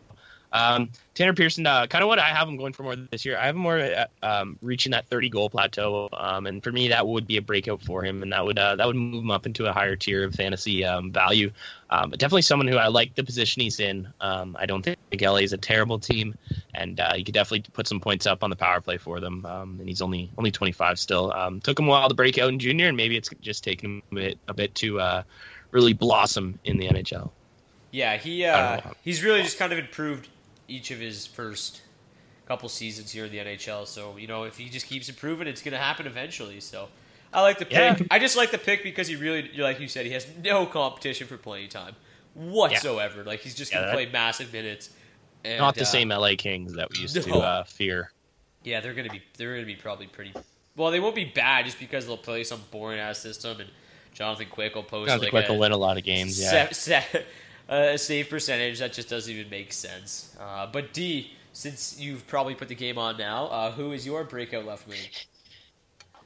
Um, 0.51 0.89
Tanner 1.13 1.33
Pearson, 1.33 1.67
uh, 1.67 1.85
kind 1.87 2.01
of 2.01 2.07
what 2.07 2.17
I 2.17 2.29
have 2.29 2.47
him 2.47 2.57
going 2.57 2.73
for 2.73 2.83
more 2.83 2.95
this 2.95 3.25
year. 3.25 3.37
I 3.37 3.45
have 3.45 3.55
him 3.55 3.61
more 3.61 3.77
uh, 3.77 4.05
um, 4.23 4.57
reaching 4.61 4.93
that 4.93 5.07
30 5.07 5.29
goal 5.29 5.49
plateau, 5.49 6.09
um, 6.13 6.47
and 6.47 6.63
for 6.63 6.71
me, 6.71 6.87
that 6.87 7.07
would 7.07 7.27
be 7.27 7.37
a 7.37 7.41
breakout 7.41 7.81
for 7.83 8.03
him, 8.03 8.23
and 8.23 8.31
that 8.31 8.45
would 8.45 8.57
uh, 8.57 8.75
that 8.77 8.87
would 8.87 8.95
move 8.95 9.23
him 9.23 9.31
up 9.31 9.45
into 9.45 9.67
a 9.67 9.73
higher 9.73 9.95
tier 9.95 10.23
of 10.23 10.33
fantasy 10.33 10.85
um, 10.85 11.11
value. 11.11 11.51
Um, 11.91 12.11
but 12.11 12.19
definitely 12.19 12.43
someone 12.43 12.67
who 12.67 12.77
I 12.77 12.87
like 12.87 13.15
the 13.15 13.23
position 13.23 13.61
he's 13.61 13.79
in. 13.79 14.07
Um, 14.21 14.55
I 14.59 14.65
don't 14.65 14.83
think 14.83 14.97
LA 15.19 15.37
is 15.37 15.53
a 15.53 15.57
terrible 15.57 15.99
team, 15.99 16.35
and 16.73 16.99
uh, 16.99 17.13
you 17.15 17.23
could 17.23 17.33
definitely 17.33 17.69
put 17.73 17.87
some 17.87 17.99
points 17.99 18.25
up 18.25 18.43
on 18.43 18.49
the 18.49 18.55
power 18.55 18.79
play 18.79 18.97
for 18.97 19.19
them. 19.19 19.45
Um, 19.45 19.77
and 19.79 19.87
he's 19.87 20.01
only 20.01 20.31
only 20.37 20.51
25 20.51 20.99
still. 20.99 21.31
Um, 21.31 21.59
took 21.59 21.77
him 21.77 21.87
a 21.87 21.89
while 21.89 22.09
to 22.09 22.15
break 22.15 22.37
out 22.37 22.49
in 22.49 22.59
junior, 22.59 22.87
and 22.87 22.97
maybe 22.97 23.17
it's 23.17 23.29
just 23.41 23.63
taken 23.63 23.97
him 23.97 24.03
a 24.11 24.15
bit, 24.15 24.37
a 24.47 24.53
bit 24.53 24.75
to 24.75 24.99
uh, 24.99 25.23
really 25.71 25.93
blossom 25.93 26.59
in 26.63 26.77
the 26.77 26.87
NHL. 26.87 27.29
Yeah, 27.91 28.17
he 28.17 28.45
uh, 28.45 28.81
he's 29.03 29.23
really 29.23 29.41
just 29.41 29.57
kind 29.57 29.73
of 29.73 29.79
improved 29.79 30.29
each 30.69 30.91
of 30.91 30.99
his 30.99 31.25
first 31.25 31.81
couple 32.47 32.69
seasons 32.69 33.11
here 33.11 33.25
in 33.25 33.31
the 33.31 33.37
NHL. 33.39 33.87
So 33.87 34.17
you 34.17 34.27
know, 34.27 34.43
if 34.43 34.57
he 34.57 34.69
just 34.69 34.87
keeps 34.87 35.09
improving, 35.09 35.47
it's 35.47 35.61
going 35.61 35.73
to 35.73 35.77
happen 35.77 36.07
eventually. 36.07 36.59
So 36.59 36.89
I 37.33 37.41
like 37.41 37.59
the 37.59 37.65
pick. 37.65 37.99
Yeah. 37.99 38.05
I 38.11 38.19
just 38.19 38.35
like 38.37 38.51
the 38.51 38.57
pick 38.57 38.83
because 38.83 39.07
he 39.07 39.15
really, 39.15 39.51
like 39.57 39.79
you 39.79 39.87
said, 39.87 40.05
he 40.05 40.11
has 40.13 40.27
no 40.43 40.65
competition 40.65 41.27
for 41.27 41.37
playing 41.37 41.69
time 41.69 41.95
whatsoever. 42.33 43.23
Like 43.23 43.41
he's 43.41 43.55
just 43.55 43.71
going 43.71 43.83
to 43.83 43.89
Yeah, 43.89 43.95
play 43.95 44.05
massive 44.11 44.51
minutes. 44.53 44.89
And, 45.43 45.59
Not 45.59 45.75
the 45.75 45.81
uh, 45.81 45.85
same 45.85 46.09
LA 46.09 46.31
Kings 46.37 46.73
that 46.73 46.89
we 46.91 46.99
used 46.99 47.15
to 47.21 47.33
uh, 47.35 47.63
fear. 47.63 48.11
Yeah, 48.63 48.81
they're 48.81 48.93
gonna 48.93 49.09
be 49.09 49.21
they're 49.37 49.53
gonna 49.55 49.65
be 49.65 49.75
probably 49.75 50.07
pretty. 50.07 50.33
Well, 50.75 50.91
they 50.91 50.99
won't 50.99 51.15
be 51.15 51.23
bad 51.23 51.63
just 51.63 51.79
because 51.79 52.05
they'll 52.05 52.17
play 52.17 52.43
some 52.43 52.61
boring 52.71 52.99
ass 52.99 53.19
system 53.19 53.61
and 53.61 53.69
Jonathan 54.13 54.47
Quick 54.49 54.75
will 54.75 54.83
post 54.83 55.07
Jonathan 55.07 55.25
like 55.27 55.31
Quick 55.31 55.47
will 55.47 55.59
win 55.59 55.71
a 55.71 55.77
lot 55.77 55.97
of 55.97 56.03
games, 56.03 56.41
yeah. 56.41 56.67
se- 56.69 57.01
se- 57.11 57.25
a 57.69 57.97
save 57.97 58.29
percentage 58.29 58.79
that 58.79 58.93
just 58.93 59.09
doesn't 59.09 59.33
even 59.33 59.49
make 59.49 59.71
sense. 59.71 60.35
Uh, 60.39 60.67
but 60.71 60.91
D, 60.93 61.31
since 61.53 61.99
you've 61.99 62.25
probably 62.27 62.55
put 62.55 62.67
the 62.67 62.75
game 62.75 62.97
on 62.97 63.17
now, 63.17 63.45
uh, 63.47 63.71
who 63.71 63.91
is 63.91 64.05
your 64.05 64.23
breakout 64.23 64.65
left 64.65 64.87
wing? 64.87 64.97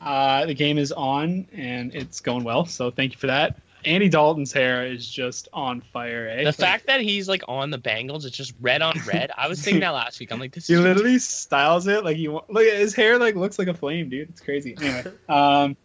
Uh, 0.02 0.46
the 0.46 0.54
game 0.54 0.78
is 0.78 0.92
on 0.92 1.48
and 1.54 1.94
it's 1.96 2.20
going 2.20 2.44
well, 2.44 2.66
so 2.66 2.92
thank 2.92 3.14
you 3.14 3.18
for 3.20 3.28
that. 3.28 3.58
Andy 3.86 4.08
Dalton's 4.08 4.54
hair 4.54 4.86
is 4.86 5.08
just 5.08 5.50
on 5.52 5.82
fire. 5.82 6.30
Eh? 6.30 6.38
The 6.38 6.46
Like, 6.46 6.56
fact 6.56 6.88
that 6.88 7.02
he's 7.02 7.28
like 7.28 7.44
on 7.50 7.70
the 7.70 7.78
Bengals, 7.78 8.26
it's 8.26 8.36
just 8.38 8.54
red 8.62 8.82
on 8.82 8.96
red. 9.06 9.32
I 9.38 9.48
was 9.48 9.62
thinking 9.62 9.82
that 9.82 9.90
last 9.90 10.20
week. 10.20 10.32
I'm 10.32 10.40
like, 10.40 10.54
this 10.54 10.68
he 10.70 10.74
is 10.74 10.80
literally 10.80 11.20
styles 11.20 11.88
it 11.88 12.04
like 12.06 12.18
you 12.18 12.42
look 12.50 12.66
at 12.66 12.78
his 12.78 12.96
hair 12.96 13.18
like 13.18 13.36
looks 13.36 13.60
like 13.60 13.68
a 13.68 13.74
flame, 13.74 14.10
dude. 14.10 14.30
It's 14.30 14.40
crazy. 14.42 14.76
Anyway, 14.80 15.04
um, 15.28 15.76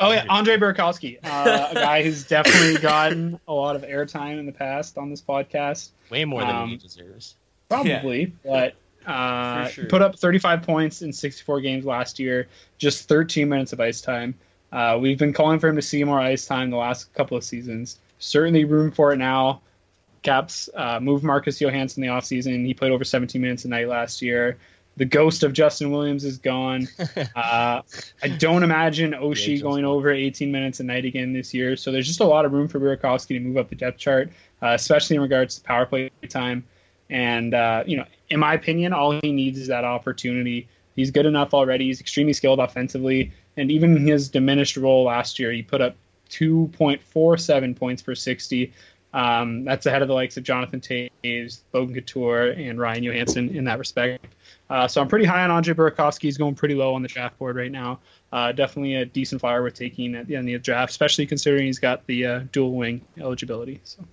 oh 0.00 0.12
yeah, 0.12 0.24
Andre 0.28 0.56
Burakovsky, 0.56 1.18
uh, 1.24 1.68
a 1.70 1.74
guy 1.74 2.02
who's 2.02 2.24
definitely 2.28 2.80
gotten 2.80 3.40
a 3.48 3.52
lot 3.52 3.76
of 3.76 3.82
airtime 3.82 4.38
in 4.38 4.46
the 4.46 4.52
past 4.52 4.98
on 4.98 5.10
this 5.10 5.20
podcast. 5.20 5.90
way 6.10 6.24
more 6.24 6.40
than 6.40 6.54
Um, 6.54 6.68
he 6.70 6.76
deserves. 6.76 7.34
Probably, 7.68 8.32
but 8.44 8.74
uh, 9.06 9.68
sure. 9.68 9.86
put 9.86 10.02
up 10.02 10.18
35 10.18 10.62
points 10.62 11.02
in 11.02 11.12
64 11.12 11.60
games 11.60 11.84
last 11.84 12.18
year, 12.18 12.48
just 12.78 13.08
13 13.08 13.48
minutes 13.48 13.72
of 13.72 13.80
ice 13.80 14.00
time. 14.00 14.34
Uh, 14.72 14.98
we've 15.00 15.18
been 15.18 15.32
calling 15.32 15.58
for 15.58 15.68
him 15.68 15.76
to 15.76 15.82
see 15.82 16.02
more 16.04 16.20
ice 16.20 16.46
time 16.46 16.70
the 16.70 16.76
last 16.76 17.12
couple 17.14 17.36
of 17.36 17.44
seasons. 17.44 17.98
Certainly 18.18 18.64
room 18.64 18.90
for 18.90 19.12
it 19.12 19.16
now. 19.16 19.60
Caps 20.22 20.68
uh, 20.74 20.98
moved 21.00 21.22
Marcus 21.22 21.60
Johansson 21.60 22.02
in 22.02 22.10
the 22.10 22.14
offseason. 22.14 22.66
He 22.66 22.74
played 22.74 22.90
over 22.90 23.04
17 23.04 23.40
minutes 23.40 23.64
a 23.64 23.68
night 23.68 23.88
last 23.88 24.22
year. 24.22 24.58
The 24.96 25.04
ghost 25.04 25.42
of 25.42 25.52
Justin 25.52 25.90
Williams 25.90 26.24
is 26.24 26.38
gone. 26.38 26.88
Uh, 27.34 27.82
I 28.22 28.28
don't 28.28 28.62
imagine 28.62 29.12
Oshie 29.12 29.60
going 29.60 29.84
over 29.84 30.10
18 30.10 30.50
minutes 30.50 30.80
a 30.80 30.84
night 30.84 31.04
again 31.04 31.32
this 31.32 31.52
year. 31.52 31.76
So 31.76 31.92
there's 31.92 32.06
just 32.06 32.20
a 32.20 32.24
lot 32.24 32.44
of 32.44 32.52
room 32.52 32.66
for 32.66 32.80
Burakovsky 32.80 33.28
to 33.28 33.40
move 33.40 33.56
up 33.56 33.68
the 33.68 33.74
depth 33.74 33.98
chart, 33.98 34.30
uh, 34.62 34.68
especially 34.68 35.16
in 35.16 35.22
regards 35.22 35.56
to 35.56 35.62
power 35.62 35.84
play 35.84 36.10
time. 36.28 36.64
And 37.10 37.54
uh, 37.54 37.84
you 37.86 37.96
know, 37.96 38.04
in 38.30 38.40
my 38.40 38.54
opinion, 38.54 38.92
all 38.92 39.18
he 39.20 39.32
needs 39.32 39.58
is 39.58 39.68
that 39.68 39.84
opportunity. 39.84 40.68
He's 40.94 41.10
good 41.10 41.26
enough 41.26 41.52
already. 41.52 41.86
He's 41.86 42.00
extremely 42.00 42.32
skilled 42.32 42.58
offensively, 42.58 43.32
and 43.56 43.70
even 43.70 43.96
in 43.96 44.06
his 44.06 44.28
diminished 44.28 44.76
role 44.76 45.04
last 45.04 45.38
year, 45.38 45.52
he 45.52 45.62
put 45.62 45.80
up 45.80 45.94
2.47 46.30 47.76
points 47.76 48.02
per 48.02 48.14
60. 48.14 48.72
Um, 49.12 49.64
that's 49.64 49.86
ahead 49.86 50.02
of 50.02 50.08
the 50.08 50.14
likes 50.14 50.36
of 50.36 50.42
Jonathan 50.42 50.80
Toews, 50.80 51.60
Logan 51.72 51.94
Couture, 51.94 52.48
and 52.48 52.78
Ryan 52.78 53.04
Johansen 53.04 53.54
in 53.54 53.64
that 53.64 53.78
respect. 53.78 54.26
Uh, 54.68 54.88
so 54.88 55.00
I'm 55.00 55.08
pretty 55.08 55.24
high 55.24 55.44
on 55.44 55.50
Andre 55.50 55.74
Burakovsky. 55.74 56.22
He's 56.22 56.38
going 56.38 56.54
pretty 56.54 56.74
low 56.74 56.94
on 56.94 57.02
the 57.02 57.08
draft 57.08 57.38
board 57.38 57.56
right 57.56 57.70
now. 57.70 58.00
Uh, 58.32 58.52
definitely 58.52 58.96
a 58.96 59.04
decent 59.04 59.40
flyer 59.40 59.62
worth 59.62 59.74
taking 59.74 60.14
at 60.14 60.26
the 60.26 60.36
end 60.36 60.48
of 60.48 60.52
the 60.52 60.58
draft, 60.58 60.90
especially 60.90 61.26
considering 61.26 61.66
he's 61.66 61.78
got 61.78 62.04
the 62.06 62.26
uh, 62.26 62.40
dual 62.52 62.74
wing 62.74 63.00
eligibility. 63.18 63.80
So. 63.84 64.04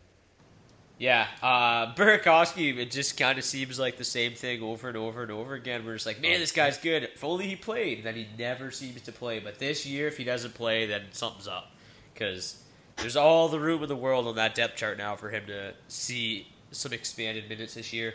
Yeah, 0.99 1.27
uh, 1.41 1.93
Burakovsky, 1.95 2.77
it 2.77 2.91
just 2.91 3.17
kind 3.17 3.39
of 3.39 3.43
seems 3.43 3.79
like 3.79 3.97
the 3.97 4.03
same 4.03 4.35
thing 4.35 4.61
over 4.61 4.87
and 4.87 4.95
over 4.95 5.23
and 5.23 5.31
over 5.31 5.55
again. 5.55 5.85
We're 5.85 5.95
just 5.95 6.05
like, 6.05 6.21
man, 6.21 6.39
this 6.39 6.51
guy's 6.51 6.77
good. 6.77 7.03
If 7.03 7.23
only 7.23 7.47
he 7.47 7.55
played. 7.55 8.03
Then 8.03 8.15
he 8.15 8.27
never 8.37 8.71
seems 8.71 9.01
to 9.01 9.11
play. 9.11 9.39
But 9.39 9.59
this 9.59 9.85
year, 9.85 10.07
if 10.07 10.17
he 10.17 10.23
doesn't 10.23 10.53
play, 10.53 10.85
then 10.85 11.01
something's 11.11 11.47
up. 11.47 11.71
Because 12.13 12.63
there's 12.97 13.15
all 13.15 13.49
the 13.49 13.59
room 13.59 13.81
in 13.81 13.89
the 13.89 13.95
world 13.95 14.27
on 14.27 14.35
that 14.35 14.53
depth 14.55 14.77
chart 14.77 14.97
now 14.97 15.15
for 15.15 15.29
him 15.29 15.47
to 15.47 15.73
see 15.87 16.47
some 16.71 16.93
expanded 16.93 17.49
minutes 17.49 17.73
this 17.73 17.91
year. 17.91 18.13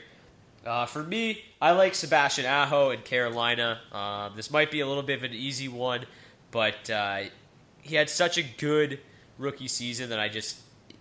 Uh, 0.65 0.87
for 0.87 1.03
me, 1.03 1.43
I 1.61 1.73
like 1.73 1.95
Sebastian 1.95 2.47
Aho 2.47 2.91
in 2.91 3.01
Carolina. 3.01 3.81
Um, 3.93 4.33
this 4.37 4.51
might 4.51 4.71
be 4.71 4.81
a 4.81 4.87
little 4.87 5.03
bit 5.03 5.19
of 5.19 5.25
an 5.25 5.33
easy 5.33 5.69
one, 5.69 6.05
but 6.51 6.91
uh, 6.91 7.21
he 7.81 7.95
had 7.95 8.11
such 8.11 8.39
a 8.39 8.43
good 8.43 9.01
rookie 9.39 9.69
season 9.69 10.11
that 10.11 10.19
I 10.19 10.29
just, 10.29 10.59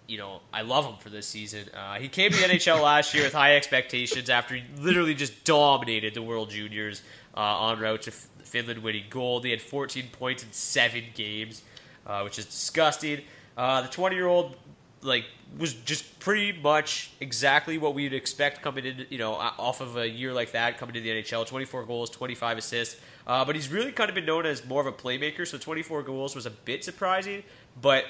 you 0.07 0.17
know, 0.17 0.41
I 0.53 0.61
love 0.61 0.85
him 0.85 0.95
for 0.99 1.09
this 1.09 1.27
season. 1.27 1.65
Uh, 1.75 1.95
he 1.95 2.07
came 2.07 2.31
to 2.31 2.37
the 2.37 2.43
NHL 2.43 2.81
last 2.81 3.13
year 3.13 3.23
with 3.23 3.33
high 3.33 3.55
expectations 3.55 4.29
after 4.29 4.55
he 4.55 4.63
literally 4.79 5.15
just 5.15 5.43
dominated 5.43 6.13
the 6.13 6.21
World 6.21 6.49
Juniors 6.49 7.01
uh, 7.35 7.39
on 7.39 7.79
route 7.79 8.03
to 8.03 8.11
Finland 8.11 8.83
winning 8.83 9.05
gold. 9.09 9.43
He 9.43 9.51
had 9.51 9.61
14 9.61 10.05
points 10.11 10.43
in 10.43 10.51
seven 10.51 11.03
games, 11.13 11.63
uh, 12.05 12.21
which 12.21 12.39
is 12.39 12.45
disgusting. 12.45 13.21
Uh, 13.57 13.81
the 13.81 13.87
20 13.89 14.15
year 14.15 14.27
old 14.27 14.55
like 15.01 15.25
was 15.57 15.73
just 15.73 16.19
pretty 16.19 16.51
much 16.51 17.11
exactly 17.19 17.77
what 17.77 17.93
we'd 17.93 18.13
expect 18.13 18.61
coming 18.61 18.85
in, 18.85 19.05
you 19.09 19.17
know, 19.17 19.33
off 19.33 19.81
of 19.81 19.97
a 19.97 20.07
year 20.07 20.33
like 20.33 20.51
that 20.51 20.77
coming 20.77 20.93
to 20.93 21.01
the 21.01 21.09
NHL. 21.09 21.45
24 21.45 21.83
goals, 21.85 22.09
25 22.09 22.57
assists. 22.57 22.99
Uh, 23.25 23.43
but 23.43 23.55
he's 23.55 23.69
really 23.69 23.91
kind 23.91 24.09
of 24.09 24.15
been 24.15 24.25
known 24.25 24.45
as 24.45 24.65
more 24.65 24.81
of 24.81 24.87
a 24.87 24.91
playmaker, 24.91 25.47
so 25.47 25.57
24 25.57 26.03
goals 26.03 26.35
was 26.35 26.45
a 26.45 26.51
bit 26.51 26.83
surprising. 26.83 27.43
But 27.81 28.05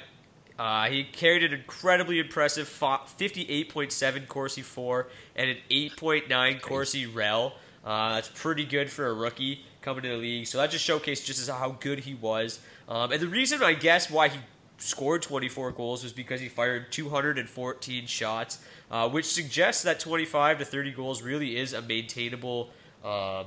uh, 0.60 0.88
he 0.88 1.04
carried 1.04 1.44
an 1.44 1.54
incredibly 1.54 2.20
impressive 2.20 2.68
58.7 2.68 4.28
Corsi 4.28 4.62
For 4.62 5.08
and 5.36 5.50
an 5.52 5.58
8.9 5.70 6.62
Corsi 6.62 7.06
Rel. 7.06 7.54
Uh, 7.86 8.16
that's 8.16 8.30
pretty 8.34 8.66
good 8.66 8.90
for 8.90 9.08
a 9.08 9.14
rookie 9.14 9.64
coming 9.82 10.04
to 10.04 10.10
the 10.10 10.18
league. 10.18 10.48
So 10.48 10.58
that 10.58 10.72
just 10.72 10.88
showcased 10.88 11.26
just 11.26 11.50
how 11.50 11.78
good 11.80 12.00
he 12.00 12.16
was. 12.16 12.60
Um, 12.90 13.12
and 13.12 13.22
the 13.22 13.28
reason, 13.28 13.64
I 13.64 13.74
guess, 13.74 14.10
why 14.10 14.30
he 14.30 14.40
scored 14.78 15.22
24 15.22 15.72
goals 15.72 16.04
was 16.04 16.14
because 16.14 16.40
he 16.40 16.50
fired 16.50 16.92
214 16.92 18.06
shots, 18.06 18.60
uh, 18.92 19.10
which 19.10 19.26
suggests 19.26 19.84
that 19.84 20.00
25 20.00 20.60
to 20.60 20.66
30 20.66 20.92
goals 20.92 21.22
really 21.22 21.58
is 21.58 21.74
a 21.74 21.82
maintainable 21.82 22.70
um, 23.04 23.46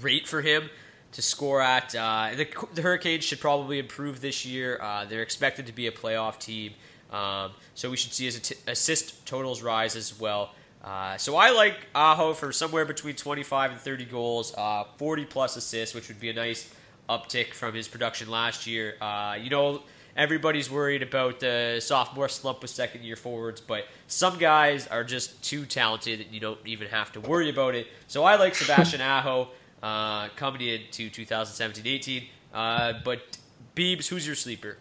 rate 0.00 0.26
for 0.28 0.42
him 0.42 0.68
to 1.12 1.22
score 1.22 1.60
at. 1.60 1.94
Uh, 1.94 2.30
the, 2.36 2.48
the 2.74 2.82
Hurricanes 2.82 3.24
should 3.24 3.40
probably 3.40 3.78
improve 3.78 4.20
this 4.20 4.44
year. 4.46 4.78
Uh, 4.80 5.04
they're 5.04 5.22
expected 5.22 5.66
to 5.66 5.72
be 5.72 5.86
a 5.86 5.92
playoff 5.92 6.38
team, 6.38 6.72
um, 7.10 7.52
so 7.74 7.90
we 7.90 7.96
should 7.96 8.12
see 8.12 8.26
his 8.26 8.54
assist 8.66 9.26
totals 9.26 9.62
rise 9.62 9.96
as 9.96 10.18
well. 10.18 10.50
Uh, 10.82 11.16
so 11.18 11.36
I 11.36 11.50
like 11.50 11.76
Aho 11.94 12.32
for 12.32 12.52
somewhere 12.52 12.86
between 12.86 13.14
25 13.14 13.72
and 13.72 13.80
30 13.80 14.04
goals, 14.06 14.54
uh, 14.56 14.84
40 14.96 15.26
plus 15.26 15.56
assists, 15.56 15.94
which 15.94 16.08
would 16.08 16.20
be 16.20 16.30
a 16.30 16.32
nice 16.32 16.72
uptick 17.08 17.52
from 17.52 17.74
his 17.74 17.86
production 17.86 18.30
last 18.30 18.66
year. 18.66 18.94
Uh, 19.00 19.36
you 19.38 19.50
know, 19.50 19.82
everybody's 20.16 20.70
worried 20.70 21.02
about 21.02 21.40
the 21.40 21.80
sophomore 21.80 22.28
slump 22.28 22.62
with 22.62 22.70
second 22.70 23.04
year 23.04 23.16
forwards, 23.16 23.60
but 23.60 23.84
some 24.06 24.38
guys 24.38 24.86
are 24.86 25.04
just 25.04 25.42
too 25.42 25.66
talented 25.66 26.20
that 26.20 26.32
you 26.32 26.40
don't 26.40 26.58
even 26.66 26.88
have 26.88 27.12
to 27.12 27.20
worry 27.20 27.50
about 27.50 27.74
it. 27.74 27.86
So 28.06 28.24
I 28.24 28.36
like 28.36 28.54
Sebastian 28.54 29.00
Aho 29.00 29.48
uh, 29.82 30.28
coming 30.36 30.62
into 30.62 31.10
2017-18. 31.10 32.24
Uh, 32.52 32.94
but 33.04 33.38
Beebs, 33.76 34.08
who's 34.08 34.26
your 34.26 34.36
sleeper? 34.36 34.76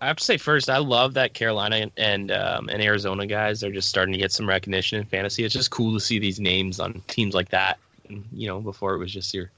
I 0.00 0.06
have 0.08 0.16
to 0.16 0.24
say 0.24 0.36
first, 0.36 0.68
I 0.68 0.78
love 0.78 1.14
that 1.14 1.32
Carolina 1.32 1.76
and 1.76 1.92
and, 1.96 2.30
um, 2.30 2.68
and 2.68 2.82
Arizona 2.82 3.26
guys 3.26 3.64
are 3.64 3.72
just 3.72 3.88
starting 3.88 4.12
to 4.12 4.18
get 4.18 4.30
some 4.30 4.46
recognition 4.48 4.98
in 4.98 5.06
fantasy. 5.06 5.44
It's 5.44 5.54
just 5.54 5.70
cool 5.70 5.94
to 5.94 6.00
see 6.00 6.18
these 6.18 6.38
names 6.38 6.80
on 6.80 7.02
teams 7.06 7.34
like 7.34 7.48
that. 7.50 7.78
You 8.08 8.46
know, 8.46 8.60
before 8.60 8.94
it 8.94 8.98
was 8.98 9.12
just 9.12 9.32
your, 9.34 9.50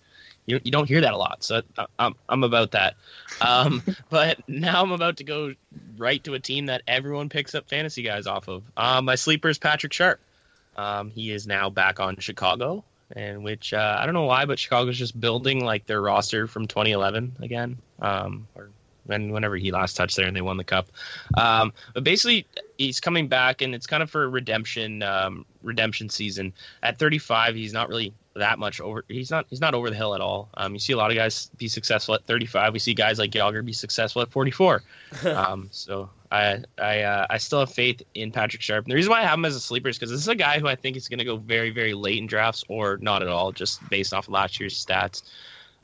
you 0.48 0.58
you 0.64 0.72
don't 0.72 0.88
hear 0.88 1.02
that 1.02 1.12
a 1.12 1.16
lot. 1.16 1.44
So 1.44 1.62
I, 1.76 1.86
I'm 1.98 2.14
I'm 2.28 2.42
about 2.42 2.72
that. 2.72 2.96
Um, 3.40 3.82
but 4.10 4.48
now 4.48 4.82
I'm 4.82 4.92
about 4.92 5.18
to 5.18 5.24
go 5.24 5.54
right 5.96 6.22
to 6.24 6.34
a 6.34 6.40
team 6.40 6.66
that 6.66 6.82
everyone 6.88 7.28
picks 7.28 7.54
up 7.54 7.68
fantasy 7.68 8.02
guys 8.02 8.26
off 8.26 8.48
of. 8.48 8.64
Um, 8.76 9.04
my 9.04 9.14
sleeper 9.14 9.48
is 9.48 9.58
Patrick 9.58 9.92
Sharp. 9.92 10.20
Um, 10.76 11.10
he 11.10 11.30
is 11.30 11.46
now 11.46 11.70
back 11.70 12.00
on 12.00 12.16
Chicago, 12.16 12.82
and 13.14 13.44
which 13.44 13.74
uh, 13.74 13.98
I 14.00 14.06
don't 14.06 14.14
know 14.14 14.24
why, 14.24 14.46
but 14.46 14.58
Chicago's 14.58 14.98
just 14.98 15.18
building 15.20 15.64
like 15.64 15.86
their 15.86 16.00
roster 16.00 16.46
from 16.46 16.66
2011 16.66 17.36
again. 17.40 17.78
Um, 18.00 18.48
or 18.56 18.70
and 19.08 19.32
whenever 19.32 19.56
he 19.56 19.72
last 19.72 19.96
touched 19.96 20.16
there 20.16 20.26
and 20.26 20.36
they 20.36 20.40
won 20.40 20.56
the 20.56 20.64
cup. 20.64 20.88
Um, 21.36 21.72
but 21.94 22.04
basically, 22.04 22.46
he's 22.76 23.00
coming 23.00 23.28
back, 23.28 23.62
and 23.62 23.74
it's 23.74 23.86
kind 23.86 24.02
of 24.02 24.10
for 24.10 24.28
redemption 24.28 25.02
um, 25.02 25.46
redemption 25.62 26.08
season. 26.08 26.52
At 26.82 26.98
35, 26.98 27.54
he's 27.54 27.72
not 27.72 27.88
really 27.88 28.12
that 28.38 28.58
much 28.58 28.80
over. 28.80 29.04
He's 29.08 29.30
not 29.30 29.46
he's 29.50 29.60
not 29.60 29.74
over 29.74 29.90
the 29.90 29.96
hill 29.96 30.14
at 30.14 30.20
all. 30.20 30.48
Um, 30.54 30.74
you 30.74 30.78
see 30.78 30.92
a 30.92 30.96
lot 30.96 31.10
of 31.10 31.16
guys 31.16 31.50
be 31.58 31.68
successful 31.68 32.14
at 32.14 32.24
35. 32.24 32.72
We 32.72 32.78
see 32.78 32.94
guys 32.94 33.18
like 33.18 33.30
Gallagher 33.30 33.62
be 33.62 33.72
successful 33.72 34.22
at 34.22 34.30
44. 34.30 34.82
um, 35.26 35.68
so 35.70 36.10
I 36.30 36.62
I 36.78 37.02
uh, 37.02 37.26
I 37.30 37.38
still 37.38 37.60
have 37.60 37.72
faith 37.72 38.02
in 38.14 38.32
Patrick 38.32 38.62
Sharp. 38.62 38.84
And 38.84 38.90
the 38.90 38.96
reason 38.96 39.10
why 39.10 39.20
I 39.20 39.24
have 39.24 39.38
him 39.38 39.44
as 39.44 39.56
a 39.56 39.60
sleeper 39.60 39.88
is 39.88 39.98
because 39.98 40.10
this 40.10 40.20
is 40.20 40.28
a 40.28 40.34
guy 40.34 40.58
who 40.58 40.66
I 40.66 40.74
think 40.74 40.96
is 40.96 41.08
going 41.08 41.18
to 41.18 41.24
go 41.24 41.36
very 41.36 41.70
very 41.70 41.94
late 41.94 42.18
in 42.18 42.26
drafts 42.26 42.64
or 42.68 42.98
not 42.98 43.22
at 43.22 43.28
all, 43.28 43.52
just 43.52 43.86
based 43.88 44.12
off 44.12 44.28
of 44.28 44.32
last 44.32 44.58
year's 44.60 44.84
stats. 44.84 45.22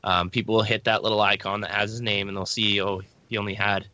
Um, 0.03 0.29
people 0.29 0.55
will 0.55 0.63
hit 0.63 0.83
that 0.83 1.03
little 1.03 1.21
icon 1.21 1.61
that 1.61 1.71
has 1.71 1.91
his 1.91 2.01
name 2.01 2.27
and 2.27 2.37
they'll 2.37 2.45
see 2.45 2.81
oh 2.81 3.01
he 3.27 3.37
only 3.37 3.55
had 3.55 3.87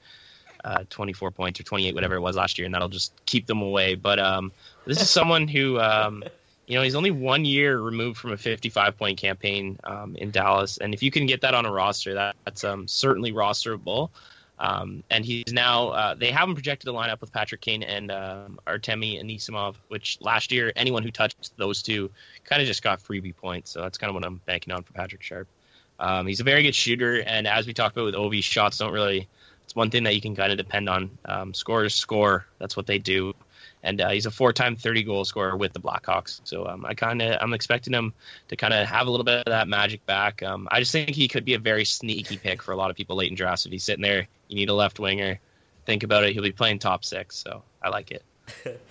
uh, 0.64 0.84
24 0.89 1.32
points 1.32 1.59
or 1.59 1.64
28 1.64 1.95
whatever 1.95 2.16
it 2.16 2.22
was 2.22 2.36
last 2.36 2.59
year 2.59 2.66
and 2.66 2.76
that'll 2.76 2.89
just 2.89 3.14
keep 3.26 3.47
them 3.47 3.62
away. 3.62 3.95
But 3.95 4.20
um, 4.20 4.51
this 4.86 5.01
is 5.01 5.09
someone 5.09 5.47
who. 5.47 5.80
Um, 5.80 6.24
you 6.72 6.78
know, 6.78 6.84
he's 6.84 6.95
only 6.95 7.11
one 7.11 7.43
year 7.43 7.78
removed 7.78 8.17
from 8.17 8.32
a 8.32 8.38
55 8.38 8.97
point 8.97 9.19
campaign 9.19 9.78
um, 9.84 10.15
in 10.15 10.32
Dallas. 10.32 10.78
And 10.78 10.93
if 10.93 11.03
you 11.03 11.11
can 11.11 11.26
get 11.26 11.41
that 11.41 11.53
on 11.53 11.65
a 11.65 11.72
roster, 11.72 12.13
that, 12.13 12.38
that's 12.45 12.63
um, 12.63 12.88
certainly 12.88 13.34
rosterable. 13.34 14.09
Um, 14.57 15.03
and 15.09 15.26
he's 15.26 15.51
now, 15.51 15.89
uh, 15.89 16.15
they 16.15 16.32
haven't 16.32 16.55
projected 16.55 16.88
a 16.88 16.93
lineup 16.93 17.19
with 17.19 17.34
Patrick 17.34 17.59
Kane 17.59 17.84
and 17.84 18.09
um, 18.09 18.57
Artemi 18.65 19.22
Anisimov, 19.22 19.76
which 19.89 20.17
last 20.22 20.53
year, 20.53 20.72
anyone 20.78 21.03
who 21.03 21.11
touched 21.11 21.51
those 21.57 21.82
two 21.82 22.09
kind 22.45 22.61
of 22.61 22.69
just 22.69 22.82
got 22.82 23.01
freebie 23.01 23.36
points. 23.36 23.72
So 23.72 23.82
that's 23.82 23.97
kind 23.97 24.07
of 24.07 24.13
what 24.13 24.24
I'm 24.24 24.39
banking 24.45 24.74
on 24.74 24.84
for 24.84 24.93
Patrick 24.93 25.24
Sharp. 25.24 25.49
Um, 25.99 26.26
he's 26.26 26.39
a 26.39 26.45
very 26.45 26.63
good 26.63 26.76
shooter. 26.76 27.22
And 27.22 27.49
as 27.49 27.67
we 27.67 27.74
talked 27.74 27.97
about 27.97 28.05
with 28.05 28.15
Ovi, 28.15 28.41
shots 28.41 28.78
don't 28.78 28.93
really, 28.93 29.28
it's 29.65 29.76
one 29.76 29.89
thing 29.89 30.03
that 30.03 30.15
you 30.15 30.22
can 30.22 30.38
kind 30.38 30.53
of 30.53 30.57
depend 30.57 30.88
on. 30.88 31.17
Um, 31.26 31.53
scorers 31.53 31.95
score, 31.95 32.45
that's 32.59 32.78
what 32.78 32.88
they 32.88 32.97
do 32.97 33.36
and 33.84 33.99
uh, 33.99 34.09
he's 34.09 34.25
a 34.25 34.32
four-time 34.32 34.75
30-goal 34.75 35.25
scorer 35.25 35.57
with 35.57 35.73
the 35.73 35.79
Blackhawks. 35.79 36.41
So 36.43 36.67
um, 36.67 36.86
I 36.86 36.93
kind 36.93 37.21
of 37.21 37.38
I'm 37.41 37.53
expecting 37.53 37.93
him 37.93 38.13
to 38.49 38.55
kind 38.55 38.73
of 38.73 38.88
have 38.88 39.07
a 39.07 39.09
little 39.09 39.23
bit 39.23 39.39
of 39.39 39.45
that 39.51 39.67
magic 39.67 40.05
back. 40.05 40.43
Um, 40.43 40.67
I 40.71 40.79
just 40.79 40.91
think 40.91 41.09
he 41.09 41.27
could 41.27 41.45
be 41.45 41.53
a 41.55 41.59
very 41.59 41.86
sneaky 41.86 42.38
pick 42.38 42.61
for 42.61 42.71
a 42.71 42.75
lot 42.75 42.89
of 42.89 42.95
people 42.95 43.15
late 43.15 43.29
in 43.29 43.36
drafts. 43.36 43.65
If 43.65 43.71
he's 43.71 43.84
sitting 43.84 44.03
there, 44.03 44.27
you 44.47 44.55
need 44.55 44.69
a 44.69 44.73
left 44.73 44.99
winger. 44.99 45.39
Think 45.86 46.03
about 46.03 46.23
it; 46.23 46.34
he'll 46.34 46.43
be 46.43 46.51
playing 46.51 46.79
top 46.79 47.03
six. 47.03 47.38
So 47.38 47.63
I 47.82 47.89
like 47.89 48.11
it. 48.11 48.23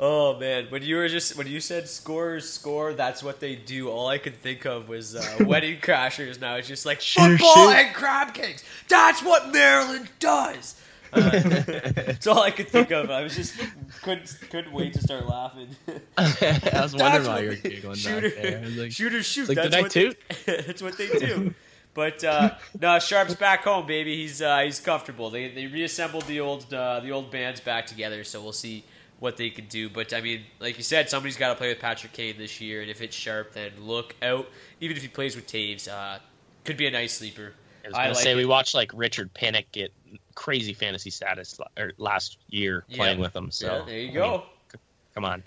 oh 0.00 0.38
man, 0.38 0.66
when 0.68 0.82
you 0.82 0.96
were 0.96 1.08
just 1.08 1.36
when 1.36 1.48
you 1.48 1.60
said 1.60 1.88
scorers 1.88 2.48
score, 2.48 2.92
that's 2.92 3.22
what 3.22 3.40
they 3.40 3.56
do. 3.56 3.90
All 3.90 4.06
I 4.06 4.18
could 4.18 4.36
think 4.36 4.64
of 4.64 4.88
was 4.88 5.16
uh, 5.16 5.36
Wedding 5.44 5.80
Crashers. 5.80 6.40
Now 6.40 6.54
it's 6.56 6.68
just 6.68 6.86
like 6.86 7.00
football 7.00 7.70
and 7.70 7.92
crab 7.94 8.34
cakes. 8.34 8.62
That's 8.88 9.22
what 9.22 9.52
Maryland 9.52 10.08
does. 10.20 10.80
Uh, 11.12 11.30
that's 11.30 12.26
all 12.26 12.40
I 12.40 12.50
could 12.50 12.68
think 12.68 12.90
of. 12.90 13.10
I 13.10 13.22
was 13.22 13.34
just 13.34 13.58
couldn't 14.02 14.38
couldn't 14.50 14.72
wait 14.72 14.94
to 14.94 15.02
start 15.02 15.26
laughing. 15.26 15.68
I 16.16 16.80
was 16.82 16.94
wondering 16.94 17.26
why 17.26 17.40
you 17.40 17.48
were 17.50 17.54
giggling 17.56 17.96
shooter, 17.96 18.30
back 18.30 18.42
there. 18.42 18.58
I 18.58 18.60
was 18.62 18.76
like, 18.76 18.92
shooters 18.92 19.26
shoot. 19.26 19.48
like, 19.48 19.56
that's 19.56 19.70
did 19.70 19.78
I 19.78 19.82
what 19.82 19.90
toot? 19.90 20.18
They, 20.46 20.56
that's 20.66 20.82
what 20.82 20.98
they 20.98 21.08
do. 21.08 21.54
But 21.94 22.22
uh, 22.22 22.54
no, 22.80 22.98
Sharp's 22.98 23.34
back 23.34 23.64
home, 23.64 23.86
baby. 23.86 24.16
He's 24.16 24.40
uh, 24.40 24.60
he's 24.60 24.80
comfortable. 24.80 25.30
They 25.30 25.48
they 25.48 25.66
reassembled 25.66 26.24
the 26.26 26.40
old 26.40 26.72
uh, 26.72 27.00
the 27.00 27.10
old 27.10 27.30
bands 27.30 27.60
back 27.60 27.86
together, 27.86 28.22
so 28.24 28.42
we'll 28.42 28.52
see 28.52 28.84
what 29.18 29.36
they 29.36 29.50
can 29.50 29.66
do. 29.66 29.88
But 29.88 30.12
I 30.12 30.20
mean, 30.20 30.42
like 30.60 30.76
you 30.76 30.84
said, 30.84 31.10
somebody's 31.10 31.36
got 31.36 31.48
to 31.48 31.54
play 31.56 31.68
with 31.68 31.80
Patrick 31.80 32.12
Kane 32.12 32.36
this 32.38 32.60
year, 32.60 32.82
and 32.82 32.90
if 32.90 33.02
it's 33.02 33.16
Sharp, 33.16 33.52
then 33.52 33.72
look 33.80 34.14
out. 34.22 34.48
Even 34.80 34.96
if 34.96 35.02
he 35.02 35.08
plays 35.08 35.34
with 35.34 35.46
Toews, 35.46 35.88
uh, 35.88 36.18
could 36.64 36.76
be 36.76 36.86
a 36.86 36.90
nice 36.90 37.14
sleeper. 37.14 37.54
I 37.84 37.88
was 37.88 37.96
gonna 37.96 38.08
like 38.10 38.16
say 38.18 38.32
it. 38.32 38.36
we 38.36 38.44
watched 38.44 38.74
like 38.74 38.92
Richard 38.94 39.32
Panik 39.34 39.66
get 39.72 39.92
crazy 40.34 40.72
fantasy 40.72 41.10
status 41.10 41.58
or 41.78 41.92
last 41.98 42.38
year 42.48 42.84
Yeah. 42.88 42.96
playing 42.96 43.18
with 43.20 43.34
him. 43.34 43.50
So 43.50 43.66
Yeah, 43.78 43.84
there 43.84 43.98
you 43.98 44.10
I 44.10 44.14
go. 44.14 44.30
mean, 44.32 44.42
c- 44.72 44.78
come 45.14 45.24
on. 45.24 45.44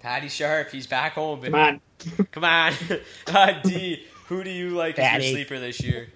Patty 0.00 0.28
Sharp, 0.28 0.70
he's 0.70 0.86
back 0.86 1.14
home. 1.14 1.42
Come 1.42 1.54
on. 1.54 1.80
Come 2.32 2.44
on. 2.44 2.72
uh, 3.26 3.52
D, 3.62 4.04
who 4.26 4.44
do 4.44 4.50
you 4.50 4.70
like 4.70 4.96
as 4.98 5.04
Patty. 5.04 5.24
your 5.26 5.34
sleeper 5.34 5.58
this 5.58 5.80
year? 5.82 6.08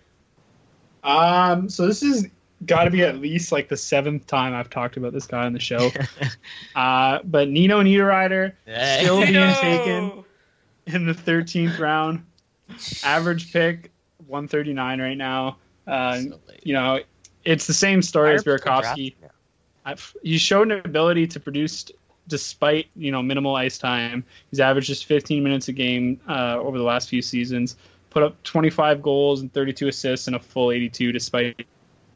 Um, 1.02 1.68
so 1.68 1.86
this 1.86 2.02
is 2.02 2.28
got 2.64 2.84
to 2.84 2.90
be 2.90 3.02
at 3.02 3.18
least 3.18 3.50
like 3.50 3.68
the 3.68 3.76
seventh 3.76 4.26
time 4.28 4.54
I've 4.54 4.70
talked 4.70 4.96
about 4.96 5.12
this 5.12 5.26
guy 5.26 5.44
on 5.44 5.52
the 5.52 5.58
show. 5.58 5.90
uh, 6.76 7.18
but 7.24 7.48
Nino 7.48 7.82
Niederreiter 7.82 8.52
Hey. 8.64 8.98
still 9.00 9.20
being 9.26 9.52
taken 9.54 10.24
in 10.86 11.06
the 11.06 11.12
13th 11.14 11.78
round. 11.80 12.24
Average 13.02 13.52
pick 13.52 13.90
139 14.28 15.00
right 15.00 15.16
now. 15.16 15.58
Uh, 15.86 16.20
So 16.20 16.40
you 16.62 16.72
know, 16.74 17.00
it's 17.44 17.66
the 17.66 17.74
same 17.74 18.02
story 18.02 18.34
as 18.34 18.44
Higher 18.44 18.56
pick 18.58 18.64
draft? 18.64 18.98
Burakovsky. 18.98 19.14
I've- 19.84 20.02
He's 20.22 20.40
shown 20.40 20.70
an 20.70 20.82
ability 20.84 21.26
to 21.28 21.40
produce 21.40 21.90
despite 22.28 22.86
you 22.94 23.10
know 23.10 23.22
minimal 23.22 23.56
ice 23.56 23.78
time. 23.78 24.24
He's 24.50 24.60
averaged 24.60 24.86
just 24.86 25.06
15 25.06 25.42
minutes 25.42 25.68
a 25.68 25.72
game 25.72 26.20
uh, 26.28 26.56
over 26.58 26.78
the 26.78 26.84
last 26.84 27.08
few 27.08 27.20
seasons. 27.22 27.76
Put 28.10 28.22
up 28.22 28.42
25 28.44 29.02
goals 29.02 29.40
and 29.40 29.52
32 29.52 29.88
assists 29.88 30.26
and 30.26 30.36
a 30.36 30.38
full 30.38 30.70
82 30.70 31.12
despite 31.12 31.66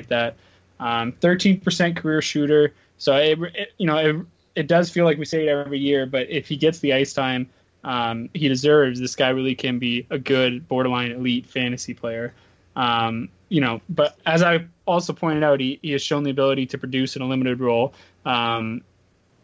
that. 0.08 0.36
Um, 0.78 1.12
13% 1.12 1.96
career 1.96 2.20
shooter. 2.22 2.74
So 2.98 3.16
it, 3.16 3.38
it- 3.54 3.72
you 3.78 3.86
know 3.86 3.96
it, 3.96 4.16
it 4.54 4.66
does 4.68 4.88
feel 4.90 5.04
like 5.04 5.18
we 5.18 5.24
say 5.24 5.46
it 5.46 5.50
every 5.50 5.78
year, 5.78 6.06
but 6.06 6.30
if 6.30 6.48
he 6.48 6.56
gets 6.56 6.78
the 6.78 6.92
ice 6.94 7.12
time 7.12 7.48
um, 7.84 8.30
he 8.34 8.48
deserves, 8.48 8.98
this 9.00 9.14
guy 9.16 9.28
really 9.28 9.54
can 9.54 9.78
be 9.78 10.06
a 10.10 10.18
good 10.18 10.66
borderline 10.68 11.12
elite 11.12 11.46
fantasy 11.46 11.94
player. 11.94 12.32
Um, 12.74 13.28
you 13.48 13.60
know, 13.60 13.80
but 13.88 14.16
as 14.26 14.42
I 14.42 14.66
also 14.86 15.12
pointed 15.12 15.42
out, 15.42 15.60
he, 15.60 15.78
he 15.82 15.92
has 15.92 16.02
shown 16.02 16.22
the 16.22 16.30
ability 16.30 16.66
to 16.66 16.78
produce 16.78 17.16
in 17.16 17.22
a 17.22 17.26
limited 17.26 17.60
role. 17.60 17.94
Um, 18.24 18.82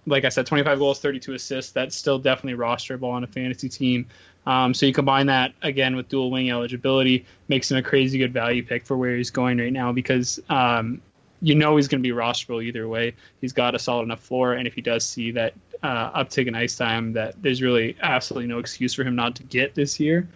like 0.07 0.25
I 0.25 0.31
said, 0.31 0.47
25 0.47 0.79
goals, 0.79 1.01
32 1.01 1.35
assists. 1.35 1.73
That's 1.73 1.95
still 1.95 2.19
definitely 2.19 2.59
rosterable 2.59 3.11
on 3.11 3.25
a 3.25 3.27
fantasy 3.27 3.69
team. 3.69 4.07
Um, 4.47 4.75
so 4.75 4.87
you 4.87 4.93
combine 4.93 5.27
that 5.27 5.53
again 5.63 5.95
with 5.95 6.09
dual 6.09 6.31
wing 6.31 6.51
eligibility, 6.51 7.27
makes 7.49 7.71
him 7.71 7.77
a 7.77 7.83
crazy 7.83 8.19
good 8.19 8.33
value 8.33 8.65
pick 8.65 8.85
for 8.85 8.97
where 8.97 9.17
he's 9.17 9.31
going 9.31 9.59
right 9.59 9.73
now 9.73 9.93
because 9.93 10.41
um, 10.49 11.01
you 11.41 11.55
know 11.55 11.77
he's 11.77 11.87
going 11.87 12.03
to 12.03 12.09
be 12.09 12.15
rosterable 12.15 12.63
either 12.63 12.89
way. 12.89 13.15
He's 13.41 13.53
got 13.53 13.75
a 13.77 13.79
solid 13.79 14.03
enough 14.05 14.21
floor, 14.21 14.55
and 14.55 14.67
if 14.67 14.75
he 14.75 14.81
does 14.81 15.05
see 15.05 15.31
that 15.33 15.55
uh, 15.83 16.25
uptick 16.25 16.49
in 16.49 16.57
ice 16.57 16.77
time, 16.77 17.13
that 17.13 17.41
there's 17.41 17.63
really 17.63 17.97
absolutely 18.03 18.49
no 18.49 18.59
excuse 18.59 18.95
for 18.95 19.05
him 19.05 19.15
not 19.15 19.37
to 19.37 19.45
get 19.45 19.75
this 19.75 20.01
year. 20.01 20.29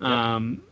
Um, 0.00 0.62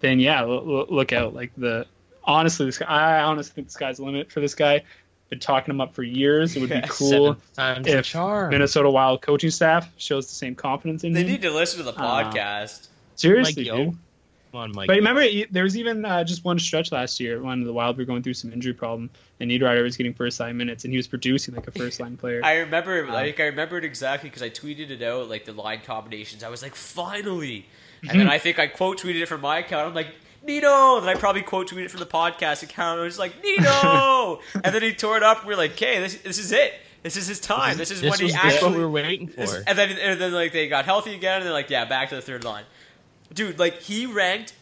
then 0.00 0.18
yeah, 0.18 0.40
l- 0.40 0.52
l- 0.52 0.86
look 0.88 1.12
out. 1.12 1.34
Like 1.34 1.52
the 1.56 1.86
honestly, 2.24 2.66
this 2.66 2.78
guy, 2.78 2.86
I 2.86 3.22
honestly 3.22 3.52
think 3.54 3.68
the 3.68 3.72
sky's 3.72 3.96
the 3.98 4.04
limit 4.04 4.30
for 4.30 4.40
this 4.40 4.54
guy. 4.54 4.82
Been 5.30 5.38
talking 5.38 5.72
him 5.72 5.80
up 5.80 5.94
for 5.94 6.02
years. 6.02 6.54
It 6.56 6.60
would 6.60 6.68
be 6.68 6.82
cool 6.88 7.38
Seventh 7.52 7.86
if 7.86 8.04
charm. 8.04 8.50
Minnesota 8.50 8.90
Wild 8.90 9.22
coaching 9.22 9.50
staff 9.50 9.90
shows 9.96 10.26
the 10.28 10.34
same 10.34 10.54
confidence 10.54 11.04
in 11.04 11.12
They 11.14 11.20
him. 11.20 11.26
They 11.26 11.32
need 11.32 11.42
to 11.42 11.50
listen 11.50 11.78
to 11.78 11.84
the 11.90 11.98
Uh, 11.98 12.30
podcast. 12.30 12.88
Seriously, 13.16 13.62
Mike 13.62 13.66
Yeo. 13.66 13.76
dude. 13.86 13.98
Come 14.50 14.60
on, 14.60 14.72
Mike. 14.74 14.88
But 14.88 14.96
remember, 14.96 15.24
there 15.50 15.62
was 15.64 15.78
even 15.78 16.04
uh, 16.04 16.22
just 16.24 16.44
one 16.44 16.58
stretch 16.58 16.92
last 16.92 17.18
year 17.18 17.40
when 17.40 17.64
the 17.64 17.72
Wild 17.72 17.96
were 17.96 18.04
going 18.04 18.22
through 18.22 18.34
some 18.34 18.52
injury 18.52 18.74
problem, 18.74 19.08
and 19.40 19.50
Niederreiter 19.50 19.82
was 19.82 19.96
getting 19.96 20.12
first 20.12 20.38
line 20.38 20.58
minutes, 20.58 20.84
and 20.84 20.92
he 20.92 20.98
was 20.98 21.08
producing 21.08 21.54
like 21.54 21.66
a 21.66 21.70
first 21.70 21.98
line 21.98 22.18
player. 22.18 22.42
I 22.44 22.56
remember, 22.58 23.06
like, 23.06 23.40
I 23.40 23.44
remember 23.44 23.78
it 23.78 23.86
exactly 23.86 24.28
because 24.28 24.42
I 24.42 24.50
tweeted 24.50 24.90
it 24.90 25.02
out, 25.02 25.30
like 25.30 25.46
the 25.46 25.52
line 25.54 25.80
combinations. 25.86 26.44
I 26.44 26.50
was 26.50 26.60
like, 26.62 26.74
finally. 26.74 27.64
And 28.02 28.10
then 28.20 28.28
I 28.28 28.36
think 28.38 28.58
I 28.58 28.66
quote 28.66 28.98
tweeted 29.00 29.22
it 29.22 29.26
from 29.28 29.40
my 29.40 29.60
account. 29.60 29.88
I'm 29.88 29.94
like, 29.94 30.08
Nino. 30.44 30.96
And 30.98 31.06
then 31.06 31.16
I 31.16 31.18
probably 31.18 31.42
quote 31.42 31.68
tweeted 31.70 31.84
it 31.84 31.90
from 31.90 32.00
the 32.00 32.06
podcast 32.06 32.62
account. 32.62 33.00
I 33.00 33.04
was 33.04 33.18
like, 33.18 33.34
Nino. 33.42 34.40
and 34.54 34.74
then 34.74 34.82
he 34.82 34.92
tore 34.92 35.16
it 35.16 35.22
up. 35.22 35.38
And 35.40 35.48
we 35.48 35.54
are 35.54 35.56
like, 35.56 35.72
okay, 35.72 36.00
this, 36.00 36.16
this 36.16 36.38
is 36.38 36.52
it. 36.52 36.74
This 37.02 37.16
is 37.16 37.26
his 37.26 37.40
time. 37.40 37.76
This 37.78 37.90
is 37.90 38.00
this 38.00 38.10
when 38.10 38.18
he 38.20 38.24
was 38.26 38.34
actually. 38.34 38.68
what 38.70 38.76
we 38.78 38.84
were 38.84 38.90
waiting 38.90 39.26
for. 39.28 39.40
This- 39.40 39.64
and 39.66 39.76
then 39.76 39.90
and 39.98 40.20
then 40.20 40.32
like 40.32 40.52
they 40.52 40.68
got 40.68 40.84
healthy 40.84 41.14
again, 41.14 41.38
and 41.38 41.46
they're 41.46 41.52
like, 41.52 41.68
yeah, 41.68 41.84
back 41.84 42.10
to 42.10 42.14
the 42.16 42.22
third 42.22 42.44
line. 42.44 42.64
Dude, 43.34 43.58
like 43.58 43.80
he 43.80 44.06
ranked 44.06 44.54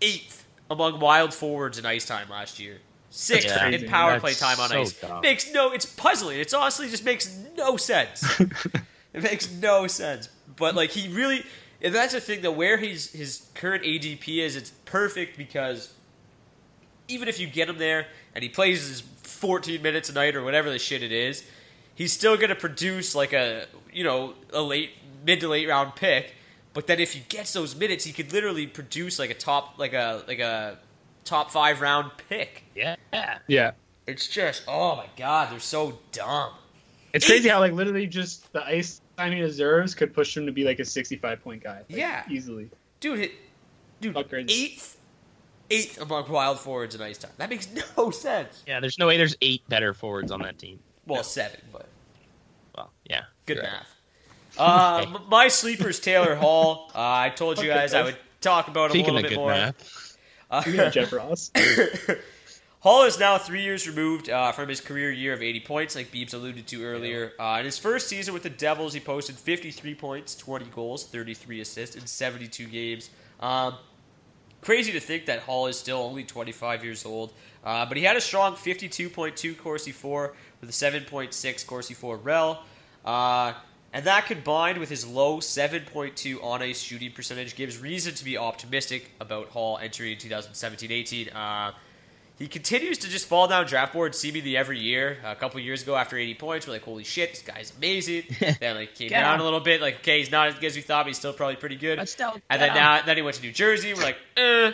eighth 0.00 0.46
among 0.70 1.00
wild 1.00 1.34
forwards 1.34 1.78
in 1.78 1.86
ice 1.86 2.06
time 2.06 2.28
last 2.28 2.60
year. 2.60 2.78
Sixth 3.12 3.48
Yeah. 3.48 3.66
in 3.70 3.88
power 3.88 4.12
That's 4.12 4.22
play 4.22 4.34
time 4.34 4.60
on 4.60 4.68
so 4.68 4.80
ice. 4.82 4.92
dumb. 4.92 5.20
Makes 5.22 5.52
no. 5.52 5.72
It's 5.72 5.84
puzzling. 5.86 6.38
It's 6.38 6.54
honestly 6.54 6.88
just 6.88 7.04
makes 7.04 7.36
no 7.56 7.76
sense. 7.76 8.22
it 9.12 9.22
makes 9.24 9.50
no 9.50 9.88
sense. 9.88 10.28
But 10.54 10.76
like 10.76 10.90
he 10.90 11.08
really, 11.12 11.42
and 11.82 11.94
that's 11.94 12.12
the 12.12 12.20
thing 12.20 12.42
that 12.42 12.52
where 12.52 12.76
his 12.76 13.10
his 13.12 13.46
current 13.54 13.84
ADP 13.84 14.38
is, 14.38 14.56
it's 14.56 14.70
perfect 14.84 15.36
because 15.36 15.92
even 17.08 17.28
if 17.28 17.38
you 17.40 17.46
get 17.46 17.68
him 17.68 17.78
there 17.78 18.06
and 18.34 18.42
he 18.42 18.48
plays 18.48 18.86
his 18.88 19.00
14 19.00 19.82
minutes 19.82 20.08
a 20.08 20.12
night 20.12 20.36
or 20.36 20.42
whatever 20.42 20.70
the 20.70 20.78
shit 20.78 21.02
it 21.02 21.12
is, 21.12 21.44
he's 21.94 22.12
still 22.12 22.36
going 22.36 22.50
to 22.50 22.54
produce 22.54 23.14
like 23.14 23.32
a 23.32 23.66
you 23.92 24.04
know 24.04 24.34
a 24.52 24.62
late 24.62 24.90
mid 25.24 25.40
to 25.40 25.48
late 25.48 25.68
round 25.68 25.94
pick. 25.96 26.34
But 26.72 26.86
then 26.86 27.00
if 27.00 27.14
he 27.14 27.20
gets 27.28 27.52
those 27.52 27.74
minutes, 27.74 28.04
he 28.04 28.12
could 28.12 28.32
literally 28.32 28.66
produce 28.66 29.18
like 29.18 29.30
a 29.30 29.34
top 29.34 29.78
like 29.78 29.92
a 29.92 30.22
like 30.28 30.38
a 30.38 30.78
top 31.24 31.50
five 31.50 31.80
round 31.80 32.12
pick. 32.28 32.64
yeah. 32.74 32.96
yeah, 33.48 33.72
It's 34.06 34.28
just 34.28 34.62
oh 34.68 34.96
my 34.96 35.06
god, 35.16 35.50
they're 35.52 35.60
so 35.60 35.98
dumb. 36.12 36.52
it's 37.12 37.26
crazy 37.26 37.48
how 37.48 37.58
like 37.60 37.72
literally 37.72 38.06
just 38.06 38.52
the 38.52 38.64
ice 38.64 39.00
time 39.20 39.32
he 39.32 39.40
deserves 39.40 39.94
could 39.94 40.12
push 40.14 40.36
him 40.36 40.46
to 40.46 40.52
be 40.52 40.64
like 40.64 40.78
a 40.78 40.84
65 40.84 41.42
point 41.42 41.62
guy. 41.62 41.78
Like, 41.78 41.84
Yeah. 41.88 42.22
easily. 42.30 42.70
Dude, 43.00 43.20
it, 43.20 43.32
dude, 44.00 44.14
Fuck 44.14 44.28
crazy. 44.28 44.52
eighth 44.52 44.96
eighth 45.70 46.00
among 46.00 46.28
wild 46.28 46.58
forwards 46.58 46.94
in 46.96 47.00
ice 47.00 47.18
time. 47.18 47.30
That 47.36 47.48
makes 47.50 47.68
no 47.96 48.10
sense. 48.10 48.62
Yeah, 48.66 48.80
there's 48.80 48.98
no 48.98 49.06
way 49.06 49.16
there's 49.16 49.36
eight 49.40 49.62
better 49.68 49.94
forwards 49.94 50.30
on 50.32 50.42
that 50.42 50.58
team. 50.58 50.80
Well, 51.06 51.22
seven, 51.22 51.60
but 51.72 51.86
Well, 52.76 52.90
yeah. 53.08 53.22
good 53.46 53.56
you're 53.58 53.64
right. 53.64 53.72
math. 53.72 53.96
Uh, 54.58 55.06
m- 55.16 55.22
my 55.28 55.46
sleeper's 55.48 56.00
Taylor 56.00 56.34
Hall. 56.34 56.90
Uh, 56.94 56.98
I 56.98 57.28
told 57.30 57.62
you 57.62 57.68
guys 57.68 57.94
I 57.94 58.02
would 58.02 58.16
talk 58.40 58.66
about 58.68 58.86
him 58.86 58.90
Speaking 58.90 59.10
a 59.10 59.12
little 59.14 59.22
bit 59.22 59.34
good 59.36 59.40
more. 59.40 59.50
math, 59.52 60.16
Uh, 60.50 60.60
Speaking 60.62 60.80
of 60.80 60.92
Jeff 60.92 61.12
Ross. 61.12 61.50
Hall 62.80 63.02
is 63.04 63.18
now 63.18 63.36
three 63.36 63.62
years 63.62 63.86
removed 63.86 64.30
uh, 64.30 64.52
from 64.52 64.70
his 64.70 64.80
career 64.80 65.10
year 65.10 65.34
of 65.34 65.42
80 65.42 65.60
points, 65.60 65.94
like 65.94 66.10
Beebs 66.10 66.32
alluded 66.32 66.66
to 66.68 66.82
earlier. 66.82 67.32
Uh, 67.38 67.58
in 67.58 67.66
his 67.66 67.76
first 67.76 68.08
season 68.08 68.32
with 68.32 68.42
the 68.42 68.48
Devils, 68.48 68.94
he 68.94 69.00
posted 69.00 69.36
53 69.36 69.94
points, 69.94 70.34
20 70.34 70.64
goals, 70.74 71.04
33 71.04 71.60
assists 71.60 71.94
in 71.94 72.06
72 72.06 72.64
games. 72.68 73.10
Um, 73.38 73.74
crazy 74.62 74.92
to 74.92 75.00
think 75.00 75.26
that 75.26 75.40
Hall 75.40 75.66
is 75.66 75.78
still 75.78 75.98
only 75.98 76.24
25 76.24 76.82
years 76.82 77.04
old, 77.04 77.34
uh, 77.64 77.84
but 77.84 77.98
he 77.98 78.02
had 78.02 78.16
a 78.16 78.20
strong 78.20 78.54
52.2 78.54 79.58
Corsi 79.58 79.92
For 79.92 80.34
with 80.62 80.70
a 80.70 80.72
7.6 80.72 81.66
Corsi 81.66 81.92
For 81.92 82.16
rel. 82.16 82.64
Uh, 83.04 83.52
and 83.92 84.06
that 84.06 84.24
combined 84.24 84.78
with 84.78 84.88
his 84.88 85.06
low 85.06 85.40
7.2 85.40 86.42
on 86.42 86.62
ice 86.62 86.80
shooting 86.80 87.12
percentage 87.12 87.56
gives 87.56 87.76
reason 87.76 88.14
to 88.14 88.24
be 88.24 88.38
optimistic 88.38 89.10
about 89.20 89.48
Hall 89.48 89.78
entering 89.82 90.16
2017 90.16 90.90
18. 90.90 91.28
He 92.40 92.48
continues 92.48 92.96
to 92.98 93.08
just 93.10 93.26
fall 93.26 93.48
down 93.48 93.66
draft 93.66 93.92
boards 93.92 94.18
seemingly 94.18 94.56
every 94.56 94.78
year. 94.78 95.18
A 95.26 95.36
couple 95.36 95.60
years 95.60 95.82
ago, 95.82 95.94
after 95.94 96.16
80 96.16 96.34
points, 96.36 96.66
we're 96.66 96.72
like, 96.72 96.82
"Holy 96.82 97.04
shit, 97.04 97.32
this 97.32 97.42
guy's 97.42 97.70
amazing." 97.76 98.24
then 98.60 98.76
like 98.76 98.94
came 98.94 99.10
down 99.10 99.34
him. 99.34 99.42
a 99.42 99.44
little 99.44 99.60
bit, 99.60 99.82
like, 99.82 99.96
"Okay, 99.96 100.20
he's 100.20 100.30
not 100.30 100.48
as 100.48 100.54
good 100.54 100.64
as 100.64 100.74
we 100.74 100.80
thought, 100.80 101.04
but 101.04 101.08
he's 101.08 101.18
still 101.18 101.34
probably 101.34 101.56
pretty 101.56 101.76
good." 101.76 102.08
still 102.08 102.34
and 102.48 102.62
then 102.62 102.70
him. 102.70 102.76
now, 102.76 103.02
then 103.02 103.18
he 103.18 103.22
went 103.22 103.36
to 103.36 103.42
New 103.42 103.52
Jersey. 103.52 103.92
We're 103.92 104.02
like, 104.02 104.16
"Eh." 104.38 104.72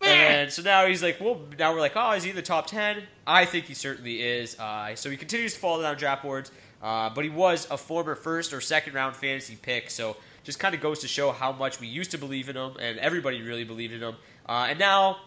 And 0.00 0.52
so 0.52 0.62
now 0.62 0.86
he's 0.86 1.02
like, 1.02 1.20
well, 1.20 1.40
now 1.58 1.72
we're 1.72 1.80
like, 1.80 1.92
oh, 1.94 2.10
is 2.12 2.24
he 2.24 2.30
in 2.30 2.36
the 2.36 2.42
top 2.42 2.66
10? 2.66 3.04
I 3.24 3.44
think 3.44 3.66
he 3.66 3.74
certainly 3.74 4.20
is. 4.20 4.58
Uh, 4.58 4.96
so 4.96 5.10
he 5.10 5.16
continues 5.16 5.54
to 5.54 5.60
fall 5.60 5.80
down 5.80 5.96
draft 5.96 6.24
boards, 6.24 6.50
uh, 6.82 7.08
but 7.10 7.22
he 7.22 7.30
was 7.30 7.68
a 7.70 7.76
former 7.76 8.16
first 8.16 8.52
or 8.52 8.60
second 8.60 8.94
round 8.94 9.14
fantasy 9.14 9.56
pick. 9.60 9.90
So 9.90 10.16
just 10.42 10.58
kind 10.58 10.74
of 10.74 10.80
goes 10.80 10.98
to 11.00 11.08
show 11.08 11.30
how 11.30 11.52
much 11.52 11.78
we 11.78 11.86
used 11.86 12.10
to 12.10 12.18
believe 12.18 12.48
in 12.48 12.56
him, 12.56 12.72
and 12.80 12.98
everybody 12.98 13.42
really 13.42 13.62
believed 13.62 13.92
in 13.92 14.00
him. 14.00 14.16
Uh, 14.48 14.66
and 14.70 14.78
now 14.80 15.18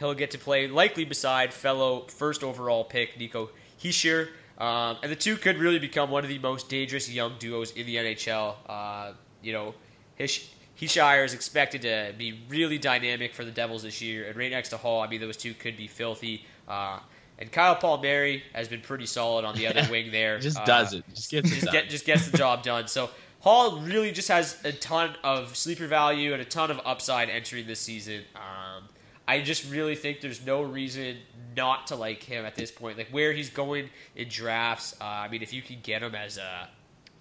he'll 0.00 0.14
get 0.14 0.32
to 0.32 0.38
play 0.38 0.66
likely 0.66 1.04
beside 1.04 1.54
fellow 1.54 2.06
first 2.08 2.42
overall 2.42 2.82
pick 2.82 3.16
Nico 3.16 3.50
Hischier. 3.80 4.30
Um, 4.58 4.96
and 5.02 5.10
the 5.12 5.16
two 5.16 5.36
could 5.36 5.58
really 5.58 5.78
become 5.78 6.10
one 6.10 6.24
of 6.24 6.28
the 6.28 6.38
most 6.40 6.68
dangerous 6.68 7.08
young 7.08 7.34
duos 7.38 7.70
in 7.72 7.86
the 7.86 7.96
NHL. 7.96 8.56
Uh, 8.68 9.12
you 9.42 9.52
know, 9.52 9.74
Hish- 10.16 10.50
Hischier 10.78 11.24
is 11.24 11.32
expected 11.34 11.82
to 11.82 12.12
be 12.18 12.40
really 12.48 12.76
dynamic 12.78 13.32
for 13.34 13.44
the 13.44 13.50
Devils 13.52 13.82
this 13.84 14.02
year. 14.02 14.26
And 14.26 14.36
right 14.36 14.50
next 14.50 14.70
to 14.70 14.76
Hall, 14.76 15.00
I 15.00 15.06
mean, 15.06 15.20
those 15.20 15.36
two 15.36 15.54
could 15.54 15.76
be 15.76 15.86
filthy. 15.86 16.44
Uh, 16.68 16.98
and 17.38 17.50
Kyle 17.50 17.74
Palmieri 17.74 18.42
has 18.52 18.68
been 18.68 18.82
pretty 18.82 19.06
solid 19.06 19.46
on 19.46 19.54
the 19.54 19.66
other 19.66 19.86
wing 19.90 20.10
there. 20.10 20.38
Just 20.38 20.58
Uh, 20.58 20.64
does 20.66 20.92
it. 20.92 21.04
Just 21.14 21.30
gets 21.30 21.50
it 21.50 21.54
just, 21.54 21.64
done. 21.66 21.72
get, 21.72 21.88
just 21.88 22.04
gets 22.04 22.28
the 22.30 22.36
job 22.36 22.62
done. 22.62 22.86
So 22.86 23.08
Hall 23.40 23.80
really 23.80 24.12
just 24.12 24.28
has 24.28 24.62
a 24.66 24.72
ton 24.72 25.14
of 25.24 25.56
sleeper 25.56 25.86
value 25.86 26.34
and 26.34 26.42
a 26.42 26.44
ton 26.44 26.70
of 26.70 26.78
upside 26.84 27.30
entering 27.30 27.66
this 27.66 27.80
season. 27.80 28.24
Um, 28.36 28.84
I 29.30 29.40
just 29.42 29.70
really 29.70 29.94
think 29.94 30.20
there's 30.20 30.44
no 30.44 30.60
reason 30.60 31.18
not 31.56 31.86
to 31.86 31.94
like 31.94 32.20
him 32.20 32.44
at 32.44 32.56
this 32.56 32.72
point. 32.72 32.98
Like 32.98 33.10
where 33.10 33.32
he's 33.32 33.48
going 33.48 33.88
in 34.16 34.28
drafts. 34.28 34.96
Uh, 35.00 35.04
I 35.04 35.28
mean, 35.28 35.40
if 35.40 35.52
you 35.52 35.62
can 35.62 35.78
get 35.84 36.02
him 36.02 36.16
as 36.16 36.36
a, 36.36 36.68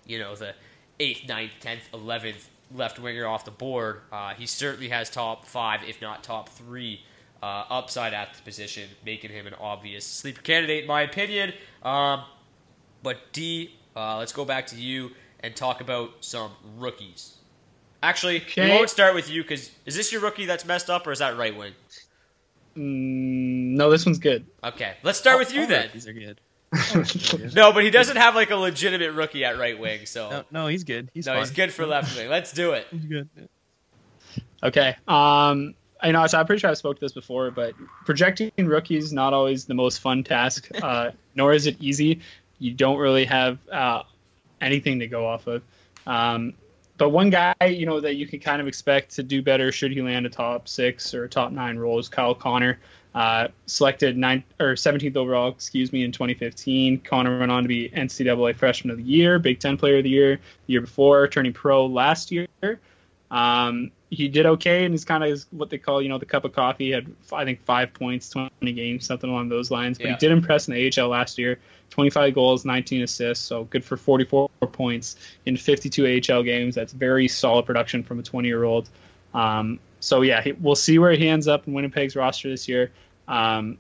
you 0.08 0.18
know, 0.18 0.36
the 0.36 0.56
eighth, 1.00 1.28
ninth, 1.28 1.52
tenth, 1.60 1.84
eleventh 1.94 2.50
left 2.74 2.98
winger 2.98 3.28
off 3.28 3.46
the 3.46 3.52
board, 3.52 4.02
uh, 4.12 4.34
he 4.34 4.48
certainly 4.48 4.90
has 4.90 5.12
top 5.12 5.46
five, 5.46 5.82
if 5.88 6.02
not 6.02 6.24
top 6.24 6.50
three. 6.50 7.04
Uh, 7.44 7.64
upside 7.70 8.14
at 8.14 8.34
the 8.34 8.42
position, 8.42 8.90
making 9.06 9.32
him 9.32 9.48
an 9.48 9.54
obvious 9.62 10.06
sleeper 10.06 10.42
candidate, 10.42 10.82
in 10.82 10.88
my 10.90 11.04
opinion. 11.04 11.54
Um, 11.84 12.24
but 13.02 13.32
D, 13.32 13.78
uh, 13.96 14.18
let's 14.18 14.34
go 14.34 14.44
back 14.44 14.68
to 14.68 14.76
you 14.76 15.12
and 15.40 15.56
talk 15.56 15.80
about 15.80 16.10
some 16.20 16.52
rookies. 16.78 17.38
Actually, 18.02 18.44
we 18.58 18.70
won't 18.70 18.90
start 18.90 19.14
with 19.14 19.30
you 19.30 19.42
because 19.42 19.72
is 19.86 19.96
this 19.96 20.12
your 20.12 20.22
rookie 20.22 20.46
that's 20.46 20.66
messed 20.66 20.90
up 20.90 21.06
or 21.06 21.12
is 21.12 21.20
that 21.20 21.38
right 21.38 21.56
wing? 21.56 21.74
Mm, 22.80 23.76
no, 23.76 23.90
this 23.90 24.06
one's 24.06 24.20
good. 24.20 24.46
Okay, 24.64 24.94
let's 25.04 25.20
start 25.20 25.38
with 25.38 25.54
you 25.54 25.66
then. 25.68 25.90
These 25.92 26.08
are 26.08 26.14
good. 26.14 26.40
No, 27.56 27.74
but 27.74 27.84
he 27.84 27.90
doesn't 27.90 28.16
have 28.16 28.36
like 28.36 28.52
a 28.52 28.56
legitimate 28.56 29.12
rookie 29.12 29.44
at 29.44 29.58
right 29.58 29.78
wing, 29.78 30.06
so 30.06 30.30
No, 30.30 30.44
no, 30.52 30.68
he's 30.68 30.84
good. 30.84 31.10
He's 31.14 31.26
no, 31.26 31.34
fine. 31.34 31.42
he's 31.42 31.52
good 31.52 31.74
for 31.74 31.86
left 31.86 32.16
wing. 32.16 32.30
Let's 32.30 32.54
do 32.54 32.72
it. 32.72 32.88
He's 32.92 33.06
good. 33.06 33.30
Okay. 34.64 34.96
Um, 35.08 35.74
I 36.00 36.12
know. 36.12 36.26
So 36.28 36.40
I'm 36.40 36.46
pretty 36.46 36.60
sure 36.60 36.70
I've 36.70 36.78
spoke 36.78 36.98
to 36.98 37.02
this 37.02 37.12
before, 37.14 37.52
but 37.52 37.74
projecting 38.06 38.52
rookies 38.58 39.12
not 39.12 39.34
always 39.34 39.66
the 39.66 39.74
most 39.74 40.00
fun 40.00 40.24
task. 40.24 40.70
Uh, 40.82 41.12
nor 41.36 41.54
is 41.54 41.68
it 41.68 41.76
easy. 41.82 42.22
You 42.60 42.74
don't 42.74 42.98
really 42.98 43.26
have 43.26 43.58
uh, 43.72 44.04
anything 44.62 45.00
to 45.00 45.08
go 45.08 45.28
off 45.28 45.48
of. 45.48 45.62
Um, 46.08 46.54
but 47.00 47.10
one 47.10 47.30
guy, 47.30 47.56
you 47.66 47.86
know, 47.86 48.02
that 48.02 48.16
you 48.16 48.28
can 48.28 48.40
kind 48.40 48.62
of 48.62 48.68
expect 48.68 49.16
to 49.16 49.24
do 49.24 49.42
better 49.42 49.72
should 49.72 49.92
he 49.92 50.02
land 50.02 50.26
a 50.26 50.30
top 50.30 50.68
six 50.68 51.14
or 51.14 51.24
a 51.24 51.30
top 51.30 51.52
nine 51.52 51.78
role 51.80 51.98
is 51.98 52.10
Kyle 52.10 52.36
Connor. 52.36 52.78
Uh, 53.16 53.48
selected 53.66 54.16
nine 54.18 54.44
or 54.60 54.74
17th 54.74 55.16
overall, 55.16 55.50
excuse 55.50 55.92
me, 55.92 56.04
in 56.04 56.12
2015. 56.12 57.00
Connor 57.00 57.40
went 57.40 57.52
on 57.52 57.64
to 57.64 57.68
be 57.68 57.90
NCAA 57.90 58.56
Freshman 58.56 58.92
of 58.92 58.98
the 58.98 59.04
Year, 59.04 59.40
Big 59.40 59.60
Ten 59.60 59.78
Player 59.78 59.98
of 59.98 60.04
the 60.04 60.10
Year 60.10 60.36
the 60.68 60.74
year 60.74 60.82
before, 60.82 61.28
turning 61.28 61.54
pro 61.54 61.88
last 61.88 62.32
year. 62.32 62.48
Um, 63.32 63.92
he 64.10 64.28
did 64.28 64.46
okay, 64.46 64.86
and 64.86 64.94
he's 64.94 65.06
kind 65.06 65.24
of 65.24 65.46
what 65.52 65.70
they 65.70 65.78
call, 65.78 66.02
you 66.02 66.10
know, 66.10 66.18
the 66.18 66.26
cup 66.26 66.44
of 66.46 66.52
coffee. 66.52 66.86
He 66.86 66.92
had, 66.92 67.12
I 67.32 67.46
think, 67.46 67.64
five 67.64 67.94
points, 67.94 68.30
20 68.30 68.50
games, 68.74 69.06
something 69.06 69.30
along 69.30 69.50
those 69.50 69.70
lines. 69.70 70.00
But 70.00 70.08
Yeah. 70.08 70.12
he 70.14 70.18
did 70.18 70.32
impress 70.32 70.68
in 70.68 70.74
the 70.74 70.88
AHL 70.88 71.10
last 71.10 71.38
year. 71.38 71.60
25 71.92 72.34
goals, 72.34 72.66
19 72.66 73.04
assists, 73.04 73.44
so 73.46 73.66
good 73.66 73.84
for 73.84 73.98
44 73.98 74.50
points 74.72 75.16
in 75.46 75.58
52 75.58 76.06
AHL 76.06 76.44
games. 76.44 76.76
That's 76.76 76.94
very 76.94 77.28
solid 77.28 77.66
production 77.66 78.04
from 78.04 78.20
a 78.20 78.24
20 78.24 78.48
year 78.48 78.64
old. 78.64 78.90
Um, 79.34 79.80
so 80.00 80.22
yeah, 80.22 80.42
he, 80.42 80.54
we'll 80.54 80.76
see 80.76 80.98
where 80.98 81.12
he 81.14 81.28
ends 81.28 81.48
up 81.48 81.68
in 81.68 81.74
Winnipeg's 81.74 82.16
roster 82.16 82.50
this 82.50 82.68
year. 82.68 82.92
Um, 83.28 83.78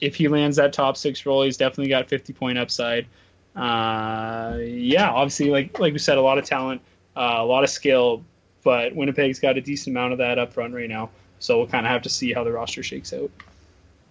if 0.00 0.14
he 0.14 0.28
lands 0.28 0.56
that 0.58 0.72
top 0.72 0.96
six 0.96 1.24
role, 1.26 1.42
he's 1.42 1.56
definitely 1.56 1.88
got 1.88 2.08
50 2.08 2.32
point 2.34 2.58
upside. 2.58 3.06
Uh, 3.54 4.58
yeah, 4.60 5.10
obviously, 5.10 5.50
like 5.50 5.78
like 5.78 5.92
we 5.92 5.98
said, 5.98 6.18
a 6.18 6.22
lot 6.22 6.36
of 6.38 6.44
talent, 6.44 6.82
uh, 7.16 7.36
a 7.38 7.44
lot 7.44 7.64
of 7.64 7.70
skill, 7.70 8.22
but 8.66 8.96
Winnipeg's 8.96 9.38
got 9.38 9.56
a 9.56 9.60
decent 9.60 9.94
amount 9.94 10.10
of 10.10 10.18
that 10.18 10.40
up 10.40 10.52
front 10.52 10.74
right 10.74 10.88
now. 10.88 11.08
So 11.38 11.58
we'll 11.58 11.68
kind 11.68 11.86
of 11.86 11.92
have 11.92 12.02
to 12.02 12.08
see 12.08 12.32
how 12.32 12.42
the 12.42 12.50
roster 12.50 12.82
shakes 12.82 13.12
out. 13.12 13.30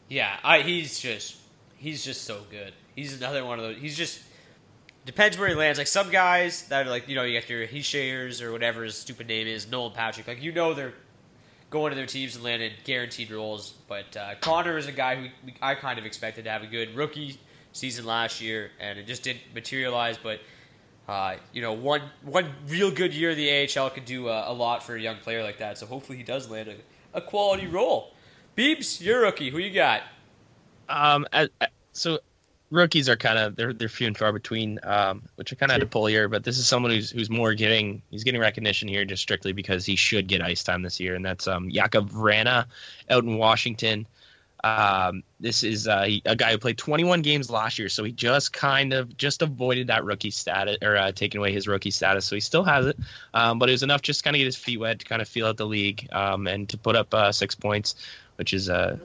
Yeah, 0.08 0.34
I, 0.46 0.62
he's 0.62 0.98
just 0.98 1.36
he's 1.78 2.06
just 2.06 2.24
so 2.24 2.40
good. 2.50 2.72
He's 2.96 3.18
another 3.18 3.44
one 3.44 3.60
of 3.60 3.66
those. 3.66 3.76
He's 3.76 3.98
just 3.98 4.22
depends 5.06 5.38
where 5.38 5.50
he 5.50 5.56
lands. 5.56 5.78
Like 5.78 5.88
some 5.88 6.10
guys 6.10 6.70
that 6.70 6.88
are 6.88 6.90
like 6.90 7.10
you 7.10 7.16
know 7.16 7.24
you 7.24 7.38
got 7.38 7.50
your 7.50 7.68
Hischiers 7.68 8.42
or 8.42 8.54
whatever 8.54 8.86
his 8.86 8.96
stupid 8.96 9.28
name 9.28 9.46
is, 9.46 9.70
Nolan 9.70 9.92
Patrick. 9.92 10.26
Like 10.26 10.42
you 10.42 10.54
know 10.54 10.74
they're 10.74 10.94
going 11.70 11.90
to 11.90 11.98
their 11.98 12.06
teams 12.06 12.36
and 12.36 12.46
landing 12.46 12.72
guaranteed 12.86 13.32
roles. 13.32 13.74
But 13.90 14.16
uh, 14.16 14.36
Connor 14.40 14.78
is 14.78 14.88
a 14.88 14.94
guy 14.94 15.18
who 15.18 15.28
I 15.62 15.76
kind 15.76 16.00
of 16.00 16.06
expected 16.06 16.46
to 16.46 16.50
have 16.50 16.64
a 16.64 16.68
good 16.68 16.96
rookie 16.96 17.38
season 17.74 18.06
last 18.06 18.40
year, 18.40 18.72
and 18.80 18.98
it 18.98 19.06
just 19.06 19.24
didn't 19.24 19.42
materialize. 19.54 20.18
But 20.18 20.40
uh, 21.08 21.36
you 21.54 21.62
know, 21.62 21.74
one 21.74 22.02
one 22.24 22.52
real 22.68 22.92
good 22.92 23.14
year 23.14 23.36
the 23.36 23.70
AHL 23.78 23.90
could 23.92 24.06
do 24.06 24.28
uh, 24.28 24.46
a 24.48 24.54
lot 24.54 24.84
for 24.84 24.96
a 24.96 25.02
young 25.02 25.18
player 25.18 25.44
like 25.44 25.60
that. 25.60 25.78
So 25.78 25.86
hopefully 25.86 26.18
he 26.18 26.24
does 26.24 26.50
land 26.50 26.70
a, 26.70 26.76
a 27.18 27.22
quality 27.22 27.68
role. 27.68 28.12
Beebs, 28.58 29.02
you're 29.02 29.22
rookie. 29.22 29.50
Who 29.50 29.58
you 29.60 29.74
got? 29.74 30.02
Um, 30.90 31.28
I, 31.34 31.50
I- 31.62 31.68
so 31.94 32.20
rookies 32.72 33.08
are 33.08 33.16
kind 33.16 33.38
of 33.40 33.56
they're 33.56 33.72
they're 33.74 33.88
few 33.88 34.08
and 34.08 34.18
far 34.18 34.34
between, 34.34 34.80
um, 34.84 35.22
which 35.36 35.54
I 35.54 35.56
kind 35.56 35.72
of 35.72 35.76
had 35.76 35.82
to 35.82 35.88
pull 35.88 36.08
here. 36.08 36.28
But 36.28 36.44
this 36.44 36.58
is 36.58 36.68
someone 36.68 36.92
who's 36.92 37.10
who's 37.12 37.30
more 37.30 37.54
getting 37.54 38.02
he's 38.12 38.24
getting 38.24 38.42
recognition 38.42 38.88
here 38.88 39.06
just 39.06 39.22
strictly 39.22 39.54
because 39.54 39.86
he 39.86 39.96
should 39.96 40.28
get 40.28 40.42
ice 40.42 40.64
time 40.64 40.82
this 40.82 41.00
year, 41.00 41.16
and 41.16 41.24
that's 41.24 41.48
um 41.48 41.70
Jakub 41.70 42.10
Vrana 42.12 42.66
out 43.10 43.24
in 43.24 43.38
Washington. 43.38 44.08
Um, 44.66 45.22
this 45.40 45.62
is 45.64 45.88
uh, 45.88 46.08
a 46.26 46.36
guy 46.36 46.52
who 46.52 46.58
played 46.58 46.80
21 46.80 47.22
games 47.22 47.52
last 47.52 47.78
year, 47.78 47.88
so 47.88 48.04
he 48.04 48.12
just 48.12 48.52
kind 48.52 48.94
of 48.94 49.16
just 49.16 49.44
avoided 49.44 49.88
that 49.88 50.04
rookie 50.04 50.32
status 50.32 50.80
or 50.82 50.98
uh, 50.98 51.12
taking 51.12 51.38
away 51.38 51.54
his 51.54 51.68
rookie 51.68 51.92
status. 51.92 52.26
So 52.26 52.36
he 52.36 52.40
still 52.40 52.64
has 52.64 52.88
it, 52.88 52.98
um, 53.36 53.60
but 53.60 53.70
it 53.70 53.74
was 53.74 53.84
enough 53.84 54.02
just 54.02 54.22
to 54.22 54.24
kind 54.24 54.36
of 54.36 54.40
get 54.40 54.46
his 54.46 54.56
feet 54.56 54.80
wet, 54.80 54.98
to 55.00 55.06
kind 55.06 55.22
of 55.22 55.28
feel 55.28 55.46
out 55.46 55.58
the 55.58 55.68
league, 55.68 56.08
um, 56.12 56.48
and 56.48 56.68
to 56.70 56.80
put 56.80 56.96
up 56.96 57.14
uh, 57.14 57.32
six 57.32 57.54
points, 57.54 57.94
which 58.38 58.54
is 58.54 58.68
uh, 58.68 58.98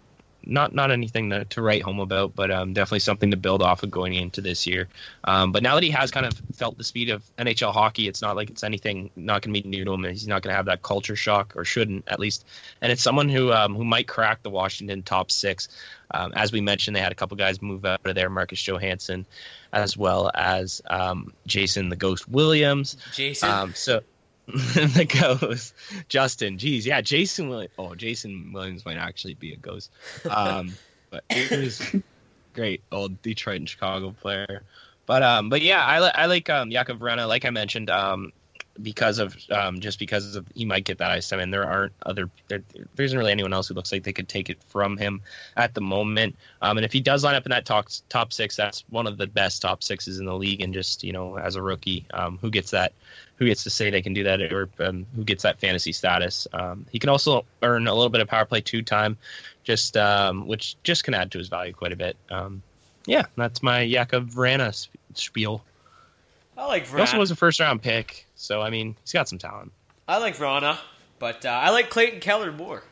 not 0.44 0.74
not 0.74 0.90
anything 0.90 1.30
to, 1.30 1.44
to 1.46 1.62
write 1.62 1.82
home 1.82 2.00
about, 2.00 2.34
but 2.34 2.50
um, 2.50 2.72
definitely 2.72 3.00
something 3.00 3.30
to 3.30 3.36
build 3.36 3.62
off 3.62 3.82
of 3.82 3.90
going 3.90 4.14
into 4.14 4.40
this 4.40 4.66
year. 4.66 4.88
Um, 5.24 5.52
but 5.52 5.62
now 5.62 5.74
that 5.74 5.82
he 5.82 5.90
has 5.90 6.10
kind 6.10 6.26
of 6.26 6.32
felt 6.54 6.78
the 6.78 6.84
speed 6.84 7.10
of 7.10 7.22
NHL 7.36 7.72
hockey, 7.72 8.08
it's 8.08 8.22
not 8.22 8.36
like 8.36 8.50
it's 8.50 8.64
anything 8.64 9.10
not 9.16 9.42
going 9.42 9.54
to 9.54 9.62
be 9.62 9.68
new 9.68 9.84
to 9.84 9.92
him. 9.92 10.04
He's 10.04 10.26
not 10.26 10.42
going 10.42 10.52
to 10.52 10.56
have 10.56 10.66
that 10.66 10.82
culture 10.82 11.16
shock, 11.16 11.54
or 11.56 11.64
shouldn't 11.64 12.08
at 12.08 12.18
least. 12.20 12.44
And 12.80 12.90
it's 12.90 13.02
someone 13.02 13.28
who 13.28 13.52
um, 13.52 13.74
who 13.74 13.84
might 13.84 14.08
crack 14.08 14.42
the 14.42 14.50
Washington 14.50 15.02
top 15.02 15.30
six. 15.30 15.68
Um, 16.12 16.32
as 16.34 16.50
we 16.52 16.60
mentioned, 16.60 16.96
they 16.96 17.00
had 17.00 17.12
a 17.12 17.14
couple 17.14 17.36
guys 17.36 17.62
move 17.62 17.84
out 17.84 18.00
of 18.04 18.14
there, 18.14 18.28
Marcus 18.28 18.60
Johansson, 18.60 19.26
as 19.72 19.96
well 19.96 20.30
as 20.34 20.82
um, 20.88 21.32
Jason 21.46 21.88
the 21.88 21.96
Ghost 21.96 22.28
Williams. 22.28 22.96
Jason. 23.14 23.48
Um, 23.48 23.74
so 23.74 24.00
the 24.74 25.06
ghost. 25.06 25.74
Justin, 26.08 26.58
geez, 26.58 26.86
yeah, 26.86 27.00
Jason 27.00 27.48
Williams. 27.48 27.72
Oh, 27.78 27.94
Jason 27.94 28.52
Williams 28.52 28.84
might 28.84 28.96
actually 28.96 29.34
be 29.34 29.52
a 29.52 29.56
ghost. 29.56 29.90
Um, 30.28 30.72
but 31.10 31.24
it 31.30 31.50
was 31.50 31.82
great 32.54 32.82
old 32.92 33.20
Detroit 33.22 33.56
and 33.56 33.68
Chicago 33.68 34.14
player. 34.20 34.62
But 35.06 35.22
um, 35.22 35.48
but 35.48 35.62
yeah, 35.62 35.84
I, 35.84 36.00
li- 36.00 36.12
I 36.14 36.26
like 36.26 36.48
um 36.50 36.70
Jakub 36.70 36.98
Vrana, 36.98 37.26
like 37.26 37.44
I 37.44 37.50
mentioned, 37.50 37.90
um, 37.90 38.32
because 38.82 39.18
of 39.18 39.36
um 39.50 39.80
just 39.80 39.98
because 39.98 40.36
of 40.36 40.46
he 40.54 40.64
might 40.64 40.84
get 40.84 40.98
that 40.98 41.10
ice 41.10 41.28
time, 41.28 41.40
and 41.40 41.52
there 41.52 41.64
aren't 41.64 41.92
other 42.04 42.30
there, 42.48 42.62
there 42.94 43.04
isn't 43.04 43.18
really 43.18 43.32
anyone 43.32 43.52
else 43.52 43.68
who 43.68 43.74
looks 43.74 43.92
like 43.92 44.02
they 44.02 44.12
could 44.12 44.28
take 44.28 44.50
it 44.50 44.62
from 44.64 44.96
him 44.96 45.22
at 45.56 45.74
the 45.74 45.80
moment. 45.80 46.36
Um, 46.62 46.78
and 46.78 46.84
if 46.84 46.92
he 46.92 47.00
does 47.00 47.24
line 47.24 47.34
up 47.34 47.46
in 47.46 47.50
that 47.50 47.66
top 47.66 47.88
top 48.08 48.32
six, 48.32 48.56
that's 48.56 48.84
one 48.90 49.06
of 49.06 49.18
the 49.18 49.26
best 49.26 49.62
top 49.62 49.82
sixes 49.82 50.18
in 50.18 50.26
the 50.26 50.36
league. 50.36 50.60
And 50.60 50.72
just 50.74 51.04
you 51.04 51.12
know, 51.12 51.38
as 51.38 51.56
a 51.56 51.62
rookie, 51.62 52.06
um, 52.12 52.38
who 52.40 52.50
gets 52.50 52.70
that, 52.70 52.92
who 53.36 53.46
gets 53.46 53.64
to 53.64 53.70
say 53.70 53.90
they 53.90 54.02
can 54.02 54.14
do 54.14 54.24
that, 54.24 54.40
or 54.52 54.68
um, 54.80 55.06
who 55.14 55.24
gets 55.24 55.42
that 55.42 55.60
fantasy 55.60 55.92
status. 55.92 56.46
Um, 56.52 56.86
he 56.90 56.98
can 56.98 57.10
also 57.10 57.44
earn 57.62 57.86
a 57.86 57.94
little 57.94 58.10
bit 58.10 58.20
of 58.20 58.28
power 58.28 58.44
play 58.44 58.60
two 58.60 58.82
time, 58.82 59.16
just 59.64 59.96
um, 59.96 60.46
which 60.46 60.76
just 60.82 61.04
can 61.04 61.14
add 61.14 61.30
to 61.32 61.38
his 61.38 61.48
value 61.48 61.72
quite 61.72 61.92
a 61.92 61.96
bit. 61.96 62.16
Um, 62.30 62.62
yeah, 63.06 63.26
that's 63.36 63.62
my 63.62 63.86
Jakub 63.86 64.32
Vrana 64.32 64.74
sp- 64.76 64.92
spiel. 65.14 65.64
I 66.60 66.66
like 66.66 66.86
He 66.86 67.00
also 67.00 67.18
was 67.18 67.30
a 67.30 67.36
first 67.36 67.58
round 67.58 67.80
pick, 67.82 68.26
so 68.34 68.60
I 68.60 68.68
mean, 68.70 68.94
he's 69.02 69.12
got 69.12 69.28
some 69.28 69.38
talent. 69.38 69.72
I 70.06 70.18
like 70.18 70.36
Vrana, 70.36 70.76
but 71.18 71.46
uh, 71.46 71.48
I 71.48 71.70
like 71.70 71.88
Clayton 71.88 72.20
Keller 72.20 72.52
more. 72.52 72.82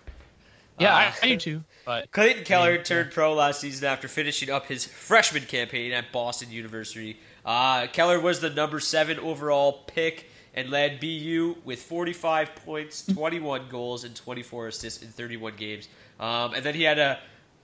Yeah, 0.79 0.95
Uh, 0.95 0.99
I, 0.99 1.15
I 1.23 1.29
do 1.31 1.37
too. 1.37 1.65
But 1.85 2.11
Clayton 2.13 2.45
Keller 2.45 2.83
turned 2.83 3.11
pro 3.11 3.35
last 3.35 3.61
season 3.61 3.87
after 3.87 4.09
finishing 4.09 4.51
up 4.51 4.67
his 4.67 4.85
freshman 4.85 5.43
campaign 5.45 5.93
at 5.93 6.13
Boston 6.13 6.51
University. 6.51 7.19
Uh, 7.45 7.87
Keller 7.89 8.21
was 8.21 8.41
the 8.41 8.51
number 8.51 8.81
seven 8.81 9.19
overall 9.19 9.85
pick 9.87 10.31
and 10.55 10.71
led 10.71 10.99
BU 11.01 11.57
with 11.65 11.83
45 11.83 12.55
points, 12.57 13.05
21 13.07 13.69
goals, 13.69 14.05
and 14.05 14.15
24 14.17 14.69
assists 14.69 15.03
in 15.03 15.09
31 15.09 15.57
games. 15.57 15.89
Um, 16.19 16.55
and 16.55 16.65
then 16.65 16.75
he 16.75 16.83
had 16.85 16.99
a, 16.99 17.19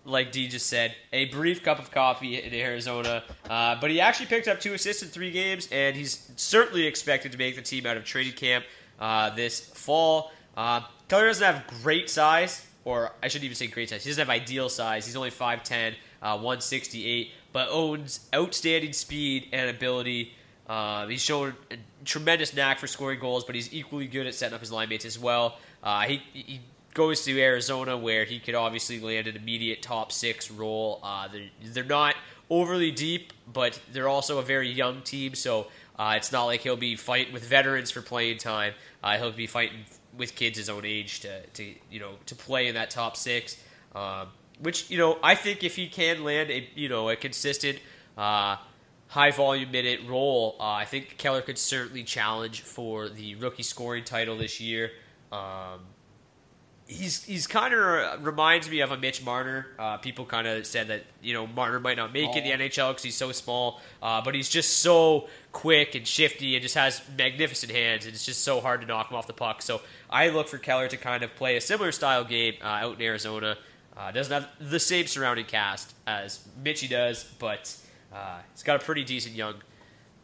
like 0.05 0.33
D 0.33 0.49
just 0.49 0.67
said, 0.67 0.95
a 1.13 1.27
brief 1.27 1.63
cup 1.63 1.79
of 1.79 1.91
coffee 1.91 2.41
in 2.41 2.53
Arizona. 2.55 3.23
Uh, 3.49 3.77
but 3.81 3.91
he 3.91 4.01
actually 4.01 4.27
picked 4.27 4.49
up 4.49 4.61
two 4.61 4.75
assists 4.75 5.03
in 5.03 5.09
three 5.09 5.31
games, 5.31 5.69
and 5.73 5.97
he's 5.97 6.31
certainly 6.37 6.87
expected 6.87 7.33
to 7.33 7.39
make 7.39 7.57
the 7.57 7.63
team 7.63 7.87
out 7.87 7.97
of 7.97 8.05
training 8.05 8.35
camp 8.35 8.65
uh, 9.01 9.31
this 9.31 9.61
fall. 9.61 10.31
Uh, 10.57 10.83
Keller 11.09 11.27
doesn't 11.27 11.45
have 11.45 11.67
great 11.83 12.11
size, 12.11 12.67
or 12.85 13.13
I 13.23 13.29
shouldn't 13.29 13.45
even 13.45 13.57
say 13.57 13.67
great 13.67 13.91
size. 13.91 14.05
He 14.05 14.11
doesn't 14.11 14.21
have 14.21 14.31
ideal 14.31 14.69
size. 14.69 15.07
He's 15.07 15.17
only 15.17 15.31
5'10, 15.31 15.95
uh, 16.23 16.35
168, 16.37 17.31
but 17.53 17.69
owns 17.71 18.29
outstanding 18.35 18.93
speed 18.93 19.49
and 19.53 19.71
ability. 19.71 20.33
Uh, 20.67 21.07
he's 21.07 21.23
shown 21.23 21.55
a 21.71 21.77
tremendous 22.05 22.55
knack 22.55 22.79
for 22.79 22.87
scoring 22.87 23.21
goals, 23.21 23.45
but 23.45 23.55
he's 23.55 23.73
equally 23.73 24.07
good 24.07 24.27
at 24.27 24.35
setting 24.35 24.55
up 24.55 24.61
his 24.61 24.73
line 24.73 24.89
mates 24.89 25.05
as 25.05 25.19
well. 25.19 25.59
Uh, 25.83 26.03
he, 26.03 26.23
he 26.33 26.61
goes 26.95 27.25
to 27.25 27.41
Arizona, 27.41 27.97
where 27.97 28.25
he 28.25 28.39
could 28.39 28.55
obviously 28.55 29.01
land 29.01 29.27
an 29.27 29.37
immediate 29.37 29.83
top 29.83 30.13
six 30.13 30.51
role. 30.51 31.01
Uh, 31.03 31.29
they're, 31.29 31.51
they're 31.73 31.85
not 31.85 32.15
overly 32.49 32.91
deep, 32.91 33.33
but 33.53 33.79
they're 33.93 34.09
also 34.09 34.39
a 34.39 34.43
very 34.43 34.69
young 34.71 35.03
team, 35.03 35.35
so 35.35 35.67
uh, 35.99 36.15
it's 36.17 36.33
not 36.33 36.45
like 36.45 36.61
he'll 36.61 36.77
be 36.77 36.97
fighting 36.97 37.33
with 37.33 37.45
veterans 37.45 37.91
for 37.91 38.01
playing 38.01 38.39
time. 38.39 38.73
Uh, 39.03 39.19
he'll 39.19 39.33
be 39.33 39.47
fighting 39.47 39.81
with 40.17 40.35
kids 40.35 40.57
his 40.57 40.69
own 40.69 40.85
age 40.85 41.21
to, 41.21 41.47
to 41.49 41.75
you 41.91 42.01
know 42.01 42.13
to 42.27 42.35
play 42.35 42.69
in 42.69 42.75
that 42.75 42.91
top 42.91 43.17
six. 43.17 43.57
Um, 43.95 44.29
which 44.61 44.91
you 44.91 44.99
know 44.99 45.19
I 45.23 45.35
think 45.35 45.65
if 45.65 45.77
he 45.77 45.89
can 45.89 46.25
land 46.25 46.51
a 46.51 46.69
you 46.75 46.89
know 46.89 47.09
a 47.11 47.17
consistent 47.17 47.79
uh, 48.17 48.57
high 49.09 49.31
volume 49.31 49.71
minute 49.71 50.01
role, 50.07 50.57
uh, 50.61 50.65
I 50.65 50.85
think 50.85 51.17
Keller 51.19 51.43
could 51.43 51.59
certainly 51.59 52.05
challenge 52.05 52.63
for 52.63 53.09
the 53.09 53.35
rookie 53.37 53.63
scoring 53.63 54.05
title 54.05 54.37
this 54.37 54.61
year. 54.61 54.93
Um, 55.33 55.81
he's 56.87 57.25
he's 57.25 57.47
kind 57.47 57.73
of 57.73 58.25
reminds 58.25 58.69
me 58.69 58.81
of 58.81 58.93
a 58.93 58.97
Mitch 58.97 59.25
Marner. 59.25 59.67
Uh, 59.79 59.97
people 59.97 60.25
kind 60.25 60.47
of 60.47 60.67
said 60.67 60.89
that 60.89 61.05
you 61.23 61.33
know 61.33 61.47
Marner 61.47 61.81
might 61.81 61.97
not 61.97 62.13
make 62.13 62.35
it 62.37 62.45
in 62.45 62.59
the 62.59 62.69
NHL 62.69 62.91
because 62.91 63.03
he's 63.03 63.17
so 63.17 63.33
small, 63.33 63.81
uh, 64.03 64.21
but 64.23 64.35
he's 64.35 64.49
just 64.49 64.79
so 64.79 65.29
quick 65.53 65.95
and 65.95 66.07
shifty 66.07 66.55
and 66.55 66.63
just 66.63 66.75
has 66.75 67.01
magnificent 67.17 67.73
hands, 67.73 68.05
and 68.05 68.15
it's 68.15 68.25
just 68.27 68.43
so 68.43 68.61
hard 68.61 68.81
to 68.81 68.87
knock 68.87 69.11
him 69.11 69.17
off 69.17 69.27
the 69.27 69.33
puck. 69.33 69.63
So 69.63 69.81
I 70.11 70.29
look 70.29 70.49
for 70.49 70.59
Keller 70.59 70.89
to 70.89 70.97
kind 70.97 71.23
of 71.23 71.35
play 71.35 71.57
a 71.57 71.61
similar 71.61 71.93
style 71.93 72.25
game 72.25 72.55
uh, 72.63 72.67
out 72.67 72.97
in 72.97 73.03
Arizona. 73.03 73.57
Uh, 73.97 74.11
doesn't 74.11 74.33
have 74.33 74.49
the 74.59 74.81
same 74.81 75.07
surrounding 75.07 75.45
cast 75.47 75.95
as 76.07 76.41
Mitchy 76.63 76.89
does, 76.89 77.25
but 77.39 77.75
uh, 78.13 78.39
he's 78.53 78.65
got 78.65 78.83
a 78.83 78.85
pretty 78.85 79.05
decent 79.05 79.35
young 79.35 79.55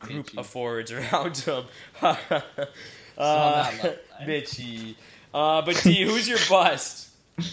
group 0.00 0.36
of 0.36 0.46
forwards 0.46 0.90
around 0.92 1.36
him. 1.38 1.64
uh, 2.02 3.70
Mitchie. 4.22 4.96
Uh, 5.32 5.62
but 5.62 5.80
D, 5.82 6.02
who's 6.04 6.28
your 6.28 6.38
bust? 6.48 7.08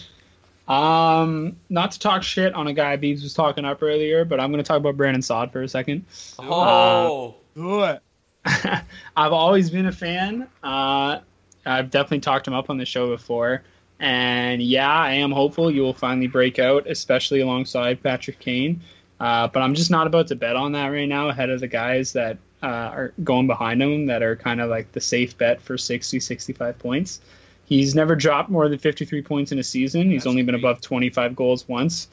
Um, 0.68 1.56
not 1.70 1.92
to 1.92 1.98
talk 1.98 2.22
shit 2.22 2.52
on 2.52 2.66
a 2.66 2.74
guy 2.74 2.98
Beebs 2.98 3.22
was 3.22 3.32
talking 3.32 3.64
up 3.64 3.82
earlier, 3.82 4.26
but 4.26 4.38
I'm 4.38 4.52
going 4.52 4.62
to 4.62 4.68
talk 4.68 4.76
about 4.76 4.98
Brandon 4.98 5.22
Saad 5.22 5.50
for 5.50 5.62
a 5.62 5.68
second. 5.68 6.04
Oh, 6.38 7.36
Uh, 7.56 8.80
I've 9.16 9.32
always 9.32 9.70
been 9.70 9.86
a 9.86 9.92
fan. 9.92 10.46
Uh, 10.62 11.20
I've 11.64 11.90
definitely 11.90 12.20
talked 12.20 12.46
him 12.46 12.52
up 12.52 12.68
on 12.68 12.76
the 12.76 12.84
show 12.84 13.08
before. 13.08 13.62
And 13.98 14.62
yeah, 14.62 14.92
I 14.92 15.12
am 15.12 15.32
hopeful 15.32 15.70
you 15.70 15.82
will 15.82 15.94
finally 15.94 16.28
break 16.28 16.58
out, 16.58 16.86
especially 16.86 17.40
alongside 17.40 18.02
Patrick 18.02 18.38
Kane. 18.38 18.82
Uh, 19.18 19.48
but 19.48 19.60
I'm 19.60 19.74
just 19.74 19.90
not 19.90 20.06
about 20.06 20.28
to 20.28 20.36
bet 20.36 20.54
on 20.54 20.72
that 20.72 20.88
right 20.88 21.08
now 21.08 21.30
ahead 21.30 21.50
of 21.50 21.60
the 21.60 21.66
guys 21.66 22.12
that 22.12 22.36
uh, 22.62 22.66
are 22.66 23.12
going 23.24 23.46
behind 23.46 23.82
him 23.82 24.06
that 24.06 24.22
are 24.22 24.36
kind 24.36 24.60
of 24.60 24.68
like 24.70 24.92
the 24.92 25.00
safe 25.00 25.36
bet 25.38 25.60
for 25.60 25.78
60, 25.78 26.20
65 26.20 26.78
points. 26.78 27.20
He's 27.68 27.94
never 27.94 28.16
dropped 28.16 28.48
more 28.48 28.66
than 28.66 28.78
53 28.78 29.20
points 29.20 29.52
in 29.52 29.58
a 29.58 29.62
season. 29.62 30.10
He's 30.10 30.26
only 30.26 30.42
been 30.42 30.54
above 30.54 30.80
25 30.80 31.36
goals 31.36 31.68
once. 31.68 32.08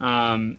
Um, 0.00 0.56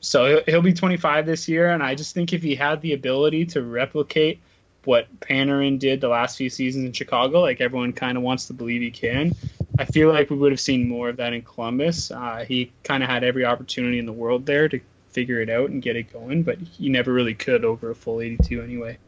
so 0.00 0.26
he'll, 0.26 0.42
he'll 0.46 0.62
be 0.62 0.72
25 0.72 1.24
this 1.24 1.48
year, 1.48 1.70
and 1.70 1.84
I 1.84 1.94
just 1.94 2.12
think 2.12 2.32
if 2.32 2.42
he 2.42 2.56
had 2.56 2.80
the 2.82 2.94
ability 2.94 3.46
to 3.46 3.62
replicate 3.62 4.40
what 4.86 5.06
Panarin 5.20 5.78
did 5.78 6.00
the 6.00 6.08
last 6.08 6.36
few 6.36 6.50
seasons 6.50 6.84
in 6.84 6.92
Chicago, 6.92 7.42
like 7.42 7.60
everyone 7.60 7.92
kind 7.92 8.18
of 8.18 8.24
wants 8.24 8.48
to 8.48 8.54
believe 8.54 8.82
he 8.82 8.90
can, 8.90 9.32
I 9.78 9.84
feel 9.84 10.08
like 10.08 10.30
we 10.30 10.36
would 10.36 10.50
have 10.50 10.60
seen 10.60 10.88
more 10.88 11.08
of 11.08 11.18
that 11.18 11.32
in 11.32 11.42
Columbus. 11.42 12.10
Uh, 12.10 12.44
he 12.46 12.72
kind 12.82 13.04
of 13.04 13.08
had 13.08 13.22
every 13.22 13.44
opportunity 13.44 14.00
in 14.00 14.06
the 14.06 14.12
world 14.12 14.46
there 14.46 14.68
to 14.68 14.80
figure 15.10 15.40
it 15.40 15.48
out 15.48 15.70
and 15.70 15.80
get 15.80 15.94
it 15.94 16.12
going, 16.12 16.42
but 16.42 16.58
he 16.58 16.88
never 16.88 17.12
really 17.12 17.34
could 17.34 17.64
over 17.64 17.90
a 17.90 17.94
full 17.94 18.20
82 18.20 18.60
anyway. 18.60 18.98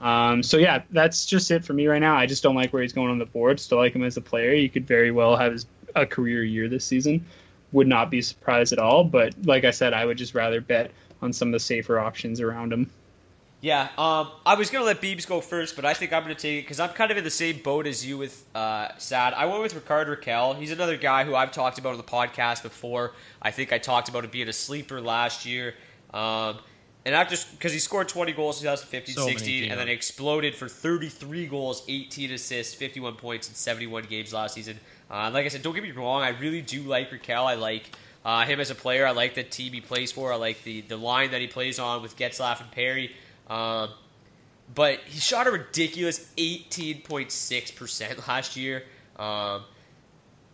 Um, 0.00 0.42
so 0.42 0.56
yeah, 0.58 0.82
that's 0.90 1.26
just 1.26 1.50
it 1.50 1.64
for 1.64 1.72
me 1.72 1.86
right 1.86 1.98
now. 1.98 2.16
I 2.16 2.26
just 2.26 2.42
don't 2.42 2.54
like 2.54 2.72
where 2.72 2.82
he's 2.82 2.92
going 2.92 3.10
on 3.10 3.18
the 3.18 3.26
board. 3.26 3.58
Still 3.58 3.78
like 3.78 3.94
him 3.94 4.04
as 4.04 4.16
a 4.16 4.20
player. 4.20 4.54
He 4.54 4.68
could 4.68 4.86
very 4.86 5.10
well 5.10 5.36
have 5.36 5.52
his, 5.52 5.66
a 5.94 6.06
career 6.06 6.44
year 6.44 6.68
this 6.68 6.84
season. 6.84 7.24
Would 7.72 7.88
not 7.88 8.10
be 8.10 8.22
surprised 8.22 8.72
at 8.72 8.78
all. 8.78 9.04
But 9.04 9.34
like 9.44 9.64
I 9.64 9.70
said, 9.70 9.92
I 9.92 10.04
would 10.04 10.16
just 10.16 10.34
rather 10.34 10.60
bet 10.60 10.92
on 11.20 11.32
some 11.32 11.48
of 11.48 11.52
the 11.52 11.60
safer 11.60 11.98
options 11.98 12.40
around 12.40 12.72
him. 12.72 12.90
Yeah, 13.60 13.88
um, 13.98 14.30
I 14.46 14.54
was 14.54 14.70
gonna 14.70 14.84
let 14.84 15.00
Beebs 15.00 15.26
go 15.26 15.40
first, 15.40 15.74
but 15.74 15.84
I 15.84 15.92
think 15.92 16.12
I'm 16.12 16.22
gonna 16.22 16.36
take 16.36 16.60
it 16.60 16.62
because 16.62 16.78
I'm 16.78 16.90
kind 16.90 17.10
of 17.10 17.16
in 17.16 17.24
the 17.24 17.30
same 17.30 17.58
boat 17.58 17.88
as 17.88 18.06
you 18.06 18.16
with 18.16 18.44
uh, 18.54 18.90
Saad. 18.98 19.34
I 19.34 19.46
went 19.46 19.62
with 19.62 19.74
Rickard 19.74 20.06
Rakell. 20.06 20.56
He's 20.56 20.70
another 20.70 20.96
guy 20.96 21.24
who 21.24 21.34
I've 21.34 21.50
talked 21.50 21.76
about 21.76 21.90
on 21.90 21.96
the 21.96 22.04
podcast 22.04 22.62
before. 22.62 23.14
I 23.42 23.50
think 23.50 23.72
I 23.72 23.78
talked 23.78 24.08
about 24.08 24.22
him 24.22 24.30
being 24.30 24.48
a 24.48 24.52
sleeper 24.52 25.00
last 25.00 25.44
year, 25.44 25.74
um, 26.14 26.60
and 27.08 27.14
after 27.14 27.36
because 27.52 27.72
he 27.72 27.78
scored 27.78 28.06
20 28.06 28.32
goals 28.32 28.58
in 28.58 28.64
2015 28.64 29.14
so 29.14 29.26
16 29.26 29.70
and 29.70 29.80
then 29.80 29.88
exploded 29.88 30.54
for 30.54 30.68
33 30.68 31.46
goals, 31.46 31.82
18 31.88 32.32
assists, 32.32 32.74
51 32.74 33.14
points 33.14 33.48
in 33.48 33.54
71 33.54 34.04
games 34.10 34.34
last 34.34 34.52
season. 34.52 34.78
Uh, 35.10 35.30
like 35.32 35.46
I 35.46 35.48
said, 35.48 35.62
don't 35.62 35.72
get 35.72 35.82
me 35.82 35.92
wrong, 35.92 36.20
I 36.20 36.28
really 36.38 36.60
do 36.60 36.82
like 36.82 37.10
Rakell. 37.10 37.46
I 37.46 37.54
like 37.54 37.90
uh, 38.26 38.44
him 38.44 38.60
as 38.60 38.68
a 38.68 38.74
player. 38.74 39.06
I 39.06 39.12
like 39.12 39.34
the 39.34 39.42
team 39.42 39.72
he 39.72 39.80
plays 39.80 40.12
for. 40.12 40.34
I 40.34 40.36
like 40.36 40.62
the 40.64 40.82
the 40.82 40.98
line 40.98 41.30
that 41.30 41.40
he 41.40 41.46
plays 41.46 41.78
on 41.78 42.02
with 42.02 42.14
Getzlaf 42.14 42.60
and 42.60 42.70
Perry. 42.72 43.16
Um, 43.48 43.88
but 44.74 44.98
he 45.06 45.18
shot 45.18 45.46
a 45.46 45.50
ridiculous 45.50 46.30
18.6% 46.36 48.28
last 48.28 48.54
year. 48.54 48.82
Um, 49.16 49.64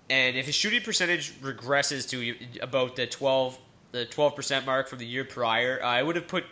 and 0.09 0.37
if 0.37 0.47
his 0.47 0.55
shooting 0.55 0.83
percentage 0.83 1.33
regresses 1.41 2.09
to 2.11 2.37
about 2.63 2.95
the 2.95 3.09
12 3.09 3.59
the 3.95 4.05
12% 4.07 4.67
mark 4.67 4.89
from 4.89 4.99
the 4.99 5.07
year 5.07 5.25
prior, 5.25 5.81
I 5.83 6.03
would 6.03 6.17
have 6.17 6.27
put 6.27 6.45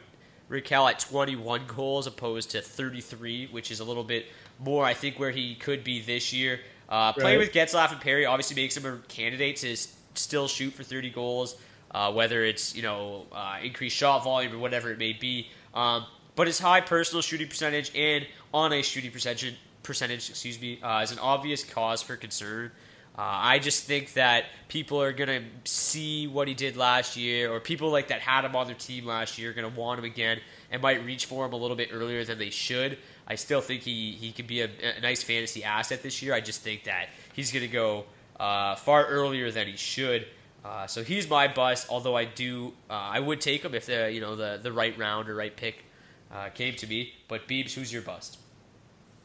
Rakell 0.49 0.89
at 0.89 1.01
21 1.01 1.63
goals 1.67 2.07
opposed 2.07 2.53
to 2.53 2.63
33, 2.63 3.49
which 3.51 3.73
is 3.73 3.81
a 3.81 3.85
little 3.85 4.05
bit 4.05 4.27
more, 4.61 4.85
I 4.85 4.95
think, 4.95 5.19
where 5.19 5.33
he 5.33 5.57
could 5.57 5.83
be 5.83 6.01
this 6.01 6.33
year. 6.33 6.61
Uh, 6.89 7.13
playing 7.13 7.39
Right. 7.41 7.47
with 7.49 7.53
Getzlaf 7.53 7.91
and 7.91 8.01
Perry 8.01 8.27
obviously 8.27 8.55
makes 8.55 8.77
him 8.77 8.87
a 8.87 8.97
candidate 9.09 9.57
to 9.57 9.77
still 10.15 10.47
shoot 10.47 10.73
for 10.73 10.85
30 10.85 11.11
goals, 11.11 11.57
uh, 11.91 12.13
whether 12.13 12.45
it's 12.45 12.77
you 12.77 12.83
know 12.83 13.27
uh, 13.33 13.57
increased 13.61 13.97
shot 13.97 14.23
volume 14.23 14.55
or 14.55 14.59
whatever 14.59 14.93
it 14.93 14.99
may 14.99 15.13
be. 15.13 15.49
Um, 15.75 16.07
but 16.37 16.47
his 16.47 16.61
high 16.61 16.81
personal 16.81 17.23
shooting 17.23 17.49
percentage 17.49 17.91
and 17.97 18.25
on 18.55 18.73
ice 18.73 18.87
shooting 18.87 19.11
percentage 19.11 19.57
percentage, 19.83 20.31
excuse 20.31 20.61
me, 20.61 20.81
uh, 20.81 21.01
is 21.01 21.11
an 21.11 21.19
obvious 21.19 21.65
cause 21.65 22.03
for 22.03 22.15
concern. 22.17 22.71
Uh, 23.17 23.21
I 23.25 23.59
just 23.59 23.85
think 23.85 24.15
that 24.15 24.47
people 24.69 25.03
are 25.03 25.13
going 25.13 25.29
to 25.29 25.71
see 25.71 26.27
what 26.27 26.49
he 26.49 26.55
did 26.55 26.79
last 26.79 27.15
year, 27.15 27.53
or 27.53 27.61
people 27.61 27.91
like 27.91 28.09
that 28.09 28.21
had 28.21 28.45
him 28.47 28.57
on 28.57 28.67
their 28.67 28.77
team 28.77 29.05
last 29.05 29.37
year 29.37 29.51
are 29.51 29.53
going 29.53 29.71
to 29.71 29.79
want 29.79 29.99
him 29.99 30.07
again 30.07 30.41
and 30.71 30.81
might 30.81 31.05
reach 31.05 31.27
for 31.27 31.45
him 31.45 31.53
a 31.53 31.57
little 31.57 31.77
bit 31.77 31.91
earlier 31.93 32.25
than 32.25 32.39
they 32.39 32.49
should. 32.49 32.97
I 33.27 33.35
still 33.35 33.61
think 33.61 33.83
he, 33.83 34.13
he 34.13 34.33
could 34.33 34.47
be 34.47 34.63
a, 34.63 34.71
a 34.97 35.01
nice 35.01 35.23
fantasy 35.23 35.63
asset 35.63 36.03
this 36.03 36.23
year. 36.23 36.33
I 36.33 36.41
just 36.41 36.63
think 36.63 36.85
that 36.85 37.09
he's 37.35 37.53
going 37.53 37.67
to 37.67 37.73
go 37.73 38.07
uh, 38.41 38.77
far 38.77 39.07
earlier 39.07 39.51
than 39.51 39.67
he 39.67 39.77
should. 39.77 40.27
Uh, 40.65 40.87
so 40.87 41.03
he's 41.03 41.29
my 41.29 41.49
bust. 41.49 41.89
Although 41.91 42.17
I 42.17 42.25
do, 42.25 42.73
uh, 42.89 42.95
I 42.95 43.21
would 43.21 43.41
take 43.41 43.63
him 43.63 43.75
if 43.75 43.87
the 43.87 44.11
you 44.11 44.21
know 44.21 44.37
the 44.37 44.61
the 44.63 44.73
right 44.73 44.97
round 44.97 45.29
or 45.29 45.35
right 45.35 45.55
pick 45.55 45.85
uh, 46.33 46.49
came 46.51 46.75
to 46.77 46.87
me. 46.87 47.13
But 47.29 47.47
Beebs, 47.49 47.75
who's 47.75 47.93
your 47.93 48.03
bust? 48.03 48.39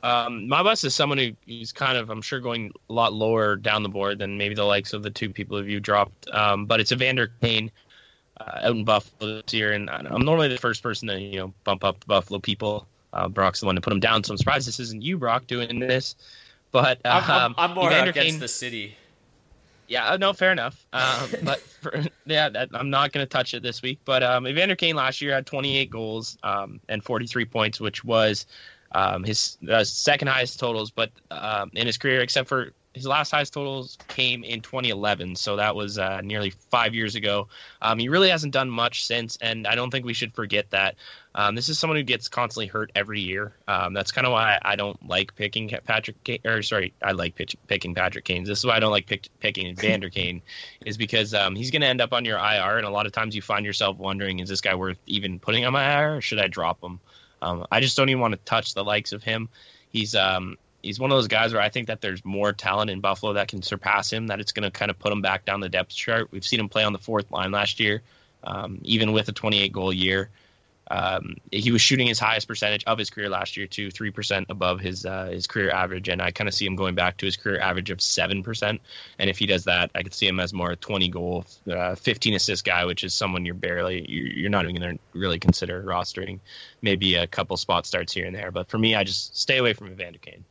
Um, 0.08 0.48
my 0.48 0.64
bust 0.64 0.86
is 0.86 0.96
someone 0.96 1.36
who's 1.46 1.74
kind 1.74 1.98
of, 1.98 2.10
I'm 2.10 2.22
sure, 2.22 2.40
going 2.40 2.72
a 2.90 2.94
lot 2.94 3.12
lower 3.12 3.58
down 3.58 3.84
the 3.84 3.90
board 3.90 4.20
than 4.20 4.38
maybe 4.38 4.56
the 4.56 4.64
likes 4.64 4.94
of 4.94 5.04
the 5.04 5.10
two 5.10 5.30
people 5.30 5.58
of 5.58 5.68
you 5.68 5.82
dropped. 5.82 6.30
Um, 6.30 6.66
but 6.66 6.80
it's 6.80 6.94
Evander 6.94 7.30
Kane 7.42 7.70
uh, 8.40 8.60
out 8.64 8.72
in 8.72 8.86
Buffalo 8.86 9.42
this 9.42 9.54
year, 9.54 9.74
and 9.74 9.90
I'm 9.90 10.22
normally 10.22 10.48
the 10.48 10.58
first 10.58 10.82
person 10.82 11.10
to 11.10 11.20
you 11.20 11.40
know 11.40 11.54
bump 11.66 11.84
up 11.84 12.00
the 12.00 12.06
Buffalo 12.06 12.40
people. 12.40 12.88
Uh, 13.12 13.28
Brock's 13.28 13.60
the 13.60 13.66
one 13.66 13.76
to 13.76 13.82
put 13.82 13.92
him 13.92 14.00
down, 14.00 14.24
so 14.24 14.32
I'm 14.32 14.38
surprised 14.38 14.66
this 14.66 14.80
isn't 14.80 15.02
you, 15.02 15.18
Brock, 15.18 15.46
doing 15.46 15.80
this. 15.80 16.16
But 16.72 17.06
um, 17.06 17.24
I'm, 17.28 17.32
I'm, 17.32 17.56
I'm 17.58 17.76
more 17.76 17.92
Evander 17.92 18.12
against 18.12 18.30
Kane- 18.30 18.40
the 18.40 18.48
city. 18.48 18.96
Yeah, 19.90 20.08
uh, 20.10 20.18
no, 20.18 20.32
fair 20.32 20.54
enough. 20.54 20.86
Um, 20.94 21.30
but 21.44 21.60
for, 21.60 22.02
yeah, 22.26 22.48
that, 22.48 22.70
I'm 22.74 22.90
not 22.90 23.12
going 23.12 23.26
to 23.26 23.30
touch 23.30 23.54
it 23.54 23.62
this 23.62 23.82
week. 23.82 24.00
But 24.06 24.24
um, 24.24 24.48
Evander 24.48 24.76
Kane 24.76 24.96
last 24.96 25.22
year 25.22 25.34
had 25.34 25.46
28 25.46 25.90
goals 25.90 26.38
um, 26.44 26.80
and 26.88 27.04
43 27.04 27.44
points, 27.46 27.82
which 27.82 28.06
was 28.06 28.46
um, 28.98 29.24
his 29.24 29.58
uh, 29.70 29.84
second 29.84 30.28
highest 30.28 30.60
totals, 30.60 30.90
but 30.90 31.12
um, 31.30 31.70
in 31.74 31.86
his 31.86 32.00
career, 32.00 32.22
except 32.22 32.50
for 32.50 32.74
his 32.96 33.06
last 33.06 33.30
highest 33.30 33.54
totals 33.54 33.96
came 34.08 34.44
in 34.44 34.62
2011. 34.62 35.36
So 35.36 35.58
that 35.58 35.76
was 35.76 36.00
uh, 36.00 36.22
nearly 36.22 36.50
five 36.72 36.96
years 36.96 37.14
ago. 37.14 37.48
Um, 37.80 38.00
he 38.00 38.10
really 38.10 38.30
hasn't 38.30 38.54
done 38.54 38.72
much 38.72 39.06
since, 39.06 39.38
and 39.40 39.68
I 39.68 39.76
don't 39.76 39.92
think 39.92 40.04
we 40.04 40.16
should 40.16 40.34
forget 40.34 40.72
that. 40.72 40.96
Um, 41.36 41.54
this 41.54 41.70
is 41.70 41.78
someone 41.78 41.98
who 41.98 42.04
gets 42.04 42.28
constantly 42.28 42.66
hurt 42.66 42.92
every 42.96 43.20
year. 43.20 43.54
Um, 43.68 43.94
that's 43.94 44.12
kind 44.12 44.26
of 44.26 44.34
why 44.34 44.58
I 44.64 44.76
don't 44.76 45.08
like 45.08 45.36
picking 45.36 45.70
Patrick, 45.86 46.24
Kane, 46.24 46.40
or 46.44 46.64
sorry, 46.64 46.92
I 47.04 47.12
like 47.12 47.36
pitch, 47.36 47.56
picking 47.68 47.94
Patrick 47.94 48.26
Kane. 48.26 48.46
This 48.46 48.58
is 48.58 48.66
why 48.66 48.78
I 48.78 48.80
don't 48.80 48.92
like 48.92 49.06
pick, 49.06 49.28
picking 49.40 49.76
Vander 49.76 50.10
Kane, 50.10 50.42
is 50.84 50.98
because 50.98 51.36
um, 51.36 51.56
he's 51.56 51.70
going 51.70 51.84
to 51.84 51.88
end 51.88 52.02
up 52.02 52.14
on 52.14 52.26
your 52.26 52.40
IR, 52.40 52.78
and 52.78 52.88
a 52.88 52.90
lot 52.90 53.06
of 53.06 53.12
times 53.12 53.36
you 53.36 53.44
find 53.44 53.64
yourself 53.64 53.98
wondering, 53.98 54.40
is 54.40 54.50
this 54.50 54.62
guy 54.62 54.74
worth 54.74 54.98
even 55.06 55.38
putting 55.38 55.66
on 55.66 55.74
my 55.74 56.02
IR, 56.02 56.16
or 56.16 56.22
should 56.22 56.40
I 56.40 56.48
drop 56.48 56.84
him? 56.84 57.00
Um, 57.42 57.66
I 57.72 57.80
just 57.80 57.98
don't 57.98 58.10
even 58.10 58.22
want 58.22 58.34
to 58.34 58.40
touch 58.46 58.74
the 58.74 58.84
likes 58.84 59.14
of 59.14 59.24
him. 59.24 59.50
He's 59.90 60.16
um, 60.16 60.58
he's 60.82 61.00
one 61.00 61.12
of 61.12 61.18
those 61.18 61.28
guys 61.28 61.54
where 61.54 61.62
I 61.62 61.70
think 61.70 61.88
that 61.88 62.02
there's 62.02 62.24
more 62.26 62.54
talent 62.54 62.90
in 62.90 63.02
Buffalo 63.02 63.34
that 63.34 63.48
can 63.48 63.62
surpass 63.62 64.12
him. 64.12 64.28
That 64.28 64.40
it's 64.40 64.52
going 64.52 64.64
to 64.64 64.72
kind 64.72 64.92
of 64.92 65.00
put 65.00 65.12
him 65.12 65.22
back 65.22 65.46
down 65.46 65.60
the 65.60 65.70
depth 65.70 65.90
chart. 65.90 66.30
We've 66.32 66.46
seen 66.46 66.60
him 66.60 66.70
play 66.70 66.84
on 66.84 66.94
the 66.94 67.00
fourth 67.00 67.32
line 67.32 67.52
last 67.52 67.80
year, 67.80 68.02
um, 68.44 68.80
even 68.84 69.12
with 69.12 69.30
a 69.30 69.34
28 69.34 69.72
goal 69.72 69.94
year. 69.94 70.30
Um, 70.90 71.36
he 71.52 71.72
was 71.72 71.82
shooting 71.82 72.08
his 72.08 72.20
highest 72.20 72.48
percentage 72.48 72.84
of 72.86 72.98
his 72.98 73.10
career 73.10 73.30
last 73.30 73.58
year 73.58 73.68
to 73.68 73.92
three 73.92 74.12
percent 74.12 74.48
above 74.50 74.80
his 74.80 75.06
uh, 75.06 75.26
his 75.26 75.48
career 75.48 75.70
average, 75.70 76.08
and 76.08 76.22
I 76.22 76.32
kind 76.32 76.48
of 76.48 76.54
see 76.54 76.66
him 76.66 76.76
going 76.76 76.96
back 76.96 77.18
to 77.18 77.26
his 77.26 77.36
career 77.36 77.60
average 77.60 77.90
of 77.90 78.02
seven 78.02 78.44
percent. 78.44 78.82
And 79.20 79.30
if 79.30 79.38
he 79.38 79.46
does 79.46 79.66
that, 79.66 79.92
I 79.96 80.04
could 80.04 80.14
see 80.14 80.28
him 80.28 80.40
as 80.40 80.54
more 80.54 80.72
a 80.72 80.76
20 80.76 81.10
goal, 81.10 81.46
uh, 81.70 81.96
15 81.96 82.34
assist 82.36 82.64
guy, 82.64 82.86
which 82.86 83.04
is 83.04 83.14
someone 83.14 83.46
you're 83.46 83.56
barely 83.56 84.06
you're 84.10 84.28
you're 84.28 84.50
not 84.50 84.64
even 84.64 84.76
going 84.76 84.98
to 84.98 85.04
really 85.14 85.40
consider 85.40 85.84
rostering. 85.84 86.40
Maybe 86.82 87.16
a 87.16 87.28
couple 87.28 87.58
spot 87.58 87.86
starts 87.86 88.14
here 88.14 88.26
and 88.26 88.36
there, 88.36 88.52
but 88.52 88.70
for 88.70 88.78
me, 88.78 88.96
I 88.96 89.04
just 89.04 89.38
stay 89.38 89.58
away 89.58 89.74
from 89.74 89.92
Evander 89.92 90.20
Kane. 90.20 90.46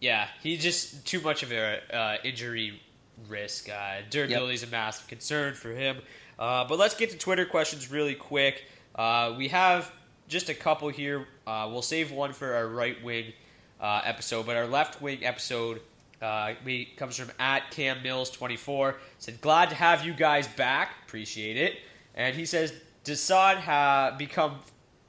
Yeah, 0.00 0.28
he's 0.42 0.62
just 0.62 1.06
too 1.06 1.20
much 1.20 1.42
of 1.42 1.52
a 1.52 1.80
uh, 1.94 2.16
injury 2.22 2.80
risk. 3.28 3.68
Uh, 3.68 4.02
durability 4.10 4.54
is 4.54 4.62
a 4.62 4.68
massive 4.68 5.08
concern 5.08 5.54
for 5.54 5.70
him. 5.70 5.98
Uh, 6.38 6.64
but 6.64 6.78
let's 6.78 6.94
get 6.94 7.10
to 7.10 7.18
Twitter 7.18 7.44
questions 7.44 7.90
really 7.90 8.14
quick. 8.14 8.64
Uh, 8.98 9.34
we 9.38 9.48
have 9.48 9.92
just 10.26 10.48
a 10.48 10.54
couple 10.54 10.88
here. 10.88 11.26
Uh, 11.46 11.68
we'll 11.70 11.80
save 11.80 12.10
one 12.10 12.32
for 12.32 12.52
our 12.52 12.66
right 12.66 13.02
wing 13.02 13.32
uh, 13.80 14.02
episode, 14.04 14.44
but 14.44 14.56
our 14.56 14.66
left 14.66 15.00
wing 15.00 15.24
episode 15.24 15.80
uh, 16.20 16.52
we, 16.64 16.86
comes 16.96 17.16
from 17.16 17.30
at 17.38 17.70
Cam 17.70 18.02
Mills 18.02 18.28
twenty 18.28 18.56
four. 18.56 18.96
Said 19.20 19.40
glad 19.40 19.70
to 19.70 19.76
have 19.76 20.04
you 20.04 20.12
guys 20.12 20.48
back. 20.48 20.90
Appreciate 21.06 21.56
it. 21.56 21.78
And 22.16 22.34
he 22.34 22.44
says, 22.44 22.74
does 23.04 23.20
Saad 23.20 23.58
ha- 23.58 24.16
become 24.18 24.58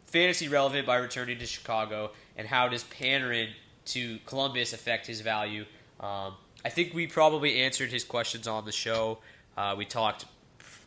fantasy 0.06 0.48
relevant 0.48 0.86
by 0.86 0.98
returning 0.98 1.40
to 1.40 1.46
Chicago, 1.48 2.12
and 2.38 2.48
how 2.48 2.70
does 2.70 2.84
Panarin 2.84 3.50
to 3.86 4.20
Columbus 4.28 4.74
affect 4.74 5.08
his 5.08 5.22
value? 5.22 5.66
Um, 6.00 6.36
I 6.64 6.70
think 6.70 6.94
we 6.94 7.08
probably 7.08 7.62
answered 7.64 7.92
his 7.92 8.04
questions 8.04 8.48
on 8.48 8.66
the 8.66 8.72
show. 8.72 9.18
Uh, 9.58 9.74
we 9.76 9.86
talked 9.86 10.26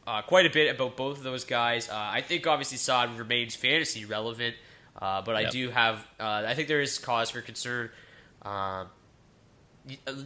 uh, 0.06 0.22
quite 0.22 0.46
a 0.46 0.50
bit 0.50 0.74
about 0.74 0.96
both 0.96 1.18
of 1.18 1.22
those 1.22 1.44
guys. 1.44 1.88
Uh, 1.88 1.94
I 1.94 2.20
think 2.20 2.46
obviously 2.46 2.78
Saad 2.78 3.18
remains 3.18 3.54
fantasy 3.54 4.04
relevant, 4.04 4.56
uh, 5.00 5.22
but 5.22 5.36
I 5.36 5.48
do 5.48 5.70
have. 5.70 6.06
Uh, 6.18 6.44
I 6.46 6.54
think 6.54 6.68
there 6.68 6.80
is 6.80 6.98
cause 6.98 7.30
for 7.30 7.40
concern, 7.40 7.90
um, 8.42 8.88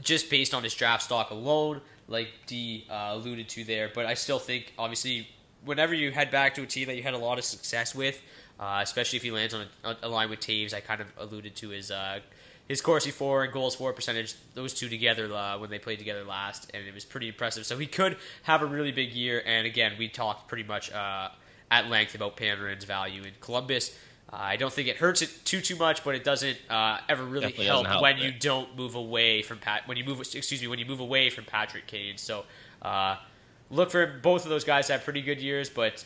just 0.02 0.30
based 0.30 0.54
on 0.54 0.62
his 0.62 0.74
draft 0.74 1.02
stock 1.02 1.30
alone, 1.30 1.80
like 2.08 2.28
D 2.46 2.86
uh, 2.90 3.10
alluded 3.12 3.48
to 3.50 3.64
there. 3.64 3.90
But 3.94 4.06
I 4.06 4.14
still 4.14 4.38
think, 4.38 4.72
obviously, 4.78 5.28
whenever 5.64 5.94
you 5.94 6.10
head 6.10 6.30
back 6.30 6.54
to 6.54 6.62
a 6.62 6.66
team 6.66 6.86
that 6.86 6.96
you 6.96 7.02
had 7.02 7.14
a 7.14 7.18
lot 7.18 7.38
of 7.38 7.44
success 7.44 7.94
with, 7.94 8.20
uh, 8.58 8.80
especially 8.82 9.18
if 9.18 9.22
he 9.22 9.30
lands 9.30 9.52
on 9.52 9.66
a, 9.84 9.96
a 10.02 10.08
line 10.08 10.30
with 10.30 10.40
Toews, 10.40 10.72
I 10.72 10.80
kind 10.80 11.00
of 11.00 11.08
alluded 11.18 11.54
to 11.56 11.68
his 11.70 11.90
uh, 11.90 12.20
his 12.68 12.80
Corsi 12.80 13.10
For 13.10 13.44
and 13.44 13.52
goals 13.52 13.74
for 13.76 13.92
percentage. 13.92 14.34
Those 14.54 14.74
two 14.74 14.88
together 14.88 15.32
uh, 15.32 15.58
when 15.58 15.70
they 15.70 15.78
played 15.78 15.98
together 15.98 16.24
last, 16.24 16.70
and 16.74 16.86
it 16.86 16.94
was 16.94 17.04
pretty 17.04 17.28
impressive. 17.28 17.66
So 17.66 17.78
he 17.78 17.86
could 17.86 18.16
have 18.42 18.62
a 18.62 18.66
really 18.66 18.92
big 18.92 19.12
year. 19.12 19.42
And 19.44 19.66
again, 19.66 19.92
we 19.98 20.08
talked 20.08 20.48
pretty 20.48 20.64
much 20.64 20.92
uh, 20.92 21.28
at 21.70 21.88
length 21.88 22.14
about 22.14 22.36
Panarin's 22.36 22.84
value 22.84 23.22
in 23.22 23.32
Columbus. 23.40 23.96
Uh, 24.32 24.36
I 24.38 24.56
don't 24.56 24.72
think 24.72 24.88
it 24.88 24.96
hurts 24.96 25.22
it 25.22 25.30
too 25.44 25.60
too 25.60 25.76
much, 25.76 26.02
but 26.02 26.16
it 26.16 26.24
doesn't 26.24 26.58
uh, 26.68 26.98
ever 27.08 27.24
really 27.24 27.52
help, 27.52 27.86
help, 27.86 28.02
when 28.02 28.18
yeah. 28.18 28.24
you 28.24 28.32
don't 28.32 28.76
move 28.76 28.96
away 28.96 29.42
from 29.42 29.58
Pat. 29.58 29.86
When 29.86 29.96
you 29.96 30.04
move, 30.04 30.20
excuse 30.20 30.60
me, 30.60 30.66
when 30.66 30.80
you 30.80 30.86
move 30.86 31.00
away 31.00 31.30
from 31.30 31.44
Patrick 31.44 31.86
Kane. 31.86 32.18
So 32.18 32.44
uh, 32.82 33.16
look 33.70 33.92
for 33.92 34.06
both 34.06 34.42
of 34.42 34.50
those 34.50 34.64
guys 34.64 34.88
to 34.88 34.94
have 34.94 35.04
pretty 35.04 35.22
good 35.22 35.40
years, 35.40 35.70
but 35.70 36.04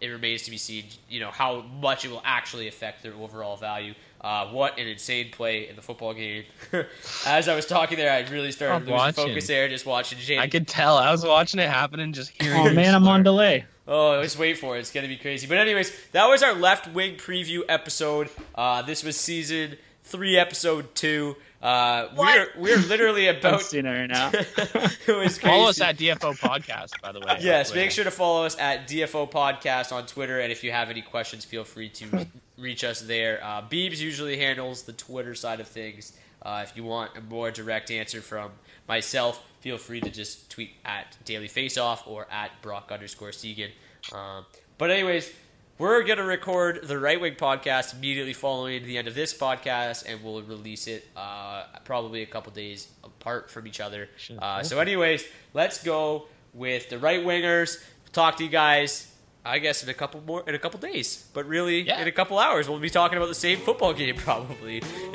it 0.00 0.08
remains 0.08 0.42
to 0.42 0.50
be 0.50 0.58
seen, 0.58 0.84
you 1.08 1.20
know, 1.20 1.30
how 1.30 1.62
much 1.62 2.04
it 2.04 2.10
will 2.10 2.22
actually 2.24 2.68
affect 2.68 3.02
their 3.02 3.14
overall 3.14 3.56
value. 3.56 3.94
Uh, 4.24 4.46
what 4.48 4.78
an 4.78 4.88
insane 4.88 5.30
play 5.30 5.68
in 5.68 5.76
the 5.76 5.82
football 5.82 6.14
game! 6.14 6.44
As 7.26 7.46
I 7.46 7.54
was 7.54 7.66
talking 7.66 7.98
there, 7.98 8.10
I 8.10 8.26
really 8.32 8.52
started 8.52 8.74
I'm 8.74 8.80
losing 8.80 8.94
watching. 8.94 9.26
focus 9.26 9.46
there, 9.46 9.68
just 9.68 9.84
watching 9.84 10.18
Jaden. 10.18 10.38
I 10.38 10.48
could 10.48 10.66
tell. 10.66 10.96
I 10.96 11.10
was 11.12 11.22
watching 11.24 11.60
it 11.60 11.68
happen 11.68 12.00
and 12.00 12.14
just 12.14 12.30
hearing. 12.40 12.66
Oh 12.68 12.72
man, 12.72 12.94
I'm 12.94 13.02
slur. 13.02 13.12
on 13.12 13.22
delay. 13.22 13.66
Oh, 13.86 14.22
just 14.22 14.38
wait 14.38 14.56
for 14.56 14.76
it. 14.76 14.80
It's 14.80 14.90
going 14.90 15.02
to 15.04 15.08
be 15.08 15.18
crazy. 15.18 15.46
But, 15.46 15.58
anyways, 15.58 15.92
that 16.12 16.24
was 16.26 16.42
our 16.42 16.54
left 16.54 16.88
wing 16.94 17.16
preview 17.16 17.60
episode. 17.68 18.30
Uh, 18.54 18.80
this 18.80 19.04
was 19.04 19.14
season 19.14 19.76
three, 20.04 20.38
episode 20.38 20.94
two. 20.94 21.36
Uh, 21.60 22.08
we're 22.16 22.48
we're 22.58 22.78
literally 22.78 23.28
I'm 23.28 23.36
about. 23.36 23.60
seeing 23.60 23.84
it 23.84 23.90
right 23.90 24.06
now. 24.06 24.30
it 25.06 25.16
was 25.16 25.38
Follow 25.38 25.68
us 25.68 25.80
at 25.82 25.98
DFO 25.98 26.38
Podcast, 26.38 27.00
by 27.02 27.12
the 27.12 27.20
way. 27.20 27.36
Yes, 27.40 27.68
Twitter. 27.68 27.80
make 27.82 27.90
sure 27.90 28.04
to 28.04 28.10
follow 28.10 28.46
us 28.46 28.58
at 28.58 28.88
DFO 28.88 29.30
Podcast 29.30 29.92
on 29.92 30.06
Twitter, 30.06 30.40
and 30.40 30.50
if 30.50 30.64
you 30.64 30.72
have 30.72 30.88
any 30.88 31.02
questions, 31.02 31.44
feel 31.44 31.64
free 31.64 31.90
to 31.90 32.26
reach 32.58 32.84
us 32.84 33.00
there. 33.00 33.40
Uh, 33.42 33.62
Beebs 33.62 33.98
usually 33.98 34.36
handles 34.36 34.82
the 34.82 34.92
Twitter 34.92 35.34
side 35.34 35.60
of 35.60 35.68
things. 35.68 36.12
Uh, 36.42 36.64
if 36.64 36.76
you 36.76 36.84
want 36.84 37.16
a 37.16 37.20
more 37.22 37.50
direct 37.50 37.90
answer 37.90 38.20
from 38.20 38.50
myself, 38.86 39.42
feel 39.60 39.78
free 39.78 40.00
to 40.00 40.10
just 40.10 40.50
tweet 40.50 40.70
at 40.84 41.16
Daily 41.24 41.48
Faceoff 41.48 42.06
or 42.06 42.26
at 42.30 42.50
Brock 42.60 42.90
underscore 42.92 43.32
Seguin. 43.32 43.70
Um, 44.12 44.44
but 44.76 44.90
anyways, 44.90 45.32
we're 45.78 46.02
gonna 46.04 46.24
record 46.24 46.80
the 46.84 46.98
Right 46.98 47.20
Wing 47.20 47.34
podcast 47.34 47.94
immediately 47.94 48.34
following 48.34 48.84
the 48.84 48.98
end 48.98 49.08
of 49.08 49.14
this 49.14 49.36
podcast, 49.36 50.04
and 50.06 50.22
we'll 50.22 50.42
release 50.42 50.86
it 50.86 51.04
uh, 51.16 51.64
probably 51.84 52.22
a 52.22 52.26
couple 52.26 52.52
days 52.52 52.88
apart 53.02 53.50
from 53.50 53.66
each 53.66 53.80
other. 53.80 54.08
Uh, 54.38 54.62
so, 54.62 54.78
anyways, 54.78 55.24
let's 55.54 55.82
go 55.82 56.26
with 56.52 56.90
the 56.90 56.98
right 56.98 57.24
wingers. 57.24 57.82
Talk 58.12 58.36
to 58.36 58.44
you 58.44 58.50
guys. 58.50 59.10
I 59.46 59.58
guess 59.58 59.82
in 59.82 59.88
a 59.90 59.94
couple 59.94 60.22
more 60.26 60.42
in 60.48 60.54
a 60.54 60.58
couple 60.58 60.80
days, 60.80 61.24
but 61.34 61.46
really 61.46 61.82
Yeah. 61.82 62.00
in 62.00 62.08
a 62.08 62.12
couple 62.12 62.38
hours 62.38 62.68
we'll 62.68 62.78
be 62.78 62.88
talking 62.90 63.18
about 63.18 63.28
the 63.28 63.34
same 63.34 63.58
football 63.58 63.92
game 63.92 64.16
probably. 64.28 64.80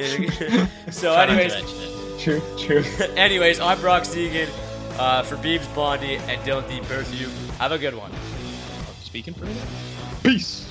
so, 0.91 1.13
Try 1.13 1.25
not 1.25 1.25
to 1.25 1.31
anyways, 1.31 1.53
mention. 1.53 2.19
True, 2.19 2.41
true. 2.57 2.83
anyways, 3.15 3.59
I'm 3.59 3.79
Brock 3.81 4.05
Seguin 4.05 4.49
uh, 4.99 5.23
for 5.23 5.35
Beebs 5.37 5.73
Bondi 5.73 6.15
and 6.17 6.39
Dylan 6.41 6.67
D. 6.69 6.79
Berthew. 6.81 7.29
Have 7.57 7.71
a 7.71 7.77
good 7.77 7.95
one. 7.95 8.11
Speaking 9.01 9.33
for 9.33 9.45
me. 9.45 9.55
Peace. 10.23 10.65